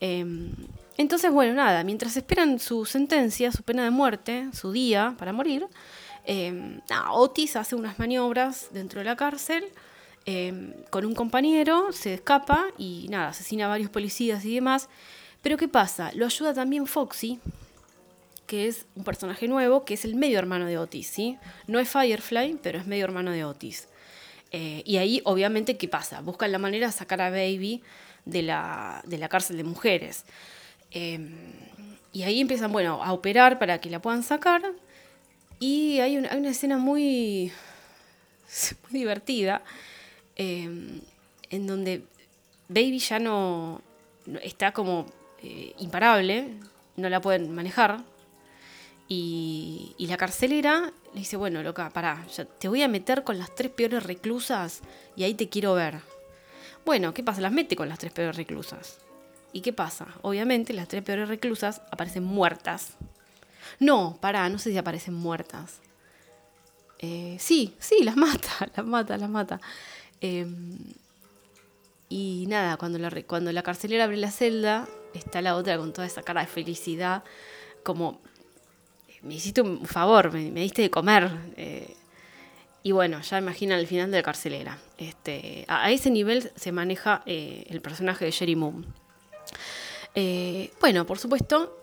Em, 0.00 0.52
entonces, 0.96 1.30
bueno, 1.30 1.54
nada, 1.54 1.84
mientras 1.84 2.16
esperan 2.16 2.58
su 2.58 2.84
sentencia, 2.84 3.52
su 3.52 3.62
pena 3.62 3.84
de 3.84 3.90
muerte, 3.90 4.48
su 4.52 4.72
día 4.72 5.14
para 5.18 5.32
morir, 5.32 5.66
em, 6.24 6.80
Otis 7.12 7.56
hace 7.56 7.74
unas 7.74 7.98
maniobras 7.98 8.68
dentro 8.72 9.00
de 9.00 9.04
la 9.04 9.16
cárcel. 9.16 9.64
con 10.90 11.04
un 11.06 11.14
compañero, 11.14 11.92
se 11.92 12.14
escapa 12.14 12.66
y 12.76 13.06
nada, 13.10 13.28
asesina 13.28 13.66
a 13.66 13.68
varios 13.68 13.90
policías 13.90 14.44
y 14.44 14.56
demás. 14.56 14.88
Pero 15.40 15.56
¿qué 15.56 15.68
pasa? 15.68 16.10
Lo 16.14 16.26
ayuda 16.26 16.52
también 16.52 16.88
Foxy, 16.88 17.38
que 18.48 18.66
es 18.66 18.86
un 18.96 19.04
personaje 19.04 19.46
nuevo, 19.46 19.84
que 19.84 19.94
es 19.94 20.04
el 20.04 20.16
medio 20.16 20.40
hermano 20.40 20.66
de 20.66 20.78
Otis, 20.78 21.06
¿sí? 21.06 21.38
No 21.68 21.78
es 21.78 21.88
Firefly, 21.88 22.58
pero 22.60 22.80
es 22.80 22.86
medio 22.88 23.04
hermano 23.04 23.30
de 23.30 23.44
Otis. 23.44 23.86
Eh, 24.52 24.82
y 24.84 24.96
ahí, 24.96 25.20
obviamente, 25.24 25.76
¿qué 25.76 25.88
pasa? 25.88 26.20
Buscan 26.20 26.52
la 26.52 26.58
manera 26.58 26.86
de 26.86 26.92
sacar 26.92 27.20
a 27.20 27.30
Baby 27.30 27.82
de 28.24 28.42
la, 28.42 29.02
cárcel 29.28 29.56
de 29.56 29.64
mujeres. 29.64 30.24
Em, 30.90 31.34
y 32.12 32.22
ahí 32.22 32.40
empiezan, 32.40 32.72
bueno, 32.72 33.02
a 33.02 33.12
operar 33.12 33.58
para 33.58 33.80
que 33.80 33.90
la 33.90 34.00
puedan 34.00 34.22
sacar. 34.22 34.62
Y 35.58 36.00
hay 36.00 36.16
una, 36.16 36.50
escena 36.50 36.78
muy, 36.78 37.52
divertida, 38.90 39.62
em, 40.36 41.00
en 41.50 41.66
donde 41.66 42.02
Baby 42.68 42.98
ya 42.98 43.18
no 43.18 43.80
está 44.42 44.72
como 44.72 45.06
eh, 45.42 45.74
imparable, 45.78 46.48
no 46.96 47.08
la 47.08 47.20
pueden 47.20 47.54
manejar. 47.54 48.02
Y, 49.08 49.94
la 49.98 50.16
carcelera 50.16 50.92
dice, 51.20 51.36
bueno, 51.36 51.62
loca, 51.62 51.90
pará, 51.90 52.24
te 52.58 52.68
voy 52.68 52.82
a 52.82 52.88
meter 52.88 53.24
con 53.24 53.38
las 53.38 53.54
tres 53.54 53.70
peores 53.70 54.02
reclusas 54.02 54.82
y 55.16 55.24
ahí 55.24 55.34
te 55.34 55.48
quiero 55.48 55.74
ver. 55.74 56.00
Bueno, 56.84 57.12
¿qué 57.14 57.22
pasa? 57.22 57.40
Las 57.40 57.52
mete 57.52 57.74
con 57.74 57.88
las 57.88 57.98
tres 57.98 58.12
peores 58.12 58.36
reclusas. 58.36 58.98
¿Y 59.52 59.60
qué 59.62 59.72
pasa? 59.72 60.06
Obviamente 60.22 60.72
las 60.72 60.88
tres 60.88 61.02
peores 61.02 61.28
reclusas 61.28 61.80
aparecen 61.90 62.24
muertas. 62.24 62.96
No, 63.80 64.18
pará, 64.20 64.48
no 64.48 64.58
sé 64.58 64.70
si 64.70 64.78
aparecen 64.78 65.14
muertas. 65.14 65.80
Eh, 66.98 67.36
sí, 67.40 67.74
sí, 67.78 68.02
las 68.02 68.16
mata, 68.16 68.70
las 68.76 68.86
mata, 68.86 69.16
las 69.16 69.30
mata. 69.30 69.60
Em, 70.20 70.78
y 72.08 72.46
nada, 72.48 72.76
cuando 72.76 72.98
la, 72.98 73.10
cuando 73.26 73.52
la 73.52 73.62
carcelera 73.62 74.04
abre 74.04 74.16
la 74.16 74.30
celda, 74.30 74.86
está 75.14 75.42
la 75.42 75.56
otra 75.56 75.76
con 75.78 75.92
toda 75.92 76.06
esa 76.06 76.22
cara 76.22 76.42
de 76.42 76.46
felicidad, 76.46 77.24
como, 77.82 78.20
me 79.26 79.34
hiciste 79.34 79.60
un 79.60 79.84
favor, 79.86 80.32
me, 80.32 80.60
diste 80.60 80.82
de 80.82 80.90
comer. 80.90 81.30
Eh, 81.56 81.94
y 82.82 82.92
bueno, 82.92 83.20
ya 83.20 83.38
imaginan 83.38 83.80
el 83.80 83.86
final 83.86 84.10
de 84.10 84.18
la 84.18 84.22
carcelera. 84.22 84.78
Este, 84.96 85.64
a, 85.68 85.90
ese 85.90 86.10
nivel 86.10 86.50
se 86.54 86.72
maneja 86.72 87.22
eh, 87.26 87.64
el 87.68 87.80
personaje 87.80 88.24
de 88.24 88.32
Jerry 88.32 88.54
Moon. 88.54 88.86
Eh, 90.14 90.70
bueno, 90.80 91.04
por 91.04 91.18
supuesto, 91.18 91.78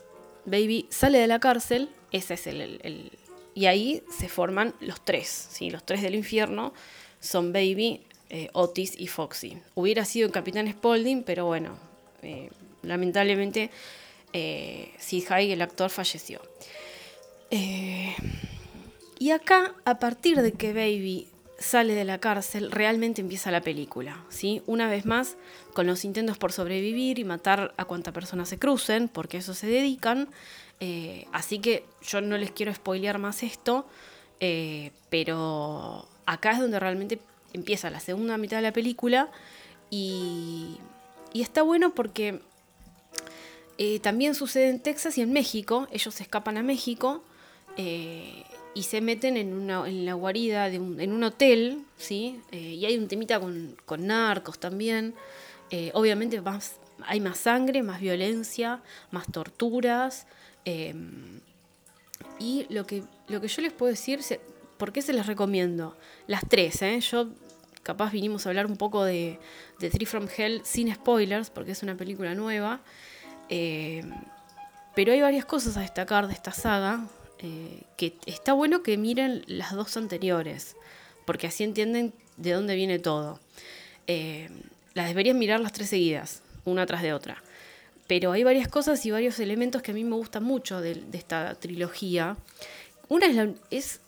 Baby 0.46 0.88
sale 0.90 1.20
de 1.20 1.28
la 1.28 1.40
cárcel, 1.40 1.90
ese 2.12 2.34
es 2.36 2.48
el, 2.48 3.12
y 3.54 3.66
ahí 3.66 4.04
se 4.10 4.30
forman 4.30 4.74
los 4.80 5.04
tres, 5.04 5.48
¿sí? 5.52 5.70
los 5.70 5.86
tres 5.86 6.02
del 6.02 6.16
infierno 6.16 6.74
son 7.20 7.54
Baby, 7.54 8.02
Otis 8.54 8.96
y 8.98 9.08
Foxy. 9.08 9.58
Hubiera 9.76 10.04
sido 10.04 10.26
el 10.26 10.34
Capitán 10.34 10.70
Spaulding, 10.70 11.24
pero 11.24 11.46
bueno, 11.46 11.78
lamentablemente 12.82 13.70
eh, 14.34 14.92
Sid 14.98 15.32
el 15.32 15.62
actor, 15.62 15.92
falleció. 15.92 16.42
Eh, 17.56 18.16
y 19.20 19.30
acá, 19.30 19.76
a 19.86 20.00
partir 20.00 20.42
de 20.42 20.54
que 20.54 20.74
Baby 20.74 21.28
sale 21.60 21.94
de 21.94 22.04
la 22.04 22.18
cárcel, 22.18 22.72
realmente 22.72 23.22
empieza 23.22 23.52
la 23.52 23.62
película. 23.62 24.26
¿sí? 24.30 24.64
Una 24.66 24.90
vez 24.90 25.06
más, 25.06 25.36
con 25.74 25.86
los 25.86 26.04
intentos 26.04 26.40
por 26.40 26.52
sobrevivir 26.52 27.20
y 27.20 27.24
matar 27.24 27.76
a 27.78 27.86
cuanta 27.86 28.12
persona 28.12 28.48
se 28.48 28.58
crucen, 28.58 29.08
porque 29.08 29.38
a 29.38 29.40
eso 29.42 29.54
se 29.54 29.68
dedican. 29.68 30.30
Eh, 30.80 31.28
así 31.32 31.60
que 31.60 31.86
yo 32.02 32.22
no 32.22 32.40
les 32.40 32.50
quiero 32.50 32.74
spoilear 32.74 33.20
más 33.20 33.44
esto, 33.44 33.86
eh, 34.40 34.90
pero 35.12 36.08
acá 36.26 36.54
es 36.54 36.60
donde 36.60 36.80
realmente 36.80 37.20
empieza 37.54 37.92
la 37.92 38.00
segunda 38.00 38.40
mitad 38.40 38.58
de 38.58 38.64
la 38.64 38.74
película 38.74 39.30
y, 39.92 40.80
está 41.36 41.62
bueno 41.62 41.94
porque 41.94 42.42
también 44.02 44.34
sucede 44.34 44.70
en 44.70 44.80
Texas 44.80 45.18
y 45.18 45.22
en 45.22 45.34
México, 45.34 45.88
ellos 45.92 46.20
escapan 46.20 46.58
a 46.58 46.64
México 46.64 47.24
y 47.78 48.84
se 48.84 49.02
meten 49.02 49.38
en, 49.38 49.54
una, 49.54 49.88
en 49.88 50.06
la 50.06 50.14
guarida 50.14 50.70
de 50.70 50.80
un, 50.80 51.00
en 51.00 51.12
un 51.12 51.24
hotel, 51.24 51.84
¿sí? 51.98 52.40
y 52.52 52.86
hay 52.86 52.98
un 52.98 53.08
temita 53.08 53.40
con, 53.40 53.76
con 53.86 54.08
narcos 54.08 54.60
también. 54.60 55.14
obviamente 55.94 56.42
más, 56.42 56.78
hay 57.06 57.20
más 57.20 57.38
sangre, 57.38 57.84
más 57.84 58.00
violencia, 58.00 58.82
más 59.12 59.28
torturas. 59.32 60.28
Y 62.40 62.66
lo 62.70 62.86
que, 62.86 63.04
lo 63.28 63.42
que 63.42 63.48
yo 63.48 63.62
les 63.62 63.74
puedo 63.74 63.90
decir, 63.90 64.20
¿por 64.78 64.92
qué 64.92 65.02
se 65.02 65.14
les 65.14 65.26
recomiendo? 65.28 65.96
Las 66.28 66.48
tres, 66.48 66.82
¿eh? 66.82 67.00
Yo 67.00 67.30
capaz 67.84 68.12
vinimos 68.12 68.46
a 68.46 68.50
hablar 68.50 68.66
un 68.66 68.78
poco 68.78 69.04
de, 69.04 69.40
Three 69.80 70.06
from 70.06 70.28
Hell 70.36 70.62
sin 70.64 70.94
spoilers, 70.94 71.50
porque 71.50 71.72
es 71.72 71.84
una 71.84 71.96
película 71.96 72.34
nueva. 72.34 72.82
Pero 73.50 75.12
hay 75.12 75.22
varias 75.22 75.46
cosas 75.46 75.78
a 75.78 75.82
destacar 75.82 76.28
de 76.28 76.34
esta 76.34 76.52
saga, 76.52 77.08
eh, 77.40 77.84
que 77.98 78.16
está 78.26 78.54
bueno 78.54 78.84
que 78.84 78.98
miren 78.98 79.44
las 79.48 79.74
dos 79.74 79.98
anteriores, 79.98 80.76
porque 81.26 81.48
así 81.48 81.64
entienden 81.64 82.14
de 82.38 82.52
dónde 82.52 82.76
viene 82.76 83.00
todo. 83.00 83.40
Em, 84.08 84.62
las 84.94 85.08
deberían 85.08 85.40
mirar 85.40 85.60
las 85.60 85.74
tres 85.74 85.90
seguidas, 85.90 86.42
una 86.66 86.86
tras 86.86 87.02
de 87.02 87.14
otra. 87.14 87.44
Pero 88.08 88.32
hay 88.32 88.44
varias 88.44 88.68
cosas 88.68 89.06
y 89.06 89.12
varios 89.12 89.40
elementos 89.40 89.82
que 89.82 89.92
a 89.92 89.94
mí 89.94 90.04
me 90.04 90.16
gustan 90.16 90.44
mucho 90.44 90.82
de, 90.82 91.04
esta 91.14 91.56
trilogía. 91.56 92.38
Una 93.10 93.28
es, 93.28 93.50
es 93.72 94.02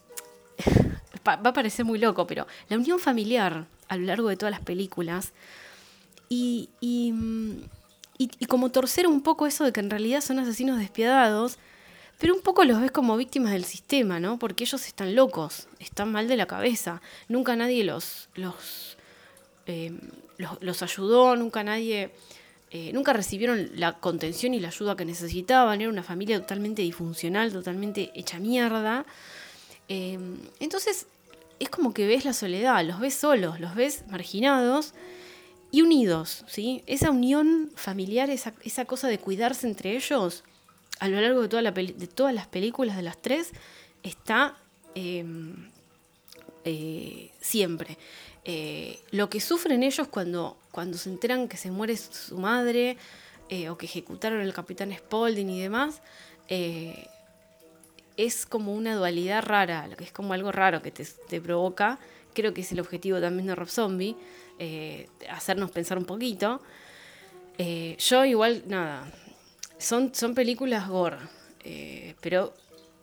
va 1.28 1.34
a 1.34 1.54
parecer 1.54 1.86
muy 1.86 2.00
loco, 2.00 2.28
pero 2.28 2.48
la 2.70 2.78
unión 2.78 3.00
familiar 3.00 3.66
a 3.88 3.98
lo 3.98 4.06
largo 4.06 4.30
de 4.30 4.38
todas 4.38 4.52
las 4.52 4.62
películas 4.62 5.34
y, 6.30 6.70
y, 6.82 7.14
y, 8.18 8.46
como 8.48 8.72
torcer 8.72 9.08
un 9.08 9.22
poco 9.22 9.46
eso 9.46 9.64
de 9.64 9.72
que 9.72 9.80
en 9.80 9.90
realidad 9.90 10.22
son 10.22 10.40
asesinos 10.40 10.80
despiadados, 10.80 11.58
pero 12.20 12.34
un 12.34 12.42
poco 12.42 12.64
los 12.64 12.82
ves 12.82 12.92
como 12.92 13.18
víctimas 13.18 13.52
del 13.52 13.66
sistema, 13.66 14.20
¿no? 14.20 14.40
Porque 14.40 14.64
ellos 14.64 14.86
están 14.88 15.16
locos, 15.16 15.68
están 15.80 16.12
mal 16.12 16.28
de 16.28 16.38
la 16.38 16.46
cabeza, 16.46 17.02
nunca 17.28 17.56
nadie 17.56 17.84
los, 17.84 18.30
los, 18.36 18.98
eh, 19.66 19.92
los, 20.38 20.84
ayudó, 20.84 21.36
nunca 21.36 21.64
nadie 21.64 22.12
eh, 22.72 22.92
nunca 22.94 23.14
recibieron 23.14 23.70
la 23.76 23.94
contención 23.94 24.54
y 24.54 24.60
la 24.60 24.70
ayuda 24.70 24.96
que 24.96 25.06
necesitaban, 25.06 25.82
era 25.82 25.90
una 25.90 26.04
familia 26.04 26.40
totalmente 26.40 26.82
disfuncional, 26.82 27.52
totalmente 27.52 28.12
hecha 28.16 28.40
mierda. 28.40 29.06
Eh, 29.88 30.18
entonces 30.60 31.08
es 31.60 31.70
como 31.70 31.94
que 31.94 32.08
ves 32.08 32.26
la 32.26 32.34
soledad, 32.34 32.84
los 32.86 33.00
ves 33.00 33.14
solos, 33.16 33.60
los 33.60 33.76
ves 33.76 34.04
marginados 34.10 34.94
y 35.72 35.82
unidos, 35.82 36.44
¿sí? 36.48 36.84
Esa 36.86 37.12
unión 37.12 37.72
familiar, 37.76 38.30
esa, 38.30 38.86
cosa 38.86 39.08
de 39.08 39.20
cuidarse 39.20 39.68
entre 39.68 39.96
ellos, 39.96 40.44
a 41.00 41.08
lo 41.08 41.20
largo 41.20 41.42
de, 41.42 41.50
todas 42.08 42.34
las 42.34 42.48
películas 42.48 42.96
de 42.96 43.02
las 43.04 43.22
tres, 43.22 43.52
está 44.04 44.58
em, 44.94 45.70
eh, 46.64 47.32
siempre. 47.40 47.98
lo 49.12 49.30
que 49.30 49.40
sufren 49.40 49.84
ellos 49.84 50.08
cuando 50.08 50.58
cuando 50.76 50.98
se 50.98 51.10
enteran 51.10 51.48
que 51.48 51.56
se 51.56 51.72
muere 51.72 51.96
su 51.96 52.38
madre 52.38 52.98
eh, 53.48 53.70
o 53.70 53.78
que 53.78 53.86
ejecutaron 53.86 54.42
al 54.42 54.54
capitán 54.54 54.92
Spaulding 54.92 55.50
y 55.50 55.62
demás, 55.62 56.02
eh, 56.50 57.08
es 58.18 58.46
como 58.46 58.74
una 58.74 58.94
dualidad 58.94 59.42
rara, 59.42 59.88
que 59.98 60.04
es 60.04 60.12
como 60.12 60.34
algo 60.34 60.52
raro 60.52 60.82
que 60.82 60.92
te, 60.92 61.40
provoca. 61.40 61.98
Creo 62.34 62.54
que 62.54 62.60
es 62.60 62.74
el 62.74 62.82
objetivo 62.82 63.22
también 63.22 63.48
de 63.48 63.56
Rob 63.56 63.70
Zombie, 63.70 64.18
eh, 64.60 65.08
hacernos 65.30 65.72
pensar 65.72 65.98
un 65.98 66.04
poquito. 66.04 66.62
yo 67.58 68.26
igual, 68.26 68.64
nada, 68.68 69.10
son, 69.78 70.14
son 70.14 70.36
películas 70.36 70.88
gore, 70.88 71.18
pero 72.22 72.54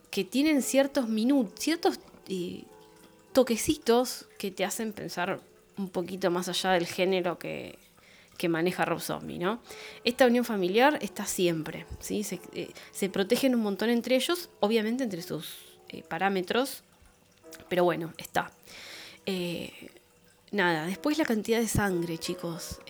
que 0.09 0.23
tienen 0.23 0.61
ciertos 0.61 1.09
minutos, 1.09 1.59
ciertos 1.59 1.99
toquecitos 3.33 4.27
que 4.37 4.51
te 4.51 4.63
hacen 4.63 4.93
pensar 4.93 5.41
un 5.77 5.89
poquito 5.89 6.31
más 6.31 6.47
allá 6.49 6.71
del 6.71 6.85
género 6.85 7.37
que, 7.37 7.77
maneja 8.49 8.83
Rob 8.83 8.99
Zombie, 8.99 9.39
¿no? 9.39 9.61
Esta 10.03 10.27
unión 10.27 10.43
familiar 10.43 10.99
está 11.01 11.25
siempre, 11.25 11.85
¿sí? 12.01 12.25
Se, 12.25 12.41
eh, 12.51 13.09
protegen 13.09 13.55
un 13.55 13.61
montón 13.61 13.89
entre 13.89 14.17
ellos, 14.17 14.49
obviamente 14.59 15.05
entre 15.05 15.21
sus 15.21 15.79
eh, 15.87 16.03
parámetros, 16.03 16.83
pero 17.69 17.85
bueno, 17.85 18.13
está. 18.17 18.51
Eh, 19.25 19.71
nada, 20.51 20.87
después 20.87 21.17
la 21.17 21.23
cantidad 21.23 21.61
de 21.61 21.69
sangre, 21.69 22.17
chicos. 22.17 22.81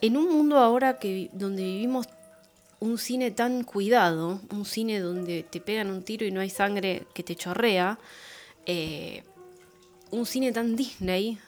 en 0.00 0.16
un 0.16 0.32
mundo 0.32 0.58
ahora 0.58 1.00
que, 1.00 1.28
donde 1.32 1.64
vivimos 1.64 2.06
un 2.80 2.98
cine 2.98 3.30
tan 3.30 3.64
cuidado, 3.64 4.40
un 4.50 4.64
cine 4.64 5.00
donde 5.00 5.42
te 5.42 5.60
pegan 5.60 5.90
un 5.90 6.02
tiro 6.02 6.26
y 6.26 6.30
no 6.30 6.40
hay 6.40 6.50
sangre 6.50 7.06
que 7.14 7.22
te 7.22 7.34
chorrea, 7.36 7.98
un 10.10 10.26
cine 10.26 10.52
tan 10.52 10.76
Disney, 10.76 11.38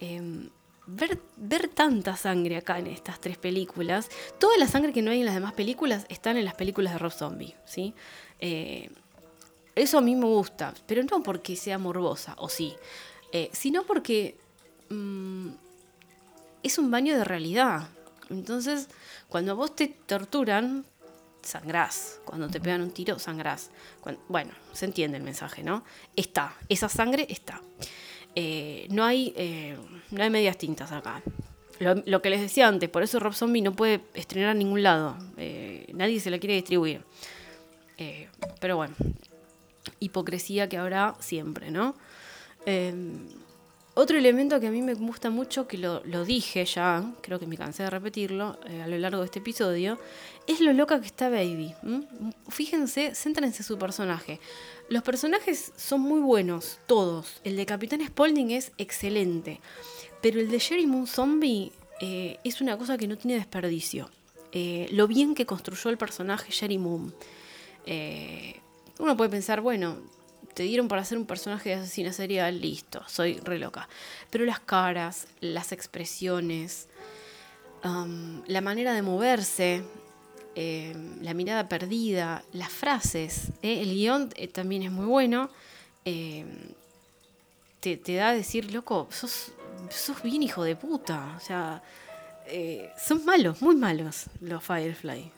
Em, 0.00 0.50
ver, 0.86 1.18
ver 1.36 1.68
tanta 1.68 2.16
sangre 2.16 2.56
acá 2.56 2.78
en 2.78 2.88
estas 2.88 3.20
tres 3.20 3.38
películas. 3.38 4.08
Toda 4.38 4.56
la 4.58 4.68
sangre 4.68 4.92
que 4.92 5.02
no 5.02 5.10
hay 5.10 5.20
en 5.20 5.26
las 5.26 5.34
demás 5.34 5.54
películas 5.54 6.06
están 6.08 6.36
en 6.36 6.44
las 6.44 6.54
películas 6.54 6.92
de 6.92 6.98
Rob 6.98 7.12
Zombie, 7.12 7.54
¿sí? 7.64 7.94
Eh, 8.40 8.90
eso 9.74 9.98
a 9.98 10.00
mí 10.00 10.14
me 10.14 10.26
gusta, 10.26 10.74
pero 10.86 11.02
no 11.02 11.22
porque 11.22 11.56
sea 11.56 11.78
morbosa, 11.78 12.34
o 12.38 12.48
sí, 12.48 12.74
eh, 13.32 13.50
sino 13.52 13.84
porque 13.84 14.36
mm, 14.90 15.48
es 16.62 16.78
un 16.78 16.90
baño 16.90 17.16
de 17.16 17.24
realidad. 17.24 17.88
Entonces, 18.30 18.88
cuando 19.28 19.52
a 19.52 19.54
vos 19.54 19.74
te 19.74 19.88
torturan, 19.88 20.84
sangrás. 21.44 22.20
Cuando 22.24 22.48
te 22.48 22.60
pegan 22.60 22.80
un 22.82 22.90
tiro, 22.90 23.18
sangrás. 23.18 23.70
bueno, 24.28 24.52
se 24.72 24.86
entiende 24.86 25.16
el 25.16 25.22
mensaje, 25.22 25.62
¿no? 25.62 25.84
Está, 26.16 26.54
esa 26.68 26.88
sangre 26.88 27.26
está. 27.28 27.60
Eh, 28.34 28.86
no, 28.90 29.04
hay, 29.04 29.32
eh, 29.36 29.76
no 30.10 30.22
hay 30.22 30.30
medias 30.30 30.58
tintas 30.58 30.92
acá. 30.92 31.22
Lo, 31.80 32.22
que 32.22 32.30
les 32.30 32.40
decía 32.40 32.68
antes, 32.68 32.88
por 32.88 33.02
eso 33.02 33.18
Rob 33.18 33.34
Zombie 33.34 33.60
no 33.60 33.72
puede 33.74 34.00
estrenar 34.14 34.50
a 34.50 34.54
ningún 34.54 34.82
lado. 34.82 35.16
Eh, 35.36 35.86
nadie 35.92 36.20
se 36.20 36.30
la 36.30 36.38
quiere 36.38 36.54
distribuir. 36.54 37.04
pero 38.60 38.76
bueno, 38.76 38.94
hipocresía 40.00 40.68
que 40.68 40.78
habrá 40.78 41.14
siempre, 41.20 41.70
¿no? 41.70 41.94
Otro 43.94 44.18
elemento 44.18 44.58
que 44.60 44.66
a 44.66 44.70
mí 44.70 44.82
me 44.82 44.94
gusta 44.94 45.30
mucho, 45.30 45.68
que 45.68 45.78
lo, 45.78 46.00
dije 46.24 46.64
ya, 46.64 47.12
creo 47.20 47.38
que 47.38 47.46
me 47.46 47.56
cansé 47.56 47.84
de 47.84 47.90
repetirlo 47.90 48.58
a 48.82 48.88
lo 48.88 48.98
largo 48.98 49.20
de 49.20 49.26
este 49.26 49.38
episodio, 49.38 49.98
es 50.46 50.60
lo 50.60 50.72
loca 50.72 51.00
que 51.00 51.06
está 51.06 51.28
Baby. 51.28 51.74
Fíjense, 52.48 53.14
céntrense 53.14 53.62
su 53.62 53.78
personaje. 53.78 54.40
Los 54.88 55.02
personajes 55.02 55.72
son 55.76 56.00
muy 56.00 56.20
buenos, 56.20 56.78
todos. 56.86 57.40
El 57.44 57.56
de 57.56 57.66
Capitán 57.66 58.04
Spaulding 58.04 58.50
es 58.50 58.72
excelente. 58.78 59.60
Pero 60.20 60.40
el 60.40 60.50
de 60.50 60.58
Jerry 60.58 60.86
Moon 60.86 61.06
Zombie 61.06 61.72
eh, 62.00 62.38
es 62.44 62.60
una 62.60 62.76
cosa 62.76 62.98
que 62.98 63.06
no 63.06 63.16
tiene 63.16 63.36
desperdicio. 63.36 64.10
Eh, 64.52 64.88
lo 64.92 65.06
bien 65.06 65.34
que 65.34 65.46
construyó 65.46 65.90
el 65.90 65.98
personaje 65.98 66.52
Jerry 66.52 66.78
Moon. 66.78 67.14
Eh, 67.86 68.60
uno 68.98 69.16
puede 69.16 69.30
pensar, 69.30 69.60
bueno, 69.60 69.98
te 70.54 70.62
dieron 70.62 70.88
para 70.88 71.02
hacer 71.02 71.18
un 71.18 71.26
personaje 71.26 71.70
de 71.70 71.74
asesina 71.76 72.12
serial, 72.12 72.60
listo, 72.60 73.02
soy 73.06 73.38
re 73.40 73.58
loca. 73.58 73.88
Pero 74.30 74.44
las 74.44 74.60
caras, 74.60 75.26
las 75.40 75.72
expresiones, 75.72 76.88
la 77.82 78.60
manera 78.60 78.94
de 78.94 79.02
moverse, 79.02 79.84
Em, 80.56 81.20
la 81.22 81.34
mirada 81.34 81.68
perdida, 81.68 82.44
las 82.52 82.70
frases. 82.70 83.48
¿eh? 83.62 83.80
El 83.82 83.90
guion 83.92 84.30
eh, 84.36 84.46
también 84.48 84.82
es 84.82 84.92
muy 84.92 85.06
bueno. 85.06 85.50
Em, 86.04 86.46
te, 87.80 87.96
da 88.14 88.28
a 88.28 88.34
decir, 88.34 88.72
loco, 88.72 89.08
sos, 89.10 89.52
sos 89.90 90.22
bien 90.22 90.42
hijo 90.42 90.62
de 90.62 90.76
puta. 90.76 91.34
O 91.36 91.40
sea, 91.40 91.82
eh, 92.46 92.90
son 92.96 93.24
malos, 93.24 93.60
muy 93.62 93.74
malos 93.74 94.26
los 94.40 94.62
Firefly. 94.62 95.32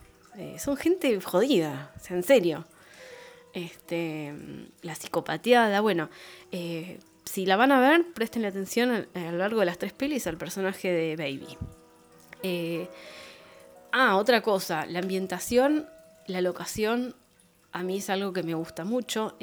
son 0.58 0.76
gente 0.76 1.18
jodida, 1.20 1.92
en 2.10 2.22
serio. 2.22 2.66
Este, 3.56 4.34
la 4.82 4.94
psicopateada, 4.94 5.80
bueno, 5.80 6.10
si 7.24 7.46
la 7.46 7.56
van 7.56 7.72
a 7.72 7.80
ver, 7.80 8.04
presten 8.12 8.44
atención 8.44 9.08
a, 9.14 9.30
lo 9.30 9.38
largo 9.38 9.60
de 9.60 9.66
las 9.66 9.78
tres 9.78 9.94
pelis 9.94 10.26
al 10.26 10.36
personaje 10.36 10.92
de 10.92 11.16
Baby. 11.16 11.56
Ah, 13.92 14.16
otra 14.16 14.42
cosa, 14.42 14.84
la 14.84 14.98
ambientación, 14.98 15.88
la 16.26 16.42
locación, 16.42 17.14
a 17.72 17.82
mí 17.82 17.96
es 17.96 18.10
algo 18.10 18.34
que 18.34 18.42
me 18.42 18.52
gusta 18.52 18.84
mucho. 18.84 19.38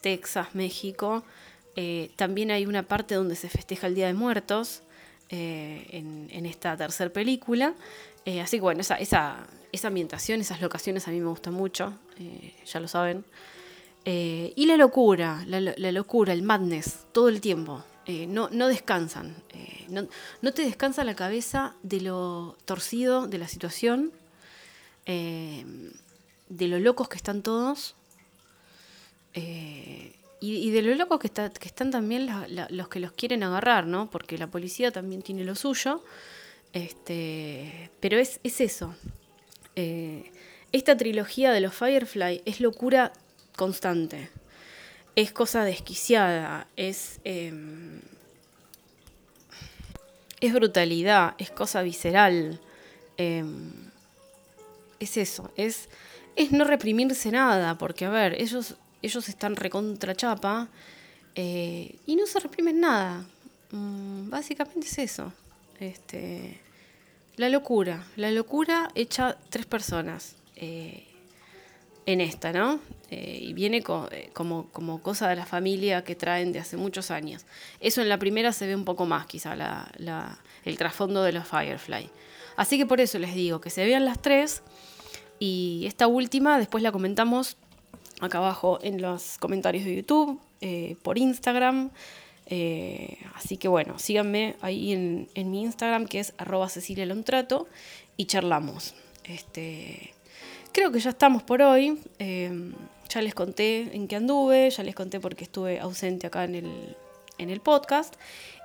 Texas, 0.00 0.54
México, 0.54 1.22
Eh, 1.74 2.10
también 2.16 2.50
hay 2.50 2.66
una 2.66 2.82
parte 2.82 3.14
donde 3.14 3.34
se 3.34 3.48
festeja 3.48 3.86
el 3.86 3.94
Día 3.94 4.06
de 4.06 4.12
Muertos 4.12 4.82
eh, 5.30 5.86
en, 5.90 6.46
esta 6.46 6.76
tercera 6.76 7.10
película. 7.10 7.74
así 8.42 8.58
que 8.58 8.60
bueno, 8.60 8.82
esa, 8.82 8.96
esa, 8.96 9.46
esa, 9.72 9.88
ambientación, 9.88 10.40
esas 10.40 10.60
locaciones 10.60 11.08
a 11.08 11.10
mí 11.10 11.20
me 11.20 11.28
gustan 11.28 11.54
mucho, 11.54 11.98
ya 12.64 12.80
lo 12.80 12.88
saben. 12.88 13.24
y 14.04 14.66
la 14.66 14.76
locura, 14.76 15.44
la, 15.46 15.92
locura, 15.92 16.32
el 16.32 16.42
madness, 16.42 17.06
todo 17.12 17.28
el 17.28 17.40
tiempo. 17.40 17.82
no, 18.28 18.48
no 18.50 18.68
descansan. 18.68 19.34
No, 19.88 20.52
te 20.52 20.62
descansa 20.62 21.04
la 21.04 21.14
cabeza 21.14 21.74
de 21.82 22.00
lo 22.00 22.56
torcido 22.64 23.26
de 23.26 23.38
la 23.38 23.48
situación, 23.48 24.12
de 25.06 26.68
lo 26.68 26.78
locos 26.78 27.08
que 27.08 27.16
están 27.16 27.42
todos. 27.42 27.94
Eh, 29.34 30.14
y, 30.40 30.70
de 30.72 30.82
lo 30.82 30.94
locos 30.96 31.20
que, 31.20 31.28
están 31.28 31.90
también 31.92 32.28
los 32.70 32.88
que 32.88 32.98
los 32.98 33.12
quieren 33.12 33.44
agarrar, 33.44 33.86
¿no? 33.86 34.10
Porque 34.10 34.36
la 34.36 34.48
policía 34.48 34.90
también 34.90 35.22
tiene 35.22 35.44
lo 35.44 35.54
suyo. 35.54 36.02
Este, 36.72 37.90
pero 38.00 38.18
es, 38.18 38.40
eso. 38.42 38.94
Eh, 39.76 40.30
esta 40.72 40.96
trilogía 40.96 41.52
de 41.52 41.60
los 41.60 41.74
Firefly 41.74 42.42
es 42.44 42.60
locura 42.60 43.12
constante. 43.56 44.30
Es 45.16 45.32
cosa 45.32 45.64
desquiciada. 45.64 46.66
Es. 46.76 47.20
Em, 47.24 48.00
es 50.40 50.52
brutalidad. 50.52 51.34
Es 51.38 51.50
cosa 51.50 51.82
visceral. 51.82 52.60
Em, 53.16 53.72
es 55.00 55.16
eso. 55.16 55.50
Es 55.56 55.88
es 56.36 56.52
no 56.52 56.64
reprimirse 56.64 57.30
nada, 57.30 57.76
porque 57.76 58.04
a 58.04 58.10
ver, 58.10 58.40
ellos, 58.40 58.76
ellos 59.02 59.28
están 59.28 59.56
recontra 59.56 60.14
chapa 60.14 60.68
eh, 61.34 61.96
y 62.06 62.16
no 62.16 62.26
se 62.26 62.40
reprimen 62.40 62.80
nada. 62.80 63.24
Mm, 63.70 64.30
básicamente 64.30 64.86
es 64.86 64.98
eso. 64.98 65.32
Este, 65.80 66.60
la 67.36 67.48
locura, 67.48 68.04
la 68.16 68.30
locura 68.30 68.90
hecha 68.94 69.36
tres 69.48 69.66
personas 69.66 70.36
eh, 70.56 71.06
en 72.06 72.20
esta, 72.20 72.52
¿no? 72.52 72.80
Eh, 73.10 73.38
y 73.42 73.52
viene 73.52 73.82
como, 73.82 74.68
como 74.72 75.02
cosa 75.02 75.28
de 75.28 75.36
la 75.36 75.46
familia 75.46 76.02
que 76.02 76.14
traen 76.14 76.52
de 76.52 76.58
hace 76.58 76.76
muchos 76.76 77.10
años. 77.10 77.44
Eso 77.80 78.00
en 78.00 78.08
la 78.08 78.18
primera 78.18 78.52
se 78.52 78.66
ve 78.66 78.74
un 78.74 78.84
poco 78.84 79.06
más, 79.06 79.26
quizá, 79.26 79.54
la, 79.54 80.38
el 80.64 80.78
trasfondo 80.78 81.22
de 81.22 81.32
los 81.32 81.46
Firefly. 81.46 82.10
Así 82.56 82.78
que 82.78 82.86
por 82.86 83.00
eso 83.00 83.18
les 83.18 83.34
digo 83.34 83.60
que 83.60 83.70
se 83.70 83.84
vean 83.84 84.04
las 84.04 84.20
tres 84.20 84.62
y 85.38 85.84
esta 85.86 86.06
última 86.06 86.58
después 86.58 86.82
la 86.82 86.92
comentamos 86.92 87.56
acá 88.20 88.38
abajo 88.38 88.78
en 88.82 89.02
los 89.02 89.38
comentarios 89.38 89.84
de 89.84 89.96
YouTube, 89.96 90.40
eh, 90.60 90.96
por 91.02 91.18
Instagram. 91.18 91.90
Eh, 92.46 93.18
así 93.34 93.56
que 93.56 93.68
bueno, 93.68 93.98
síganme 93.98 94.56
ahí 94.60 94.92
en, 94.92 95.50
mi 95.50 95.62
Instagram 95.62 96.06
que 96.06 96.20
es 96.20 96.34
arroba 96.38 96.68
Cecilia 96.68 97.06
Lontrato 97.06 97.66
y 98.16 98.26
charlamos. 98.26 98.94
Este, 99.24 100.12
creo 100.72 100.92
que 100.92 101.00
ya 101.00 101.10
estamos 101.10 101.42
por 101.42 101.62
hoy. 101.62 101.98
Eh, 102.18 102.72
ya 103.08 103.20
les 103.20 103.34
conté 103.34 103.94
en 103.94 104.08
qué 104.08 104.16
anduve, 104.16 104.70
ya 104.70 104.82
les 104.82 104.94
conté 104.94 105.20
porque 105.20 105.44
estuve 105.44 105.78
ausente 105.78 106.26
acá 106.26 106.44
en 106.44 106.54
el, 106.54 106.96
en 107.38 107.50
el 107.50 107.60
podcast. 107.60 108.14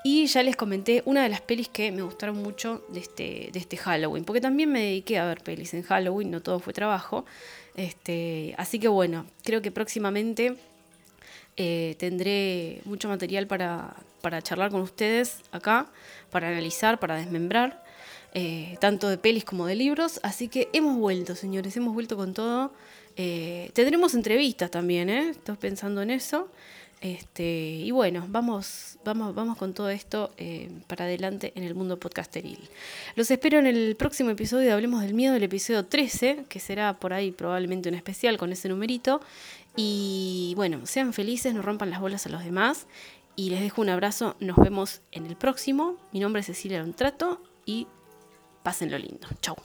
Y 0.04 0.28
ya 0.28 0.42
les 0.42 0.56
comenté 0.56 1.02
una 1.06 1.24
de 1.24 1.30
las 1.30 1.42
pelis 1.42 1.68
que 1.68 1.92
me 1.92 2.02
gustaron 2.02 2.38
mucho 2.38 2.86
de 2.90 3.02
este, 3.02 3.50
de 3.52 3.60
este 3.60 3.76
Halloween, 3.76 4.24
porque 4.24 4.40
también 4.40 4.72
me 4.72 4.80
dediqué 4.80 5.18
a 5.18 5.26
ver 5.26 5.44
pelis 5.44 5.74
en 5.74 5.84
Halloween, 5.84 6.32
no 6.32 6.42
todo 6.42 6.60
fue 6.60 6.72
trabajo. 6.72 7.26
Este, 7.76 8.56
así 8.58 8.80
que 8.80 8.88
bueno, 8.88 9.26
creo 9.44 9.62
que 9.62 9.72
próximamente 9.72 10.56
eh, 11.58 11.96
tendré 11.98 12.82
mucho 12.86 13.10
material 13.10 13.48
para, 13.48 13.96
para, 14.22 14.42
charlar 14.44 14.70
con 14.70 14.82
ustedes 14.82 15.40
acá, 15.52 15.88
para 16.30 16.50
analizar, 16.50 17.00
para 17.00 17.16
desmembrar, 17.16 17.84
eh, 18.36 18.78
tanto 18.80 19.10
de 19.10 19.18
pelis 19.18 19.44
como 19.44 19.66
de 19.66 19.76
libros. 19.76 20.20
Así 20.22 20.48
que 20.48 20.70
hemos 20.74 20.98
vuelto, 20.98 21.36
señores, 21.36 21.76
hemos 21.76 21.94
vuelto 21.96 22.16
con 22.16 22.34
todo. 22.34 22.72
Eh, 23.16 23.72
tendremos 23.74 24.14
entrevistas 24.14 24.70
también, 24.70 25.10
¿eh? 25.10 25.30
Estoy 25.30 25.58
pensando 25.58 26.04
en 26.04 26.12
eso. 26.12 26.48
Este, 27.00 27.44
y 27.44 27.92
bueno, 27.92 28.26
vamos, 28.28 28.98
vamos, 29.06 29.36
vamos 29.36 29.58
con 29.58 29.74
todo 29.74 29.90
esto 29.90 30.34
eh, 30.38 30.72
para 30.88 31.06
adelante 31.06 31.54
en 31.56 31.64
el 31.64 31.76
mundo 31.76 32.00
podcasteril. 32.00 32.60
Los 33.16 33.30
espero 33.30 33.60
en 33.60 33.68
el 33.68 33.96
próximo 33.96 34.32
episodio 34.32 34.68
de 34.68 34.74
Hablemos 34.74 35.02
del 35.02 35.14
Miedo, 35.14 35.36
el 35.36 35.44
episodio 35.44 35.86
13, 35.86 36.46
que 36.50 36.60
será 36.60 37.00
por 37.00 37.14
ahí 37.14 37.32
probablemente 37.32 37.90
un 37.90 37.96
especial 37.96 38.38
con 38.38 38.52
ese 38.52 38.70
numerito. 38.70 39.22
Y 39.76 40.54
bueno, 40.56 40.86
sean 40.88 41.14
felices, 41.14 41.54
no 41.54 41.62
rompan 41.62 41.92
las 41.92 42.02
bolas 42.02 42.26
a 42.26 42.30
los 42.30 42.44
demás. 42.44 42.88
Y 43.36 43.52
les 43.52 43.62
dejo 43.62 43.84
un 43.84 43.90
abrazo, 43.90 44.36
nos 44.40 44.58
vemos 44.58 45.02
en 45.12 45.28
el 45.28 45.36
próximo. 45.36 45.98
Mi 46.12 46.20
nombre 46.20 46.40
es 46.40 46.48
Cecilia 46.48 46.80
Lontrato 46.80 47.40
y 47.66 47.86
pásenlo 48.64 48.98
lindo. 48.98 49.28
Chau. 49.40 49.56